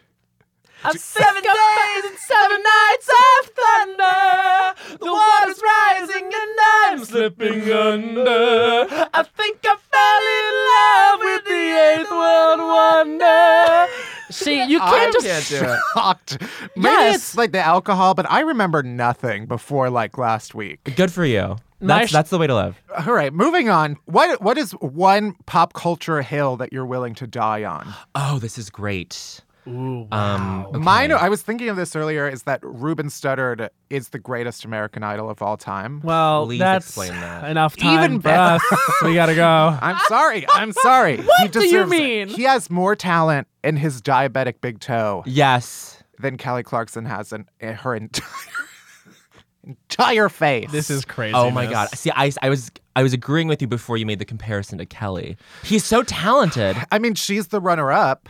Seven 0.97 1.43
days 1.45 2.05
and 2.05 2.19
seven 2.19 2.61
nights 2.61 3.09
of 3.09 3.51
thunder. 3.55 4.99
The 4.99 5.13
water's 5.13 5.63
rising 5.63 6.25
and 6.25 6.59
I'm 6.61 7.05
slipping 7.05 7.71
under. 7.71 8.89
I 9.15 9.23
think 9.23 9.59
I 9.65 9.77
fell 9.93 10.25
in 10.41 10.55
love 10.73 11.21
with 11.21 11.45
the 11.45 11.65
eighth 12.01 12.11
world 12.11 12.59
wonder. 12.59 13.87
See, 14.33 14.65
you 14.69 14.79
can't 14.79 15.13
just 15.23 15.51
do 15.51 15.57
it. 15.63 15.79
Shocked. 15.95 16.39
Maybe 16.77 16.89
Yes. 16.89 17.15
it's 17.17 17.37
like 17.37 17.53
the 17.53 17.61
alcohol, 17.61 18.15
but 18.15 18.31
I 18.31 18.41
remember 18.41 18.83
nothing 18.83 19.47
before 19.47 19.91
like 19.91 20.19
last 20.19 20.55
week. 20.55 20.95
Good 20.97 21.13
for 21.13 21.25
you. 21.25 21.57
That's 21.81 22.11
sh- 22.11 22.13
that's 22.13 22.31
the 22.31 22.39
way 22.39 22.47
to 22.47 22.55
live. 22.55 22.81
All 23.07 23.13
right, 23.13 23.33
moving 23.33 23.69
on. 23.69 23.97
What 24.05 24.41
what 24.41 24.57
is 24.57 24.71
one 24.73 25.35
pop 25.47 25.73
culture 25.73 26.23
hill 26.23 26.57
that 26.59 26.73
you're 26.73 26.87
willing 26.87 27.15
to 27.17 27.27
die 27.27 27.65
on? 27.65 27.93
Oh, 28.15 28.39
this 28.39 28.57
is 28.57 28.71
great. 28.71 29.41
Ooh, 29.69 30.09
Um, 30.11 30.67
okay. 30.71 30.79
Mine, 30.79 31.13
I 31.13 31.29
was 31.29 31.43
thinking 31.43 31.69
of 31.69 31.77
this 31.77 31.95
earlier, 31.95 32.29
is 32.29 32.43
that 32.45 32.59
Ruben 32.65 33.07
Studdard 33.07 33.69
is 33.91 34.09
the 34.09 34.19
greatest 34.19 34.65
American 34.65 35.03
Idol 35.05 35.31
of 35.31 35.41
all 35.41 35.57
time. 35.57 36.01
Well, 36.03 36.47
Please 36.47 36.59
that's 36.59 36.87
explain 36.89 37.13
that. 37.13 37.49
enough 37.49 37.77
time 37.77 38.03
Even 38.05 38.19
for 38.19 38.25
better. 38.25 38.65
us. 38.73 38.83
We 39.03 39.15
gotta 39.15 39.35
go. 39.37 39.79
I'm 39.83 39.99
sorry. 40.09 40.45
I'm 40.49 40.73
sorry. 40.73 41.17
he 41.19 41.23
What 41.23 41.53
do 41.53 41.61
you 41.65 41.71
deserves 41.85 41.93
it. 41.93 41.97
mean? 41.97 42.29
He 42.29 42.43
has 42.43 42.71
more 42.71 42.97
talent 42.97 43.47
in 43.63 43.77
his 43.77 44.03
diabetic 44.03 44.61
big 44.61 44.81
toe 44.81 45.23
Yes. 45.27 46.03
than 46.19 46.37
Kelly 46.39 46.65
Clarkson 46.65 47.05
has 47.05 47.33
in, 47.33 47.47
in 47.61 47.75
her 47.75 47.95
entire 47.95 48.29
entire 49.65 50.29
face. 50.29 50.71
This 50.73 50.91
is 50.91 51.05
crazy. 51.05 51.35
Oh 51.35 51.51
my 51.51 51.67
god. 51.67 51.89
See, 51.91 52.11
I, 52.15 52.33
I 52.43 52.49
was 52.49 52.71
I 52.97 53.03
was 53.03 53.13
agreeing 53.13 53.49
with 53.49 53.63
you 53.63 53.69
before 53.69 53.97
you 53.97 54.07
made 54.07 54.19
the 54.19 54.25
comparison 54.25 54.79
to 54.79 54.87
Kelly. 54.87 55.37
He's 55.63 55.85
so 55.85 56.03
talented. 56.03 56.77
I 56.91 56.99
mean, 56.99 57.15
she's 57.15 57.49
the 57.49 57.61
runner-up. 57.61 58.29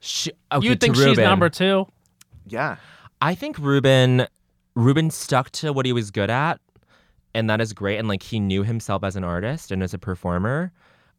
She, 0.00 0.32
okay, 0.52 0.66
You 0.66 0.74
to 0.74 0.78
think 0.80 0.94
she's 0.96 1.04
Ruben. 1.04 1.24
number 1.24 1.48
two? 1.48 1.86
Yeah. 2.46 2.76
I 3.20 3.34
think 3.34 3.58
Ruben 3.58 4.26
Ruben 4.74 5.10
stuck 5.10 5.50
to 5.50 5.72
what 5.72 5.86
he 5.86 5.92
was 5.92 6.10
good 6.10 6.28
at, 6.30 6.60
and 7.34 7.48
that 7.48 7.60
is 7.60 7.72
great. 7.72 7.98
And 7.98 8.08
like 8.08 8.22
he 8.22 8.38
knew 8.38 8.62
himself 8.62 9.02
as 9.04 9.16
an 9.16 9.24
artist 9.24 9.72
and 9.72 9.82
as 9.82 9.94
a 9.94 9.98
performer. 9.98 10.72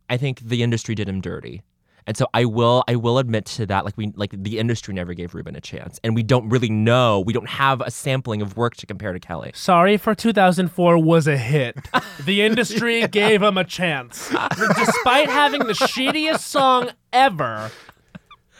I 0.09 0.15
think 0.17 0.39
the 0.39 0.63
industry 0.63 0.95
did 0.95 1.09
him 1.09 1.19
dirty. 1.21 1.63
And 2.05 2.15
so 2.15 2.27
I 2.33 2.45
will 2.45 2.85
I 2.87 2.95
will 2.95 3.17
admit 3.17 3.43
to 3.57 3.65
that 3.65 3.83
like 3.83 3.97
we 3.97 4.13
like 4.15 4.31
the 4.31 4.59
industry 4.59 4.93
never 4.93 5.13
gave 5.13 5.35
Ruben 5.35 5.57
a 5.57 5.59
chance 5.59 5.99
and 6.05 6.15
we 6.15 6.23
don't 6.23 6.47
really 6.47 6.69
know 6.69 7.19
we 7.19 7.33
don't 7.33 7.49
have 7.49 7.81
a 7.81 7.91
sampling 7.91 8.41
of 8.41 8.55
work 8.55 8.77
to 8.77 8.85
compare 8.85 9.11
to 9.11 9.19
Kelly. 9.19 9.51
Sorry 9.53 9.97
for 9.97 10.15
2004 10.15 10.97
was 10.99 11.27
a 11.27 11.35
hit. 11.37 11.75
The 12.23 12.43
industry 12.43 13.05
gave 13.11 13.41
him 13.41 13.57
a 13.57 13.65
chance. 13.65 14.29
Despite 14.29 15.27
having 15.29 15.65
the 15.67 15.73
shittiest 15.73 16.39
song 16.39 16.91
ever, 17.11 17.71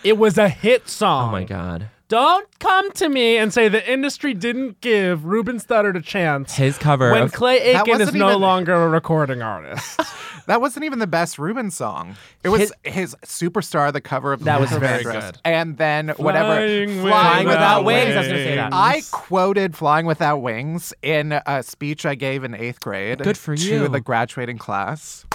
it 0.04 0.18
was 0.18 0.38
a 0.38 0.50
hit 0.50 0.88
song. 0.89 1.30
Oh 1.30 1.32
my 1.32 1.43
god. 1.43 1.89
Don't 2.10 2.48
come 2.60 2.89
to 2.93 3.10
me 3.10 3.36
and 3.38 3.54
say 3.54 3.68
the 3.68 3.91
industry 3.91 4.34
didn't 4.34 4.80
give 4.80 5.26
Ruben 5.26 5.58
Studdard 5.60 5.98
a 5.98 6.02
chance 6.02 6.56
His 6.56 6.78
cover 6.78 7.12
when 7.12 7.24
of 7.24 7.34
Clay 7.34 7.74
That 7.74 7.82
Aiken 7.82 7.95
is 7.95 8.00
wasn't 8.00 8.18
no 8.20 8.30
even- 8.30 8.41
longer 8.41 8.74
a 8.74 8.88
recording 8.88 9.41
artist. 9.41 10.00
That 10.48 10.62
wasn't 10.62 10.86
even 10.86 11.00
the 11.00 11.08
best 11.08 11.38
Ruben 11.38 11.70
song. 11.72 12.16
It 12.41 12.48
was 12.48 12.72
his, 12.86 13.18
superstar, 13.26 13.91
the 13.91 14.00
cover 14.00 14.32
of 14.32 14.45
That 14.45 14.62
was 14.62 14.72
Luther 14.72 14.80
very 14.80 15.04
Vandross. 15.04 15.22
good. 15.34 15.38
And 15.43 15.78
then 15.78 16.08
whatever. 16.16 16.56
Flying 16.56 17.02
Flying 17.02 17.48
Without 17.48 17.84
Without 17.84 17.84
Wings. 17.84 18.16
I 18.16 18.18
was 18.20 18.28
gonna 18.28 18.39
say 18.45 18.56
that. 18.56 18.70
I 18.74 19.02
quoted 19.12 19.76
Flying 19.76 20.06
Without 20.06 20.38
Wings 20.38 20.93
in 21.02 21.34
a 21.45 21.64
speech 21.64 22.06
I 22.06 22.16
gave 22.16 22.45
in 22.45 22.56
eighth 22.56 22.80
grade. 22.80 23.22
Good 23.22 23.38
for 23.38 23.56
you. 23.56 23.80
To 23.80 23.89
the 23.89 24.00
graduating 24.00 24.58
class. 24.58 25.26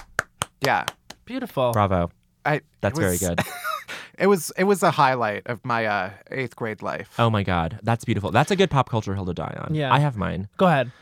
Yeah. 0.65 0.87
Beautiful. 1.27 1.73
Bravo. 1.73 2.11
I, 2.47 2.55
it 2.55 2.65
That's 2.81 2.99
very 2.99 3.19
good. 3.19 3.39
It 4.19 4.27
was 4.27 4.53
it 4.59 4.65
was 4.65 4.83
a 4.83 4.91
highlight 4.91 5.47
of 5.47 5.65
my 5.65 5.87
uh, 5.87 6.11
eighth 6.31 6.55
grade 6.57 6.83
life. 6.83 7.15
Oh 7.19 7.31
my 7.31 7.43
god. 7.43 7.79
That's 7.83 8.05
beautiful. 8.05 8.31
That's 8.31 8.51
a 8.51 8.57
good 8.57 8.71
pop 8.71 8.89
culture 8.91 9.15
hill 9.15 9.27
to 9.27 9.35
die 9.35 9.57
on. 9.67 9.75
Yeah. 9.75 9.93
I 9.93 9.99
have 9.99 10.17
mine. 10.17 10.49
Go 10.57 10.67
ahead. 10.67 10.93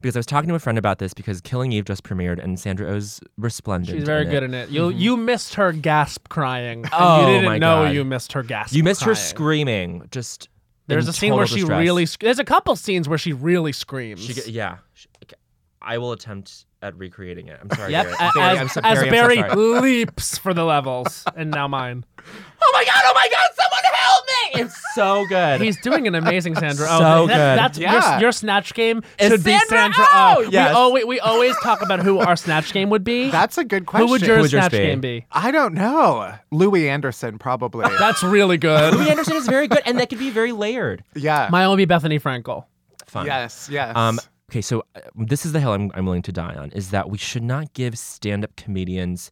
Because 0.00 0.16
I 0.16 0.18
was 0.20 0.26
talking 0.26 0.48
to 0.48 0.54
a 0.54 0.58
friend 0.58 0.78
about 0.78 0.98
this 0.98 1.12
because 1.12 1.42
Killing 1.42 1.72
Eve 1.72 1.84
just 1.84 2.04
premiered 2.04 2.42
and 2.42 2.58
Sandra 2.58 2.88
Oh's 2.88 3.20
resplendent. 3.36 3.98
She's 3.98 4.06
very 4.06 4.24
in 4.24 4.30
good 4.30 4.42
it. 4.42 4.46
in 4.46 4.54
it. 4.54 4.70
You 4.70 4.88
you 4.88 5.16
missed 5.16 5.54
her 5.56 5.72
gasp 5.72 6.28
crying. 6.28 6.84
and 6.84 6.90
Oh, 6.92 7.20
you 7.20 7.26
didn't 7.26 7.44
my 7.44 7.58
know 7.58 7.84
God. 7.84 7.94
you 7.94 8.04
missed 8.04 8.32
her 8.32 8.42
gasp. 8.42 8.74
You 8.74 8.82
missed 8.82 9.02
her 9.04 9.14
screaming. 9.14 10.08
Just 10.10 10.48
There's 10.86 11.04
in 11.04 11.10
a 11.10 11.12
scene 11.12 11.34
where 11.34 11.44
total 11.46 11.56
she 11.58 11.64
really. 11.64 12.06
Sc- 12.06 12.20
there's 12.20 12.38
a 12.38 12.44
couple 12.44 12.74
scenes 12.76 13.08
where 13.10 13.18
she 13.18 13.32
really 13.34 13.72
screams. 13.72 14.20
She, 14.24 14.50
yeah. 14.50 14.78
She- 14.94 15.08
okay. 15.24 15.36
I 15.82 15.98
will 15.98 16.12
attempt 16.12 16.64
at 16.82 16.96
recreating 16.96 17.48
it. 17.48 17.58
I'm 17.60 17.70
sorry. 17.76 17.92
Yep, 17.92 18.04
Barry. 18.06 18.14
a- 18.18 18.30
Barry, 18.34 18.52
as, 18.56 18.60
I'm 18.60 18.68
so, 18.68 18.80
as 18.82 18.98
Barry, 18.98 18.98
I'm 18.98 19.04
so 19.04 19.10
Barry 19.10 19.36
sorry. 19.50 19.80
leaps 19.80 20.38
for 20.38 20.54
the 20.54 20.64
levels, 20.64 21.24
and 21.36 21.50
now 21.50 21.68
mine. 21.68 22.04
Oh 22.62 22.70
my 22.74 22.84
god! 22.84 23.02
Oh 23.06 23.12
my 23.14 23.26
god! 23.30 23.48
Someone 23.56 23.80
help 23.94 24.24
me! 24.26 24.60
It's 24.60 24.94
so 24.94 25.24
good. 25.28 25.60
He's 25.62 25.80
doing 25.80 26.06
an 26.06 26.14
amazing 26.14 26.54
Sandra. 26.56 26.86
Oh, 26.90 26.98
So 26.98 27.26
that- 27.26 27.32
good. 27.32 27.58
That's 27.64 27.78
Yeah. 27.78 28.12
your, 28.12 28.20
your 28.20 28.32
snatch 28.32 28.74
game 28.74 29.02
Is 29.18 29.30
should 29.32 29.42
be 29.42 29.52
Sandra 29.52 29.68
Sandra. 29.78 30.04
Oh! 30.12 30.34
Oh, 30.36 30.40
Yes. 30.50 30.68
we, 30.70 30.74
always, 30.76 31.04
we 31.06 31.20
always 31.20 31.56
talk 31.62 31.80
about 31.82 32.00
who 32.00 32.18
our 32.18 32.36
snatch 32.36 32.72
game 32.74 32.90
would 32.90 33.02
be. 33.02 33.30
That's 33.30 33.56
a 33.56 33.64
good 33.64 33.86
question. 33.86 34.06
who 34.06 34.12
would 34.12 34.20
your 34.22 34.36
Who 34.36 34.42
would 34.42 34.50
snatch 34.50 34.72
be? 34.72 34.78
game 34.78 35.00
be? 35.00 35.24
I 35.32 35.50
don't 35.50 35.72
know. 35.74 36.34
Louie 36.50 36.88
Anderson, 36.90 37.38
probably. 37.38 37.86
That's 37.98 38.22
really 38.22 38.58
good. 38.58 38.94
Louie 38.94 39.08
Anderson 39.08 39.36
is 39.36 39.48
very 39.48 39.66
good, 39.66 39.80
and 39.86 39.98
that 39.98 40.10
could 40.10 40.18
be 40.18 40.30
very 40.30 40.52
layered. 40.52 41.02
yeah. 41.14 41.48
Mine 41.50 41.66
will 41.68 41.76
be 41.76 41.86
Bethenny 41.86 42.20
Frankel. 42.20 42.66
Fun. 43.06 43.24
yes, 43.26 43.68
yes. 43.72 43.96
Um, 43.96 44.20
okay, 44.50 44.60
so 44.60 44.84
uh, 44.96 45.00
this 45.14 45.46
is 45.46 45.52
the 45.52 45.60
hill 45.60 45.72
I'm, 45.72 45.92
I'm 45.94 46.04
willing 46.04 46.22
to 46.22 46.32
die 46.32 46.54
on 46.54 46.70
is 46.70 46.90
that 46.90 47.08
we 47.08 47.18
should 47.18 47.44
not 47.44 47.72
give 47.72 47.96
stand 47.96 48.42
up 48.42 48.56
comedians 48.56 49.30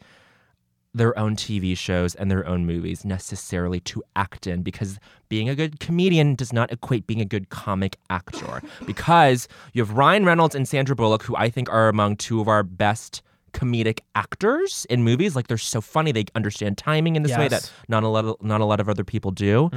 their 0.94 1.16
own 1.18 1.34
TV 1.34 1.76
shows 1.76 2.14
and 2.14 2.30
their 2.30 2.46
own 2.46 2.64
movies 2.64 3.04
necessarily 3.04 3.80
to 3.80 4.02
act 4.14 4.46
in 4.46 4.62
because 4.62 4.98
being 5.28 5.48
a 5.48 5.54
good 5.54 5.80
comedian 5.80 6.34
does 6.34 6.52
not 6.52 6.72
equate 6.72 7.06
being 7.06 7.20
a 7.20 7.24
good 7.24 7.50
comic 7.50 7.96
actor. 8.10 8.62
because 8.86 9.48
you 9.72 9.82
have 9.82 9.96
Ryan 9.96 10.24
Reynolds 10.24 10.54
and 10.54 10.66
Sandra 10.68 10.94
Bullock, 10.94 11.24
who 11.24 11.36
I 11.36 11.50
think 11.50 11.68
are 11.68 11.88
among 11.88 12.16
two 12.16 12.40
of 12.40 12.46
our 12.48 12.62
best 12.62 13.20
comedic 13.52 14.00
actors 14.14 14.86
in 14.88 15.02
movies. 15.02 15.34
Like 15.34 15.48
they're 15.48 15.58
so 15.58 15.80
funny, 15.80 16.12
they 16.12 16.24
understand 16.36 16.78
timing 16.78 17.16
in 17.16 17.22
this 17.22 17.32
way 17.36 17.48
that 17.48 17.72
not 17.88 18.04
a 18.04 18.08
lot 18.08 18.24
of 18.24 18.36
not 18.42 18.60
a 18.60 18.64
lot 18.64 18.78
of 18.78 18.88
other 18.88 19.04
people 19.04 19.30
do. 19.32 19.70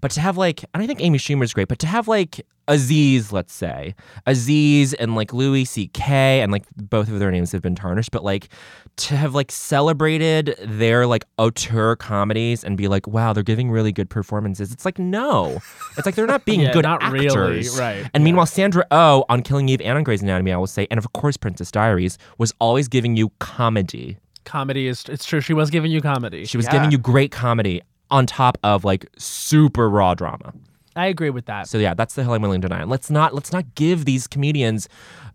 But 0.00 0.10
to 0.12 0.20
have 0.20 0.36
like, 0.36 0.64
and 0.74 0.82
I 0.82 0.86
think 0.86 1.00
Amy 1.00 1.18
Schumer 1.18 1.44
is 1.44 1.54
great, 1.54 1.68
but 1.68 1.78
to 1.80 1.86
have 1.86 2.08
like 2.08 2.44
Aziz, 2.68 3.32
let's 3.32 3.52
say 3.52 3.94
Aziz 4.26 4.94
and 4.94 5.14
like 5.16 5.32
Louis 5.32 5.64
C.K. 5.64 6.40
and 6.42 6.52
like 6.52 6.64
both 6.76 7.08
of 7.08 7.18
their 7.18 7.30
names 7.30 7.50
have 7.52 7.62
been 7.62 7.74
tarnished, 7.74 8.10
but 8.12 8.22
like 8.22 8.48
to 8.96 9.16
have 9.16 9.34
like 9.34 9.50
celebrated 9.50 10.54
their 10.62 11.06
like 11.06 11.24
auteur 11.38 11.96
comedies 11.96 12.62
and 12.64 12.76
be 12.76 12.88
like, 12.88 13.06
wow, 13.06 13.32
they're 13.32 13.42
giving 13.42 13.70
really 13.70 13.92
good 13.92 14.10
performances. 14.10 14.70
It's 14.72 14.84
like 14.84 14.98
no, 14.98 15.60
it's 15.96 16.06
like 16.06 16.14
they're 16.14 16.26
not 16.26 16.44
being 16.44 16.60
Yeah, 16.68 16.72
good 16.72 16.84
not 16.84 17.02
actors, 17.02 17.32
really, 17.34 17.68
right, 17.80 18.10
And 18.14 18.22
meanwhile, 18.24 18.46
Sandra 18.46 18.84
Oh 18.90 19.24
on 19.28 19.42
Killing 19.42 19.68
Eve 19.68 19.80
and 19.80 19.96
on 19.96 20.04
Grey's 20.04 20.22
Anatomy, 20.22 20.52
I 20.52 20.56
will 20.56 20.66
say, 20.66 20.86
and 20.90 20.98
of 20.98 21.12
course 21.12 21.36
Princess 21.36 21.70
Diaries 21.70 22.18
was 22.38 22.52
always 22.60 22.86
giving 22.88 23.16
you 23.16 23.30
comedy. 23.38 24.18
Comedy 24.44 24.86
is 24.88 25.04
it's 25.08 25.24
true. 25.24 25.40
She 25.40 25.52
was 25.54 25.70
giving 25.70 25.90
you 25.90 26.00
comedy. 26.00 26.44
She 26.44 26.56
was 26.56 26.66
Yeah. 26.66 26.72
giving 26.72 26.90
you 26.90 26.98
great 26.98 27.30
comedy 27.30 27.82
on 28.10 28.26
top 28.26 28.56
of 28.64 28.84
like 28.84 29.06
super 29.18 29.88
raw 29.90 30.14
drama. 30.14 30.52
I 30.98 31.06
agree 31.06 31.30
with 31.30 31.46
that. 31.46 31.68
So 31.68 31.78
yeah, 31.78 31.94
that's 31.94 32.14
the 32.14 32.22
hill 32.24 32.32
I'm 32.34 32.42
willing 32.42 32.60
to 32.62 32.68
die 32.68 32.80
on. 32.82 32.88
Let's 32.88 33.10
not 33.10 33.34
let's 33.34 33.52
not 33.52 33.74
give 33.74 34.04
these 34.04 34.26
comedians 34.26 34.88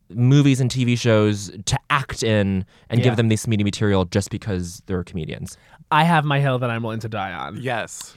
movies 0.09 0.59
and 0.59 0.70
TV 0.70 0.97
shows 0.97 1.51
to 1.66 1.80
act 1.89 2.22
in 2.24 2.66
and 2.89 2.99
Yeah. 2.99 3.05
give 3.05 3.16
them 3.16 3.30
this 3.30 3.47
media 3.47 3.64
material 3.64 4.05
just 4.05 4.30
because 4.30 4.84
they're 4.86 5.03
comedians. 5.03 5.57
I 5.89 6.03
have 6.03 6.26
my 6.26 6.39
hill 6.39 6.59
that 6.59 6.70
I'm 6.70 6.84
willing 6.84 6.99
to 6.99 7.09
die 7.09 7.32
on. 7.34 7.57
yes. 7.61 8.16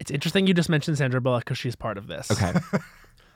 It's 0.00 0.10
interesting 0.12 0.46
you 0.46 0.54
just 0.54 0.68
mentioned 0.68 0.96
Sandra 0.96 1.20
Bullock 1.20 1.44
because 1.44 1.58
she's 1.58 1.74
part 1.74 1.98
of 1.98 2.06
this. 2.06 2.30
Okay. 2.30 2.52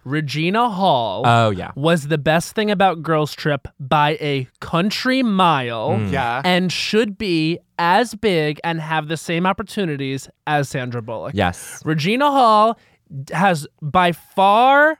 Regina 0.05 0.69
Hall 0.69 1.23
oh 1.25 1.51
yeah. 1.51 1.71
was 1.77 2.09
the 2.09 2.19
best 2.19 2.55
thing 2.55 2.71
about 2.73 3.03
Girls 3.03 3.35
Trip 3.35 3.69
by 3.79 4.17
a 4.21 4.49
country 4.61 5.23
mile 5.23 5.91
mm. 5.91 6.11
Yeah. 6.13 6.43
and 6.45 6.73
should 6.73 7.17
be 7.17 7.59
as 7.79 8.15
big 8.17 8.59
and 8.65 8.81
have 8.81 9.07
the 9.09 9.17
same 9.17 9.47
opportunities 9.47 10.29
as 10.47 10.69
Sandra 10.69 11.03
Bullock. 11.03 11.35
Yes. 11.35 11.81
Regina 11.85 12.31
Hall 12.33 12.75
d- 12.75 12.81
has 13.33 13.67
by 13.81 14.13
far 14.13 14.99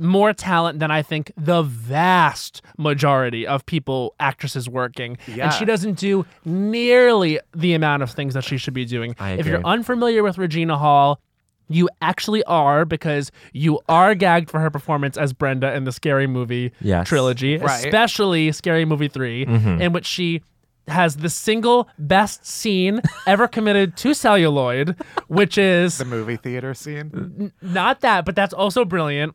more 0.00 0.32
talent 0.32 0.78
than 0.78 0.90
I 0.92 1.02
think 1.02 1.32
the 1.36 1.62
vast 1.62 2.62
majority 2.78 3.44
of 3.46 3.66
people, 3.66 4.14
actresses 4.20 4.68
working. 4.68 5.18
Yeah. 5.26 5.46
And 5.46 5.54
she 5.54 5.64
doesn't 5.64 5.98
do 5.98 6.24
nearly 6.44 7.40
the 7.54 7.74
amount 7.74 8.04
of 8.04 8.10
things 8.12 8.34
that 8.34 8.44
she 8.44 8.58
should 8.58 8.74
be 8.74 8.84
doing. 8.84 9.16
If 9.20 9.46
you're 9.46 9.64
unfamiliar 9.66 10.22
with 10.22 10.38
Regina 10.38 10.78
Hall, 10.78 11.20
you 11.68 11.88
actually 12.00 12.44
are 12.44 12.84
because 12.84 13.32
you 13.52 13.80
are 13.88 14.14
gagged 14.14 14.50
for 14.50 14.60
her 14.60 14.70
performance 14.70 15.16
as 15.18 15.32
Brenda 15.32 15.74
in 15.74 15.82
the 15.84 15.92
Scary 15.92 16.26
Movie 16.28 16.72
Yes. 16.80 17.08
trilogy, 17.08 17.58
Right. 17.58 17.84
especially 17.84 18.52
Scary 18.52 18.84
Movie 18.84 19.08
3, 19.08 19.44
Mm-hmm. 19.46 19.80
in 19.82 19.92
which 19.92 20.06
she 20.06 20.42
has 20.88 21.16
the 21.16 21.28
single 21.28 21.88
best 21.98 22.46
scene 22.46 23.00
ever 23.26 23.46
committed 23.48 23.96
to 23.98 24.14
celluloid, 24.14 24.96
which 25.28 25.58
is 25.58 25.98
The 25.98 26.04
movie 26.04 26.36
theater 26.36 26.74
scene. 26.74 27.52
not 27.62 28.00
that, 28.00 28.24
but 28.24 28.34
that's 28.36 28.52
also 28.54 28.84
brilliant. 28.84 29.34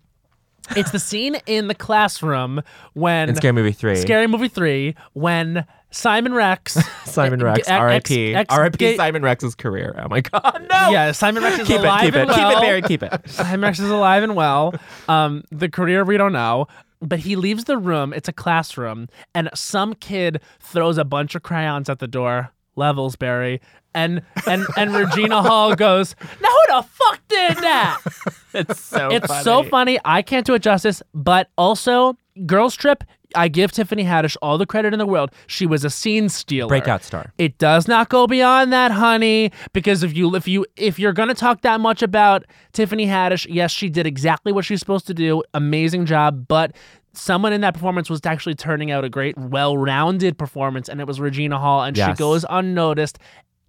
It's 0.77 0.91
the 0.91 0.99
scene 0.99 1.35
in 1.45 1.67
the 1.67 1.75
classroom 1.75 2.61
when 2.93 3.29
In 3.29 3.35
Scary 3.35 3.51
Movie 3.51 3.73
3. 3.73 3.97
Scary 3.97 4.27
Movie 4.27 4.47
3 4.47 4.95
when 5.11 5.65
Simon 5.91 6.33
Rex 6.33 6.73
Simon 7.05 7.41
Rex, 7.43 7.59
ex- 7.67 7.69
R.I.P. 7.69 8.33
R.I.P. 8.33 8.95
Simon 8.95 9.21
Rex's 9.23 9.55
career. 9.55 9.93
Oh 10.03 10.07
my 10.07 10.21
God, 10.21 10.65
no! 10.69 10.89
Yeah, 10.89 11.11
Simon 11.11 11.43
Rex 11.43 11.59
is 11.59 11.67
keep 11.67 11.81
it, 11.81 11.83
alive 11.83 12.05
keep 12.05 12.15
it, 12.15 12.21
and 12.21 12.29
keep 12.31 12.45
it, 12.47 12.61
Barry, 12.61 12.81
keep 12.81 13.03
it. 13.03 13.29
Simon 13.29 13.61
Rex 13.61 13.79
is 13.79 13.89
alive 13.89 14.23
and 14.23 14.35
well. 14.35 14.73
Um, 15.09 15.43
the 15.51 15.69
career 15.69 16.03
we 16.05 16.15
don't 16.17 16.33
know. 16.33 16.67
But 17.03 17.19
he 17.19 17.35
leaves 17.35 17.65
the 17.65 17.77
room. 17.77 18.13
It's 18.13 18.29
a 18.29 18.33
classroom, 18.33 19.09
and 19.35 19.49
some 19.53 19.93
kid 19.93 20.41
throws 20.59 20.97
a 20.97 21.03
bunch 21.03 21.35
of 21.35 21.43
crayons 21.43 21.89
at 21.89 21.99
the 21.99 22.07
door. 22.07 22.51
Levels, 22.75 23.15
Barry, 23.15 23.61
and 23.93 24.21
and 24.47 24.65
and 24.77 24.95
Regina 24.95 25.43
Hall 25.43 25.75
goes, 25.75 26.15
"Now 26.41 26.49
who 26.49 26.75
the 26.75 26.87
fuck 26.87 27.19
did 27.27 27.57
that?" 27.57 27.99
It's 28.55 28.79
so 28.79 29.09
It's 29.09 29.27
funny. 29.27 29.43
so 29.43 29.63
funny. 29.63 29.99
I 30.05 30.21
can't 30.21 30.45
do 30.45 30.53
it 30.53 30.61
justice. 30.61 31.01
But 31.13 31.49
also, 31.57 32.15
Girls 32.45 32.75
Trip. 32.75 33.03
I 33.35 33.47
give 33.47 33.71
Tiffany 33.71 34.03
Haddish 34.03 34.37
all 34.41 34.57
the 34.57 34.65
credit 34.65 34.93
in 34.93 34.99
the 34.99 35.05
world. 35.05 35.31
She 35.47 35.65
was 35.65 35.83
a 35.83 35.89
scene 35.89 36.29
stealer. 36.29 36.67
Breakout 36.67 37.03
star. 37.03 37.33
It 37.37 37.57
does 37.57 37.87
not 37.87 38.09
go 38.09 38.27
beyond 38.27 38.73
that, 38.73 38.91
honey. 38.91 39.51
Because 39.73 40.03
if 40.03 40.15
you 40.15 40.35
if 40.35 40.47
you 40.47 40.65
if 40.75 40.99
you're 40.99 41.13
gonna 41.13 41.33
talk 41.33 41.61
that 41.61 41.79
much 41.79 42.01
about 42.01 42.45
Tiffany 42.71 43.07
Haddish, 43.07 43.45
yes, 43.49 43.71
she 43.71 43.89
did 43.89 44.07
exactly 44.07 44.51
what 44.51 44.65
she's 44.65 44.79
supposed 44.79 45.07
to 45.07 45.13
do. 45.13 45.43
Amazing 45.53 46.05
job. 46.05 46.47
But 46.47 46.75
someone 47.13 47.53
in 47.53 47.61
that 47.61 47.73
performance 47.73 48.09
was 48.09 48.19
actually 48.25 48.55
turning 48.55 48.91
out 48.91 49.03
a 49.03 49.09
great, 49.09 49.37
well-rounded 49.37 50.37
performance, 50.37 50.89
and 50.89 50.99
it 50.99 51.07
was 51.07 51.19
Regina 51.19 51.59
Hall, 51.59 51.83
and 51.83 51.95
she 51.95 52.13
goes 52.13 52.45
unnoticed 52.49 53.19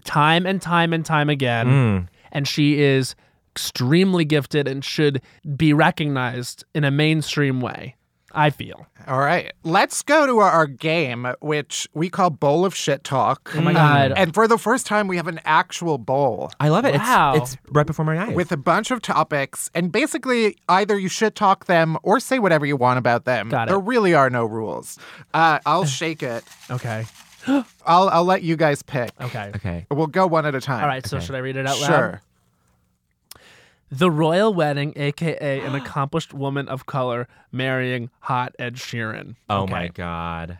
time 0.05 0.47
and 0.47 0.61
time 0.61 0.93
and 0.93 1.05
time 1.05 1.29
again. 1.31 1.67
Mm. 1.67 2.09
And 2.33 2.49
she 2.49 2.81
is 2.81 3.15
extremely 3.53 4.25
gifted 4.25 4.67
and 4.67 4.85
should 4.85 5.23
be 5.57 5.73
recognized 5.73 6.65
in 6.75 6.83
a 6.85 6.91
mainstream 6.91 7.61
way. 7.61 7.95
I 8.35 8.51
feel. 8.51 8.87
All 9.07 9.19
right, 9.19 9.53
let's 9.65 10.03
go 10.03 10.27
to 10.27 10.39
our, 10.39 10.51
our 10.51 10.67
game, 10.67 11.29
which 11.41 11.87
we 11.95 12.09
call 12.09 12.31
Bowl 12.31 12.65
of 12.65 12.75
Shit 12.75 13.05
Talk. 13.05 13.53
Oh 13.55 13.61
my 13.61 13.73
God. 13.73 14.13
And 14.17 14.33
for 14.35 14.49
the 14.49 14.59
first 14.59 14.87
time, 14.87 15.09
we 15.09 15.17
have 15.17 15.29
an 15.29 15.41
actual 15.45 15.99
bowl 15.99 16.51
I 16.59 16.69
love 16.69 16.85
it. 16.85 16.95
Wow. 16.95 17.35
It's, 17.35 17.55
it's 17.55 17.63
right 17.71 17.87
before 17.87 18.05
my 18.05 18.19
eyes. 18.19 18.35
with 18.35 18.51
a 18.51 18.57
bunch 18.57 18.91
of 18.91 19.03
topics. 19.03 19.71
And 19.75 19.93
basically, 19.93 20.57
either 20.69 20.99
you 20.99 21.09
shit 21.09 21.35
talk 21.35 21.67
them 21.67 21.99
or 22.03 22.19
say 22.19 22.39
whatever 22.39 22.65
you 22.67 22.77
want 22.77 22.99
about 22.99 23.25
them. 23.25 23.49
Got 23.51 23.69
it. 23.69 23.71
There 23.71 23.79
really 23.79 24.15
are 24.15 24.31
no 24.31 24.45
rules. 24.45 24.99
Uh, 25.33 25.59
I'll 25.67 25.85
shake 25.87 26.23
it. 26.23 26.45
Okay. 26.71 27.05
I'll, 27.47 28.09
I'll 28.09 28.25
let 28.25 28.43
you 28.43 28.57
guys 28.57 28.83
pick. 28.83 29.11
Okay. 29.21 29.53
okay. 29.57 29.87
We'll 29.91 30.07
go 30.07 30.27
one 30.27 30.47
at 30.47 30.55
a 30.55 30.61
time. 30.61 30.83
All 30.83 30.89
right. 30.89 31.07
So 31.07 31.21
should 31.21 31.35
I 31.35 31.39
read 31.39 31.57
it 31.57 31.67
out 31.67 31.79
loud? 31.81 31.87
Sure. 31.87 32.23
The 33.97 34.11
royal 34.11 34.53
wedding, 34.53 34.93
aka 34.97 35.61
an 35.67 35.75
accomplished 35.75 36.35
woman 36.35 36.69
of 36.69 36.87
color 36.87 37.29
marrying 37.53 38.11
hot 38.21 38.55
Ed 38.59 38.75
Sheeran. 38.77 39.37
Oh 39.49 39.63
Okay. 39.63 39.73
my 39.73 39.89
God. 39.89 40.59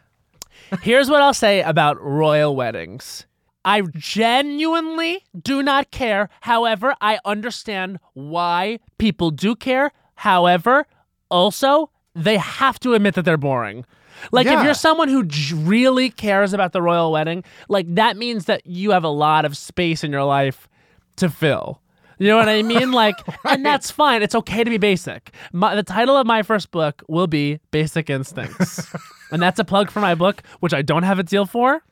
Here's 0.83 1.11
what 1.11 1.21
I'll 1.21 1.35
say 1.35 1.63
about 1.63 2.01
royal 2.01 2.55
weddings. 2.57 3.27
I 3.65 3.83
genuinely 3.97 5.25
do 5.41 5.63
not 5.63 5.91
care. 5.91 6.29
However, 6.43 6.95
I 7.01 7.19
understand 7.25 7.99
why 8.13 8.79
people 8.99 9.31
do 9.31 9.55
care. 9.57 9.91
However, 10.17 10.87
also, 11.31 11.91
they 12.15 12.37
have 12.37 12.79
to 12.81 12.95
admit 12.95 13.15
that 13.15 13.25
they're 13.25 13.37
boring. 13.37 13.85
Like, 14.33 14.47
if 14.47 14.63
you're 14.63 14.75
someone 14.75 15.09
who 15.09 15.25
j- 15.25 15.55
really 15.55 16.09
cares 16.11 16.53
about 16.53 16.73
the 16.73 16.81
royal 16.81 17.11
wedding, 17.11 17.43
like, 17.69 17.93
that 17.95 18.17
means 18.17 18.45
that 18.45 18.65
you 18.67 18.93
have 18.93 19.03
a 19.05 19.09
lot 19.09 19.45
of 19.45 19.57
space 19.57 20.05
in 20.05 20.13
your 20.13 20.25
life 20.25 20.69
to 21.17 21.29
fill. 21.29 21.81
You 22.19 22.29
know 22.29 22.37
what 22.37 22.49
I 22.49 22.63
mean? 22.63 22.93
Like, 22.93 23.17
and 23.45 23.65
that's 23.65 23.91
fine. 23.91 24.23
It's 24.23 24.35
okay 24.35 24.65
to 24.65 24.71
be 24.71 24.79
basic. 24.79 25.33
My, 25.53 25.75
the 25.75 25.83
title 25.83 26.17
of 26.17 26.27
my 26.27 26.43
first 26.43 26.71
book 26.71 27.03
will 27.09 27.27
be 27.27 27.61
Basic 27.71 28.09
Instincts. 28.11 28.93
and 29.31 29.43
that's 29.43 29.59
a 29.59 29.65
plug 29.65 29.91
for 29.91 30.01
my 30.01 30.15
book, 30.15 30.43
which 30.61 30.75
I 30.75 30.83
don't 30.83 31.03
have 31.03 31.19
a 31.19 31.23
deal 31.23 31.47
for 31.47 31.83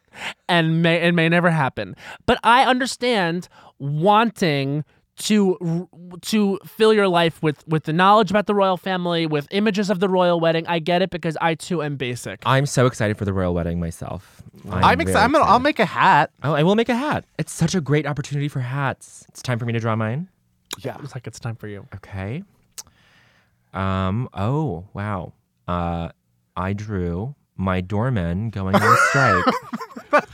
and 0.48 0.82
may 0.82 0.96
it 0.96 1.12
may 1.14 1.28
never 1.28 1.50
happen. 1.50 1.96
But 2.26 2.38
I 2.44 2.64
understand 2.64 3.48
wanting 3.78 4.84
to 5.18 5.88
to 6.22 6.58
fill 6.64 6.92
your 6.92 7.08
life 7.08 7.42
with 7.42 7.66
with 7.68 7.84
the 7.84 7.92
knowledge 7.92 8.30
about 8.30 8.46
the 8.46 8.54
royal 8.54 8.76
family, 8.76 9.26
with 9.26 9.46
images 9.50 9.90
of 9.90 10.00
the 10.00 10.08
royal 10.08 10.40
wedding. 10.40 10.66
I 10.66 10.78
get 10.78 11.02
it 11.02 11.10
because 11.10 11.36
I 11.40 11.54
too 11.54 11.82
am 11.82 11.96
basic. 11.96 12.42
I'm 12.44 12.66
so 12.66 12.86
excited 12.86 13.16
for 13.16 13.24
the 13.24 13.32
royal 13.32 13.54
wedding 13.54 13.80
myself. 13.80 14.41
I'm, 14.64 14.72
I'm, 14.72 14.98
really 14.98 15.10
excited. 15.10 15.24
I'm 15.24 15.32
gonna, 15.32 15.44
I'll 15.44 15.58
make 15.58 15.78
a 15.78 15.84
hat. 15.84 16.30
Oh, 16.42 16.54
I 16.54 16.62
will 16.62 16.74
make 16.74 16.88
a 16.88 16.94
hat. 16.94 17.24
It's 17.38 17.52
such 17.52 17.74
a 17.74 17.80
great 17.80 18.06
opportunity 18.06 18.48
for 18.48 18.60
hats. 18.60 19.24
It's 19.28 19.42
time 19.42 19.58
for 19.58 19.64
me 19.64 19.72
to 19.72 19.80
draw 19.80 19.96
mine. 19.96 20.28
Yeah. 20.80 20.96
It's 21.02 21.14
like 21.14 21.26
it's 21.26 21.40
time 21.40 21.56
for 21.56 21.68
you. 21.68 21.86
Okay. 21.94 22.42
Um. 23.72 24.28
Oh 24.34 24.84
wow. 24.92 25.32
Uh, 25.66 26.10
I 26.56 26.72
drew 26.72 27.34
my 27.56 27.80
doorman 27.80 28.50
going 28.50 28.74
on 28.74 28.96
strike. 29.08 29.44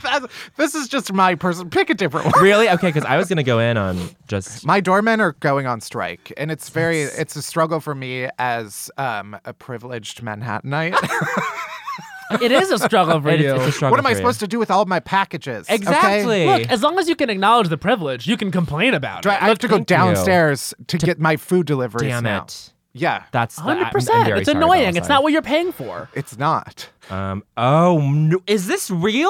That's- 0.01 0.29
this 0.57 0.75
is 0.75 0.89
just 0.89 1.13
my 1.13 1.35
person. 1.35 1.69
Pick 1.69 1.89
a 1.89 1.93
different 1.93 2.25
one. 2.25 2.43
really? 2.43 2.69
Okay, 2.69 2.87
because 2.87 3.05
I 3.05 3.17
was 3.17 3.29
gonna 3.29 3.43
go 3.43 3.59
in 3.59 3.77
on 3.77 3.97
just. 4.27 4.65
My 4.65 4.81
doormen 4.81 5.21
are 5.21 5.33
going 5.39 5.67
on 5.67 5.79
strike, 5.79 6.33
and 6.35 6.51
it's 6.51 6.69
very 6.69 7.01
it's 7.01 7.35
a 7.35 7.41
struggle 7.41 7.79
for 7.79 7.95
me 7.95 8.27
as 8.37 8.91
um, 8.97 9.37
a 9.45 9.53
privileged 9.53 10.21
Manhattanite. 10.21 10.97
It 12.41 12.51
is 12.51 12.71
a 12.71 12.79
struggle 12.79 13.19
for 13.21 13.29
It's, 13.31 13.43
you. 13.43 13.55
it's 13.55 13.65
a 13.65 13.71
struggle 13.71 13.91
what 13.91 13.99
am 13.99 14.05
I 14.05 14.09
for 14.11 14.17
you. 14.17 14.17
supposed 14.17 14.39
to 14.41 14.47
do 14.47 14.59
with 14.59 14.69
all 14.71 14.81
of 14.81 14.87
my 14.87 14.99
packages? 14.99 15.65
okay? 15.67 15.75
Exactly. 15.75 16.45
Look, 16.45 16.61
as 16.69 16.81
long 16.83 16.99
as 16.99 17.09
you 17.09 17.15
can 17.15 17.29
acknowledge 17.29 17.69
the 17.69 17.77
privilege, 17.77 18.27
you 18.27 18.37
can 18.37 18.51
complain 18.51 18.93
about 18.93 19.23
Do 19.23 19.29
I, 19.29 19.35
it. 19.35 19.41
I 19.43 19.47
have 19.47 19.59
to 19.59 19.67
go 19.67 19.79
downstairs 19.79 20.73
to, 20.87 20.97
get 20.97 21.19
my 21.19 21.37
food 21.37 21.65
deliveries 21.65 22.09
Damn 22.11 22.23
now. 22.23 22.43
it. 22.43 22.73
Yeah, 22.93 23.23
That's 23.31 23.55
the- 23.55 23.61
I'm- 23.61 23.67
Hundred 23.69 23.85
I'm 23.85 23.91
percent. 23.91 24.25
very 24.25 24.39
It's 24.39 24.49
sorry, 24.51 24.57
annoying. 24.63 24.81
It's 24.95 25.07
Valentine. 25.07 25.09
not 25.15 25.23
what 25.23 25.31
you're 25.33 25.41
paying 25.41 25.71
for. 25.71 26.09
it's 26.15 26.37
not. 26.37 26.89
Um. 27.09 27.43
Oh, 27.57 27.99
no, 28.11 28.39
is 28.47 28.67
this 28.67 28.89
real? 28.91 29.29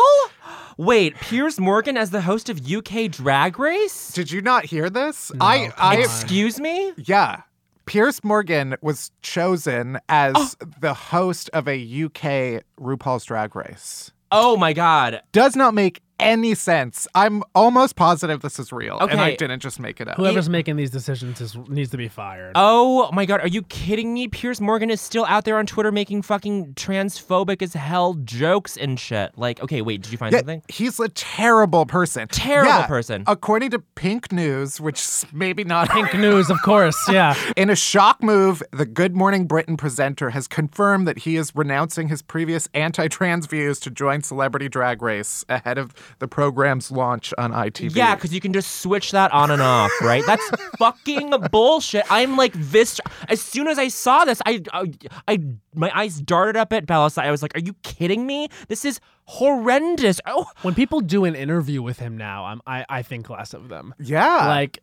Wait, 0.77 1.15
Piers 1.17 1.59
Morgan 1.59 1.97
as 1.97 2.09
the 2.11 2.21
host 2.21 2.49
of 2.49 2.59
UK 2.71 3.11
Drag 3.11 3.59
Race? 3.59 4.13
Did 4.13 4.31
you 4.31 4.41
not 4.41 4.63
hear 4.65 4.89
this? 4.89 5.29
I, 5.41 5.73
I, 5.77 5.97
Excuse 5.97 6.57
me? 6.59 6.93
yeah. 6.95 7.41
Piers 7.89 8.23
Morgan 8.23 8.75
was 8.83 9.09
chosen 9.23 9.97
as 10.07 10.35
Oh. 10.37 10.67
the 10.79 10.93
host 10.93 11.49
of 11.53 11.67
a 11.67 11.73
UK 11.75 12.61
RuPaul's 12.79 13.25
Drag 13.25 13.55
Race. 13.55 14.11
Oh 14.31 14.55
my 14.57 14.73
God. 14.73 15.23
Does 15.31 15.55
not 15.55 15.73
make 15.73 16.03
any 16.19 16.53
sense. 16.55 17.07
I'm 17.15 17.43
almost 17.55 17.95
positive 17.95 18.41
this 18.41 18.59
is 18.59 18.71
real, 18.71 18.97
and 18.99 19.19
I 19.19 19.35
didn't 19.35 19.61
just 19.61 19.79
make 19.79 19.99
it 20.01 20.07
up. 20.07 20.17
Whoever's 20.17 20.49
making 20.49 20.75
these 20.75 20.91
decisions 20.91 21.39
is, 21.41 21.55
needs 21.67 21.89
to 21.91 21.97
be 21.97 22.07
fired. 22.07 22.53
Oh 22.55 23.09
my 23.11 23.25
God. 23.25 23.41
Are 23.41 23.47
you 23.47 23.61
kidding 23.63 24.13
me? 24.13 24.27
Piers 24.27 24.59
Morgan 24.61 24.89
is 24.89 25.01
still 25.01 25.25
out 25.25 25.45
there 25.45 25.57
on 25.57 25.65
Twitter 25.65 25.91
making 25.91 26.21
fucking 26.23 26.73
transphobic 26.75 27.61
as 27.61 27.73
hell 27.73 28.15
jokes 28.23 28.77
and 28.77 28.99
shit. 28.99 29.31
Like, 29.37 29.61
okay, 29.63 29.81
wait, 29.81 30.01
did 30.01 30.11
you 30.11 30.17
find 30.17 30.31
Yeah, 30.33 30.39
something? 30.39 30.61
he's 30.69 30.99
a 30.99 31.09
terrible 31.09 31.85
person. 31.85 32.27
Terrible 32.27 32.69
Yeah, 32.71 32.87
person. 32.87 33.23
According 33.27 33.71
to 33.71 33.79
Pink 33.79 34.31
News, 34.31 34.81
which 34.81 35.23
maybe 35.33 35.63
not 35.63 35.89
Pink 35.89 36.13
news, 36.15 36.49
of 36.49 36.61
course. 36.61 36.97
Yeah. 37.09 37.35
In 37.57 37.69
a 37.69 37.75
shock 37.75 38.21
move, 38.21 38.61
the 38.71 38.85
Good 38.85 39.15
Morning 39.15 39.47
Britain 39.47 39.77
presenter 39.77 40.31
has 40.31 40.47
confirmed 40.47 41.07
that 41.07 41.19
he 41.19 41.35
is 41.35 41.55
renouncing 41.55 42.09
his 42.09 42.21
previous 42.21 42.67
anti 42.73 43.07
trans 43.07 43.45
views 43.45 43.79
to 43.81 43.89
join 43.89 44.21
Celebrity 44.21 44.69
Drag 44.69 45.01
Race 45.01 45.45
ahead 45.49 45.77
of 45.77 45.93
the 46.17 46.27
program's 46.27 46.91
launch 46.91 47.33
on 47.37 47.51
ITV. 47.51 47.95
Yeah, 47.95 48.15
because 48.15 48.33
you 48.33 48.41
can 48.41 48.53
just 48.53 48.81
switch 48.81 49.11
that 49.11 49.31
on 49.31 49.51
and 49.51 49.61
off, 49.61 49.91
right? 50.01 50.23
That's 50.25 50.49
fucking 50.77 51.31
bullshit. 51.51 52.05
I'm 52.09 52.35
like 52.35 52.53
this. 52.53 52.99
As 53.27 53.41
soon 53.41 53.67
as 53.67 53.77
I 53.77 53.87
saw 53.89 54.25
this, 54.25 54.41
I, 54.45 54.61
I, 54.73 54.91
I, 55.27 55.39
my 55.75 55.91
eyes 55.97 56.19
darted 56.19 56.57
up 56.57 56.73
at 56.73 56.85
Bellassai. 56.87 57.23
I 57.23 57.31
was 57.31 57.41
like, 57.41 57.55
"Are 57.55 57.61
you 57.61 57.73
kidding 57.83 58.25
me? 58.25 58.49
This 58.67 58.85
is 58.85 58.99
horrendous." 59.25 60.19
Oh, 60.25 60.45
When 60.63 60.73
people 60.75 61.01
do 61.01 61.25
an 61.25 61.35
interview 61.35 61.81
with 61.81 61.99
him 61.99 62.17
now, 62.17 62.45
I'm, 62.45 62.61
I 62.67 62.85
I 62.89 63.01
think 63.03 63.29
less 63.29 63.53
of 63.53 63.69
them. 63.69 63.93
Yeah. 63.99 64.47
Like, 64.47 64.79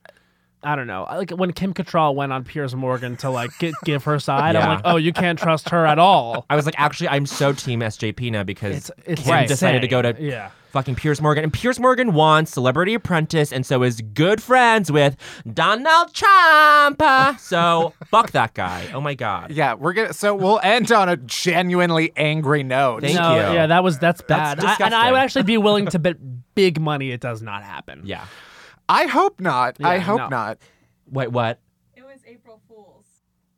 I 0.67 0.75
don't 0.75 0.89
know, 0.89 1.07
like 1.09 1.31
when 1.31 1.53
Kim 1.53 1.73
Cattrall 1.73 2.15
went 2.17 2.33
on 2.33 2.43
Piers 2.43 2.75
Morgan 2.75 3.17
to 3.19 3.31
like 3.31 3.57
get, 3.61 3.73
give 3.85 4.03
her 4.05 4.19
side. 4.19 4.57
I'm 4.57 4.63
Yeah. 4.63 4.69
like, 4.75 4.81
oh, 4.85 4.97
you 4.97 5.13
can't 5.13 5.39
trust 5.39 5.69
her 5.69 5.87
at 5.87 6.01
all. 6.01 6.45
I 6.51 6.57
was 6.57 6.67
like, 6.67 6.75
actually, 6.77 7.09
I'm 7.09 7.25
so 7.25 7.53
team 7.53 7.81
SJP 7.81 8.33
now 8.33 8.43
because 8.43 8.77
It's 8.77 8.91
it's 9.07 9.23
Kim 9.23 9.47
decided 9.47 9.83
to 9.83 9.89
go 9.89 10.03
to 10.03 10.17
yeah. 10.19 10.51
fucking 10.73 10.97
Piers 10.97 11.23
Morgan, 11.23 11.45
and 11.45 11.53
Piers 11.53 11.79
Morgan 11.79 12.15
wants 12.15 12.51
Celebrity 12.51 12.95
Apprentice, 12.95 13.53
and 13.53 13.65
so 13.65 13.85
is 13.85 14.01
good 14.13 14.43
friends 14.43 14.91
with 14.91 15.17
Donald 15.55 16.13
Trump. 16.13 17.01
So 17.39 17.93
fuck 18.07 18.33
that 18.33 18.55
guy. 18.55 18.89
Oh 18.93 19.01
my 19.01 19.15
god. 19.15 19.53
Yeah, 19.53 19.75
we're 19.75 19.93
gonna. 19.93 20.13
So 20.15 20.35
we'll 20.35 20.61
end 20.65 20.91
on 20.91 21.09
a 21.09 21.17
genuinely 21.17 22.13
angry 22.17 22.65
note. 22.65 23.03
Thank 23.03 23.15
no, 23.15 23.35
you. 23.35 23.55
yeah, 23.55 23.67
that 23.69 23.85
was 23.85 24.01
that's 24.01 24.21
bad. 24.23 24.59
That's 24.59 24.81
I, 24.81 24.85
and 24.87 24.95
I 24.95 25.13
would 25.13 25.21
actually 25.21 25.45
be 25.45 25.59
willing 25.59 25.87
to 25.87 25.99
bet 26.01 26.17
big 26.57 26.81
money 26.81 27.13
it 27.13 27.21
does 27.21 27.41
not 27.41 27.63
happen. 27.63 28.03
Yeah. 28.05 28.25
I 28.89 29.07
hope 29.07 29.41
not. 29.41 29.77
I 29.83 29.99
hope 29.99 30.19
no. 30.19 30.29
not. 30.29 30.59
Wait, 31.11 31.33
what? 31.33 31.59
It 31.97 32.05
was 32.05 32.21
April 32.27 32.61
Fool's. 32.69 33.05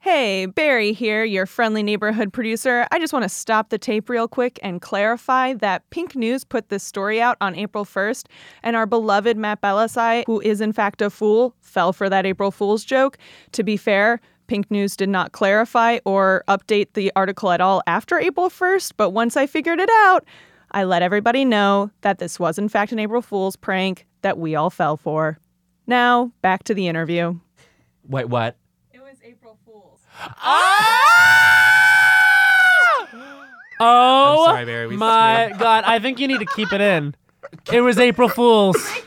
Hey, 0.00 0.46
Barry 0.46 0.92
here, 0.92 1.24
your 1.24 1.44
friendly 1.44 1.82
neighborhood 1.82 2.32
producer. 2.32 2.86
I 2.90 2.98
just 2.98 3.12
want 3.12 3.24
to 3.24 3.28
stop 3.28 3.68
the 3.68 3.78
tape 3.78 4.08
real 4.08 4.28
quick 4.28 4.58
and 4.62 4.80
clarify 4.80 5.54
that 5.54 5.88
Pink 5.90 6.16
News 6.16 6.44
put 6.44 6.68
this 6.70 6.82
story 6.82 7.20
out 7.20 7.36
on 7.40 7.54
April 7.54 7.84
1st, 7.84 8.26
and 8.62 8.74
our 8.74 8.86
beloved 8.86 9.36
Matt 9.36 9.60
Bellassai, 9.60 10.24
who 10.26 10.40
is 10.40 10.60
in 10.60 10.72
fact 10.72 11.02
a 11.02 11.10
fool, 11.10 11.54
fell 11.60 11.92
for 11.92 12.08
that 12.08 12.24
April 12.24 12.50
Fool's 12.50 12.84
joke. 12.84 13.18
To 13.52 13.62
be 13.62 13.76
fair, 13.76 14.20
Pink 14.46 14.70
News 14.70 14.96
did 14.96 15.10
not 15.10 15.32
clarify 15.32 15.98
or 16.06 16.42
update 16.48 16.94
the 16.94 17.12
article 17.14 17.50
at 17.50 17.60
all 17.60 17.82
after 17.86 18.18
April 18.18 18.48
1st, 18.48 18.92
but 18.96 19.10
once 19.10 19.36
I 19.36 19.46
figured 19.46 19.78
it 19.78 19.90
out, 19.92 20.24
I 20.70 20.84
let 20.84 21.02
everybody 21.02 21.44
know 21.44 21.90
that 22.02 22.18
this 22.18 22.38
was 22.38 22.58
in 22.58 22.68
fact 22.68 22.92
an 22.92 22.98
April 22.98 23.22
Fool's 23.22 23.56
prank 23.56 24.06
that 24.22 24.38
we 24.38 24.54
all 24.54 24.70
fell 24.70 24.96
for. 24.96 25.38
Now, 25.86 26.32
back 26.42 26.64
to 26.64 26.74
the 26.74 26.86
interview. 26.88 27.38
Wait, 28.06 28.28
what? 28.28 28.56
It 28.92 29.00
was 29.00 29.16
April 29.24 29.58
Fool's. 29.64 30.00
Ah! 30.20 31.04
Oh, 33.80 34.44
I'm 34.46 34.54
sorry, 34.54 34.64
Barry, 34.66 34.86
we 34.88 34.96
my. 34.96 35.54
God! 35.58 35.84
I 35.86 35.98
think 36.00 36.18
you 36.18 36.26
need 36.26 36.40
to 36.40 36.46
keep 36.56 36.72
it 36.72 36.80
in. 36.80 37.14
It 37.72 37.80
was 37.80 37.98
April 37.98 38.28
Fool's. 38.28 38.76
Breaking 38.76 39.04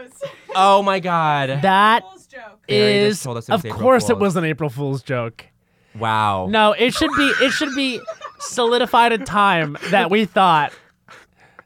news. 0.00 0.12
Oh 0.54 0.82
my 0.82 1.00
god. 1.00 1.60
That 1.62 2.02
Fool's 2.04 2.26
joke. 2.26 2.60
Is, 2.68 3.20
told 3.22 3.36
us 3.38 3.48
it 3.48 3.52
of 3.52 3.66
April 3.66 3.80
course, 3.80 4.08
it 4.10 4.18
was 4.18 4.36
an 4.36 4.44
April 4.44 4.70
Fool's 4.70 5.02
joke. 5.02 5.44
wow. 5.98 6.46
No, 6.46 6.72
it 6.72 6.94
should 6.94 7.10
be. 7.16 7.32
It 7.40 7.50
should 7.50 7.74
be 7.74 8.00
solidified 8.38 9.12
in 9.12 9.24
time 9.24 9.76
that 9.90 10.08
we 10.10 10.24
thought. 10.24 10.72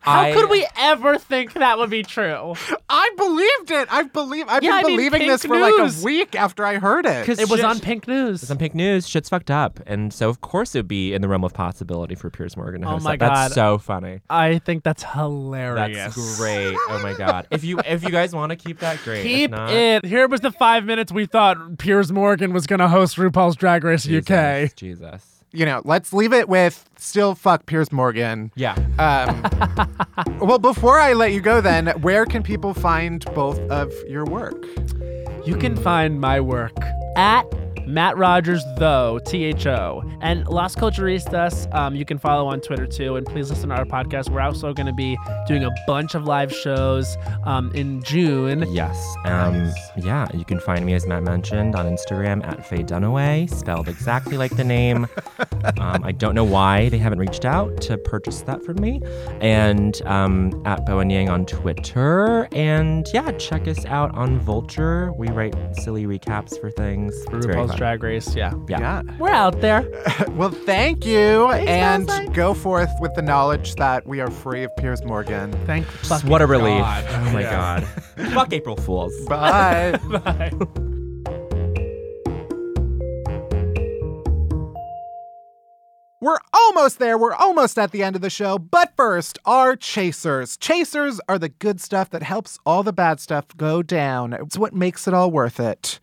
How 0.06 0.20
I- 0.22 0.32
could 0.32 0.48
we 0.48 0.66
ever 0.78 1.18
think 1.18 1.52
that 1.54 1.78
would 1.78 1.90
be 1.90 2.02
true? 2.02 2.54
I 2.88 3.10
believed 3.16 3.70
it. 3.72 3.88
I 3.90 4.04
believe. 4.04 4.46
I've 4.48 4.62
Yeah, 4.62 4.70
been 4.70 4.78
I 4.78 4.82
mean, 4.88 4.96
believing 4.96 5.20
Pink 5.20 5.32
this 5.32 5.44
for 5.44 5.58
like 5.58 5.74
a 5.74 5.92
week 6.04 6.34
after 6.36 6.64
I 6.64 6.78
heard 6.78 7.06
it. 7.06 7.20
Because 7.26 7.38
It 7.40 7.50
was 7.50 7.58
shit- 7.60 7.68
on 7.68 7.80
Pink 7.80 8.06
News. 8.06 8.42
It's 8.42 8.50
on 8.50 8.56
Pink 8.58 8.74
News. 8.74 9.08
Shit's 9.08 9.28
fucked 9.28 9.50
up, 9.50 9.80
and 9.86 10.12
so 10.12 10.28
of 10.28 10.40
course 10.40 10.74
it 10.74 10.78
would 10.80 10.88
be 10.88 11.12
in 11.12 11.22
the 11.22 11.28
realm 11.28 11.42
of 11.44 11.52
possibility 11.52 12.14
for 12.14 12.30
Piers 12.30 12.56
Morgan 12.56 12.82
to 12.82 12.86
Oh 12.86 12.90
host 12.92 13.04
my 13.04 13.16
that. 13.16 13.28
That's 13.28 13.54
so 13.54 13.78
funny. 13.78 14.20
I 14.30 14.58
think 14.58 14.84
that's 14.84 15.02
hilarious. 15.02 16.14
That's 16.14 16.38
great. 16.38 16.74
Oh 16.88 17.00
my 17.02 17.14
god. 17.14 17.48
If 17.50 17.64
you 17.64 17.80
if 17.84 18.02
you 18.04 18.10
guys 18.10 18.34
want 18.34 18.50
to 18.50 18.56
keep 18.56 18.78
that, 18.80 19.02
great. 19.04 19.18
If 19.18 19.24
Keep 19.24 19.50
not, 19.50 19.70
it. 19.70 20.04
Here 20.04 20.28
was 20.28 20.40
the 20.40 20.52
five 20.52 20.84
minutes 20.84 21.10
we 21.12 21.26
thought 21.26 21.78
Piers 21.78 22.12
Morgan 22.12 22.52
was 22.52 22.66
going 22.66 22.78
to 22.80 22.88
host 22.88 23.16
RuPaul's 23.16 23.56
Drag 23.56 23.82
Race 23.84 24.04
Jesus, 24.04 24.30
UK. 24.30 24.74
Jesus. 24.76 25.35
You 25.56 25.64
know, 25.64 25.80
let's 25.84 26.12
leave 26.12 26.32
it 26.32 26.48
with 26.48 26.88
still 26.98 27.34
fuck 27.34 27.64
Piers 27.66 27.90
Morgan. 27.90 28.52
Yeah. 28.54 28.74
Um, 28.98 30.38
well, 30.40 30.58
before 30.58 31.00
I 31.00 31.14
let 31.14 31.32
you 31.32 31.40
go, 31.40 31.60
then, 31.60 31.88
where 32.02 32.26
can 32.26 32.42
people 32.42 32.74
find 32.74 33.24
both 33.34 33.58
of 33.70 33.92
your 34.06 34.24
work? 34.26 34.66
You 35.46 35.56
can 35.56 35.76
find 35.76 36.20
my 36.20 36.40
work 36.40 36.76
at 37.16 37.44
Matt 37.86 38.16
Rogers, 38.16 38.64
though, 38.76 39.18
T 39.24 39.44
H 39.44 39.66
O. 39.66 40.02
And 40.20 40.46
Las 40.48 40.74
Culturistas, 40.74 41.72
um, 41.74 41.94
you 41.94 42.04
can 42.04 42.18
follow 42.18 42.48
on 42.48 42.60
Twitter 42.60 42.86
too. 42.86 43.16
And 43.16 43.26
please 43.26 43.50
listen 43.50 43.68
to 43.68 43.76
our 43.76 43.84
podcast. 43.84 44.28
We're 44.28 44.40
also 44.40 44.72
going 44.72 44.86
to 44.86 44.92
be 44.92 45.16
doing 45.46 45.64
a 45.64 45.70
bunch 45.86 46.14
of 46.14 46.24
live 46.24 46.52
shows 46.52 47.16
um, 47.44 47.72
in 47.74 48.02
June. 48.02 48.64
Yes. 48.72 49.14
Um, 49.24 49.72
yeah, 49.96 50.26
you 50.34 50.44
can 50.44 50.60
find 50.60 50.84
me, 50.84 50.94
as 50.94 51.06
Matt 51.06 51.22
mentioned, 51.22 51.76
on 51.76 51.86
Instagram 51.86 52.44
at 52.46 52.66
Faye 52.66 52.82
Dunaway, 52.82 53.48
spelled 53.50 53.88
exactly 53.88 54.36
like 54.36 54.56
the 54.56 54.64
name. 54.64 55.06
um, 55.78 56.04
I 56.04 56.12
don't 56.12 56.34
know 56.34 56.44
why 56.44 56.88
they 56.88 56.98
haven't 56.98 57.18
reached 57.18 57.44
out 57.44 57.80
to 57.82 57.98
purchase 57.98 58.42
that 58.42 58.64
from 58.64 58.80
me. 58.80 59.00
And 59.40 60.00
um, 60.06 60.62
at 60.64 60.84
Bowen 60.86 61.10
Yang 61.10 61.28
on 61.28 61.46
Twitter. 61.46 62.48
And 62.52 63.06
yeah, 63.12 63.30
check 63.32 63.68
us 63.68 63.84
out 63.86 64.14
on 64.14 64.38
Vulture. 64.40 65.12
We 65.12 65.28
write 65.28 65.54
silly 65.76 66.06
recaps 66.06 66.60
for 66.60 66.70
things. 66.70 67.14
Very 67.30 67.42
RuPaul's 67.42 67.70
fun. 67.70 67.75
Drag 67.76 68.02
Race. 68.02 68.34
Yeah. 68.34 68.52
Yeah. 68.68 69.02
We're 69.18 69.30
out 69.30 69.60
there. 69.60 69.84
Well, 70.36 70.50
thank 70.50 71.06
you. 71.06 71.48
and 71.50 72.06
Bellassai. 72.08 72.34
go 72.34 72.52
forth 72.54 72.90
with 73.00 73.14
the 73.14 73.22
knowledge 73.22 73.74
that 73.76 74.06
we 74.06 74.20
are 74.20 74.30
free 74.30 74.64
of 74.64 74.74
Piers 74.76 75.02
Morgan. 75.04 75.52
Thank 75.66 75.86
fucking 75.86 76.28
What 76.28 76.42
a 76.42 76.46
relief. 76.46 76.80
God. 76.80 77.04
Oh 77.08 77.32
my 77.32 77.42
God. 77.42 77.84
Fuck 78.34 78.52
April 78.52 78.76
Fools. 78.76 79.14
Bye. 79.26 79.98
Bye. 80.10 80.52
We're 86.18 86.38
almost 86.54 86.98
there. 86.98 87.18
We're 87.18 87.34
almost 87.34 87.78
at 87.78 87.92
the 87.92 88.02
end 88.02 88.16
of 88.16 88.22
the 88.22 88.30
show. 88.30 88.58
But 88.58 88.94
first, 88.96 89.38
our 89.44 89.76
chasers. 89.76 90.56
Chasers 90.56 91.20
are 91.28 91.38
the 91.38 91.50
good 91.50 91.78
stuff 91.78 92.08
that 92.10 92.22
helps 92.22 92.58
all 92.64 92.82
the 92.82 92.92
bad 92.92 93.20
stuff 93.20 93.44
go 93.58 93.82
down. 93.82 94.32
It's 94.32 94.56
what 94.56 94.72
makes 94.72 95.06
it 95.06 95.12
all 95.12 95.30
worth 95.30 95.60
it. 95.60 96.00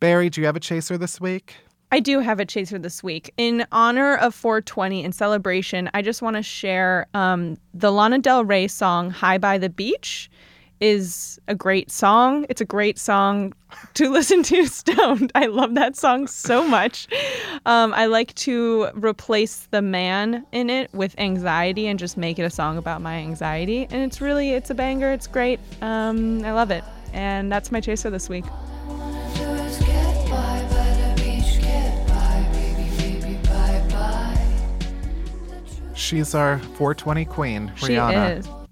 Barry, 0.00 0.28
do 0.28 0.42
you 0.42 0.46
have 0.46 0.56
a 0.56 0.60
chaser 0.60 0.98
this 0.98 1.18
week? 1.18 1.54
I 1.90 2.00
do 2.00 2.18
have 2.18 2.40
a 2.40 2.44
chaser 2.44 2.78
this 2.78 3.02
week. 3.02 3.32
In 3.38 3.66
honor 3.72 4.16
of 4.16 4.34
420 4.34 5.02
in 5.02 5.12
celebration, 5.12 5.88
I 5.94 6.02
just 6.02 6.20
want 6.20 6.36
to 6.36 6.42
share 6.42 7.06
um, 7.14 7.56
the 7.72 7.90
Lana 7.90 8.18
Del 8.18 8.44
Rey 8.44 8.68
song 8.68 9.08
High 9.08 9.38
by 9.38 9.56
the 9.56 9.70
Beach 9.70 10.28
is 10.84 11.40
a 11.48 11.54
great 11.54 11.90
song. 11.90 12.44
It's 12.50 12.60
a 12.60 12.64
great 12.66 12.98
song 12.98 13.54
to 13.94 14.10
listen 14.12 14.42
to 14.42 14.66
stoned. 14.80 15.32
I 15.34 15.46
love 15.46 15.74
that 15.76 15.96
song 15.96 16.26
so 16.26 16.62
much. 16.68 17.08
Um, 17.64 17.94
I 17.94 18.04
like 18.04 18.34
to 18.34 18.90
replace 18.94 19.66
the 19.70 19.80
man 19.80 20.44
in 20.52 20.68
it 20.68 20.92
with 20.92 21.18
anxiety 21.18 21.86
and 21.86 21.98
just 21.98 22.18
make 22.18 22.38
it 22.38 22.42
a 22.42 22.50
song 22.50 22.76
about 22.76 23.00
my 23.00 23.14
anxiety. 23.14 23.86
And 23.90 24.02
it's 24.02 24.20
really, 24.20 24.50
it's 24.50 24.68
a 24.68 24.74
banger. 24.74 25.10
It's 25.10 25.26
great. 25.26 25.58
Um, 25.80 26.44
I 26.44 26.52
love 26.52 26.70
it. 26.70 26.84
And 27.14 27.50
that's 27.50 27.72
my 27.72 27.80
chaser 27.80 28.10
this 28.10 28.28
week. 28.28 28.44
She's 35.94 36.34
our 36.34 36.58
420 36.58 37.24
queen, 37.24 37.72
She 37.76 37.86
Rihanna. 37.86 38.38
is. 38.40 38.63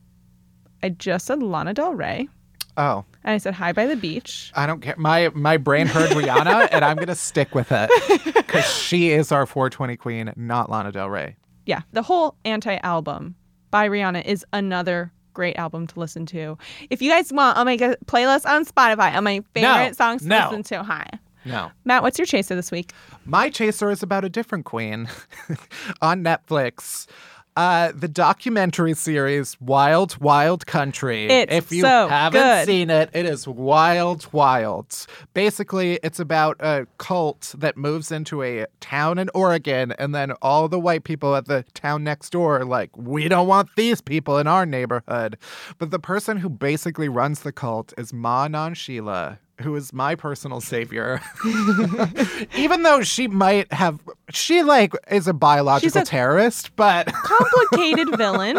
I 0.83 0.91
just 0.91 1.27
said 1.27 1.43
Lana 1.43 1.75
Del 1.75 1.95
Rey. 1.95 2.29
Oh, 2.77 3.05
And 3.23 3.35
I 3.35 3.39
said 3.39 3.53
hi 3.55 3.73
by 3.73 3.87
the 3.87 3.97
beach. 3.97 4.51
I 4.55 4.67
don't 4.67 4.81
care. 4.81 4.95
My 4.97 5.29
my 5.35 5.59
brain 5.59 5.87
heard 5.87 6.11
Rihanna, 6.11 6.69
and 6.73 6.85
I'm 6.85 6.97
gonna 6.97 7.15
stick 7.15 7.55
with 7.55 7.69
it 7.71 7.91
because 8.35 8.65
she 8.65 9.11
is 9.11 9.31
our 9.31 9.45
420 9.45 9.97
queen, 9.97 10.33
not 10.37 10.71
Lana 10.71 10.91
Del 10.91 11.11
Rey. 11.11 11.37
Yeah, 11.67 11.83
the 11.93 12.03
whole 12.03 12.37
anti 12.45 12.77
album 12.77 13.35
by 13.71 13.89
Rihanna 13.89 14.25
is 14.25 14.45
another 14.53 15.13
great 15.35 15.57
album 15.57 15.87
to 15.89 16.01
listen 16.01 16.27
to. 16.27 16.57
If 16.91 17.03
you 17.03 17.11
guys 17.11 17.33
want, 17.33 17.59
I'll 17.59 17.65
make 17.65 17.81
a 17.81 17.97
playlist 18.07 18.47
on 18.47 18.65
Spotify 18.65 19.15
on 19.15 19.25
my 19.25 19.43
favorite 19.55 19.97
songs 19.97 20.23
to 20.23 20.29
no. 20.29 20.49
listen 20.51 20.63
to. 20.65 20.83
Hi. 20.83 21.07
No. 21.45 21.71
Matt, 21.85 22.03
what's 22.03 22.19
your 22.19 22.27
chaser 22.27 22.55
this 22.55 22.71
week? 22.71 22.93
My 23.25 23.51
chaser 23.51 23.91
is 23.91 24.03
about 24.03 24.25
a 24.25 24.29
different 24.29 24.65
queen 24.65 25.09
on 26.03 26.23
Netflix. 26.23 27.07
Uh, 27.55 27.93
the 27.95 28.09
documentary 28.09 28.95
series 28.95 29.61
Wild 29.61 30.17
Wild 30.19 30.67
Country. 30.67 31.27
It's 31.27 31.53
if 31.53 31.71
you 31.71 31.83
so 31.83 32.09
haven't 32.09 32.41
good. 32.41 32.67
seen 32.67 32.89
it, 32.89 33.11
it 33.13 33.27
is 33.27 33.47
wild, 33.47 34.27
wild. 34.33 35.07
Basically, 35.35 36.01
it's 36.03 36.19
about 36.19 36.57
a 36.61 36.87
cult 36.97 37.55
that 37.59 37.77
moves 37.77 38.11
into 38.11 38.43
a 38.43 38.67
town 38.81 39.19
in 39.19 39.29
Oregon, 39.35 39.93
and 39.99 40.15
then 40.15 40.33
all 40.41 40.67
the 40.67 40.81
white 40.81 41.05
people 41.05 41.37
at 41.37 41.45
the 41.45 41.65
town 41.75 42.03
next 42.03 42.31
door 42.31 42.61
are 42.61 42.65
like, 42.65 42.97
we 42.97 43.29
don't 43.29 43.47
want 43.47 43.69
these 43.77 44.01
people 44.01 44.39
in 44.39 44.47
our 44.47 44.65
neighborhood. 44.65 45.37
But 45.77 45.91
the 45.91 45.99
person 45.99 46.39
who 46.39 46.49
basically 46.49 47.11
runs 47.11 47.41
the 47.41 47.53
cult 47.53 47.93
is 47.99 48.15
Ma 48.15 48.49
Anand 48.49 48.77
Sheela. 48.77 49.39
Who 49.61 49.77
is 49.77 49.93
my 49.93 50.15
personal 50.15 50.61
savior? 50.61 51.21
Even 52.57 52.83
though 52.83 53.03
she 53.03 53.29
might 53.29 53.73
have, 53.73 54.01
she 54.35 54.63
like 54.63 54.93
is 55.11 55.27
a 55.29 55.33
biological 55.33 56.03
a- 56.03 56.05
terrorist, 56.05 56.75
but 56.77 57.07
Complicated 57.13 58.17
villain. 58.17 58.59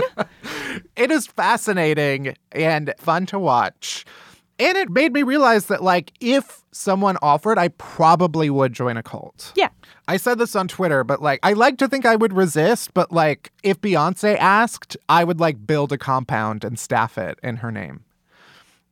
it 0.95 1.11
is 1.11 1.27
fascinating 1.27 2.35
and 2.51 2.93
fun 2.97 3.25
to 3.27 3.39
watch. 3.39 4.05
And 4.59 4.77
it 4.77 4.89
made 4.91 5.13
me 5.13 5.23
realize 5.23 5.65
that, 5.65 5.81
like, 5.81 6.13
if 6.21 6.61
someone 6.71 7.17
offered, 7.23 7.57
I 7.57 7.69
probably 7.69 8.51
would 8.51 8.71
join 8.71 8.97
a 8.97 9.03
cult. 9.03 9.51
Yeah. 9.55 9.69
I 10.07 10.17
said 10.17 10.37
this 10.37 10.55
on 10.55 10.67
Twitter, 10.67 11.03
but 11.03 11.21
like, 11.23 11.39
I 11.41 11.53
like 11.53 11.77
to 11.79 11.87
think 11.87 12.05
I 12.05 12.15
would 12.15 12.33
resist, 12.33 12.93
but 12.93 13.11
like, 13.11 13.51
if 13.63 13.81
Beyonce 13.81 14.37
asked, 14.37 14.95
I 15.09 15.23
would 15.23 15.39
like 15.39 15.65
build 15.65 15.91
a 15.91 15.97
compound 15.97 16.63
and 16.63 16.77
staff 16.77 17.17
it 17.17 17.39
in 17.41 17.57
her 17.57 17.71
name. 17.71 18.03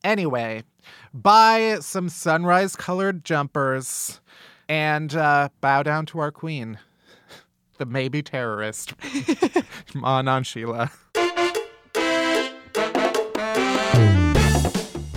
Anyway, 0.03 0.63
buy 1.13 1.77
some 1.81 2.09
sunrise 2.09 2.75
colored 2.75 3.23
jumpers, 3.23 4.19
and 4.71 5.13
uh, 5.15 5.49
bow 5.59 5.83
down 5.83 6.05
to 6.05 6.19
our 6.19 6.31
queen, 6.31 6.79
the 7.77 7.85
maybe 7.85 8.23
terrorist. 8.23 8.97
Anand 9.95 10.45
Sheela. 10.45 10.89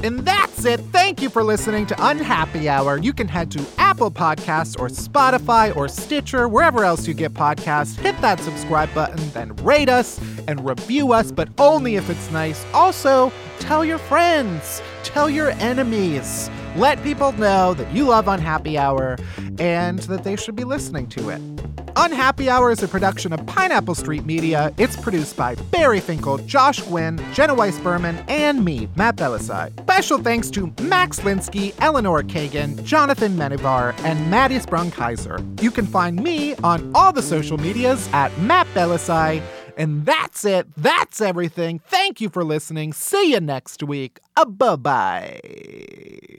And 0.02 0.18
that's 0.18 0.64
it. 0.64 0.80
Thank 0.80 1.22
you 1.22 1.30
for 1.30 1.44
listening 1.44 1.86
to 1.86 1.94
Unhappy 2.00 2.68
Hour. 2.68 2.98
You 2.98 3.12
can 3.12 3.28
head 3.28 3.52
to 3.52 3.64
Apple 3.78 4.10
Podcasts 4.10 4.78
or 4.78 4.88
Spotify 4.88 5.74
or 5.74 5.86
Stitcher, 5.86 6.48
wherever 6.48 6.84
else 6.84 7.06
you 7.06 7.14
get 7.14 7.32
podcasts. 7.32 7.96
Hit 7.96 8.20
that 8.22 8.40
subscribe 8.40 8.92
button, 8.92 9.30
then 9.30 9.54
rate 9.56 9.88
us 9.88 10.20
and 10.48 10.66
review 10.66 11.12
us, 11.12 11.30
but 11.30 11.48
only 11.58 11.94
if 11.94 12.10
it's 12.10 12.30
nice. 12.32 12.66
Also, 12.74 13.32
tell 13.60 13.84
your 13.84 13.98
friends, 13.98 14.82
tell 15.04 15.30
your 15.30 15.50
enemies. 15.52 16.50
Let 16.76 17.02
people 17.02 17.32
know 17.32 17.74
that 17.74 17.92
you 17.92 18.06
love 18.06 18.26
Unhappy 18.26 18.76
Hour 18.76 19.16
and 19.58 20.00
that 20.00 20.24
they 20.24 20.34
should 20.34 20.56
be 20.56 20.64
listening 20.64 21.06
to 21.10 21.28
it. 21.28 21.40
Unhappy 21.96 22.50
Hour 22.50 22.72
is 22.72 22.82
a 22.82 22.88
production 22.88 23.32
of 23.32 23.46
Pineapple 23.46 23.94
Street 23.94 24.24
Media. 24.26 24.74
It's 24.76 24.96
produced 24.96 25.36
by 25.36 25.54
Barry 25.70 26.00
Finkel, 26.00 26.38
Josh 26.38 26.80
Gwynn, 26.82 27.20
Jenna 27.32 27.54
Weiss 27.54 27.78
Berman, 27.78 28.16
and 28.26 28.64
me, 28.64 28.88
Matt 28.96 29.14
Bellassai. 29.14 29.70
Special 29.82 30.18
thanks 30.18 30.50
to 30.50 30.72
Max 30.82 31.20
Linsky, 31.20 31.72
Eleanor 31.78 32.24
Kagan, 32.24 32.82
Jonathan 32.82 33.36
Menjivar, 33.36 33.96
and 34.04 34.28
Maddy 34.28 34.58
Sprung 34.58 34.90
Keyser. 34.90 35.62
You 35.62 35.70
can 35.70 35.86
find 35.86 36.20
me 36.20 36.56
on 36.56 36.90
all 36.96 37.12
the 37.12 37.22
social 37.22 37.58
medias 37.58 38.08
at 38.12 38.36
Matt 38.40 38.66
Bellassai. 38.74 39.40
And 39.76 40.06
that's 40.06 40.44
it. 40.44 40.66
That's 40.76 41.20
everything. 41.20 41.80
Thank 41.80 42.20
you 42.20 42.28
for 42.28 42.44
listening. 42.44 42.92
See 42.92 43.32
you 43.32 43.40
next 43.40 43.82
week. 43.82 44.20
Uh, 44.36 44.44
bye 44.44 44.76
bye. 44.76 46.33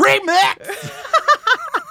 Remix! 0.00 0.58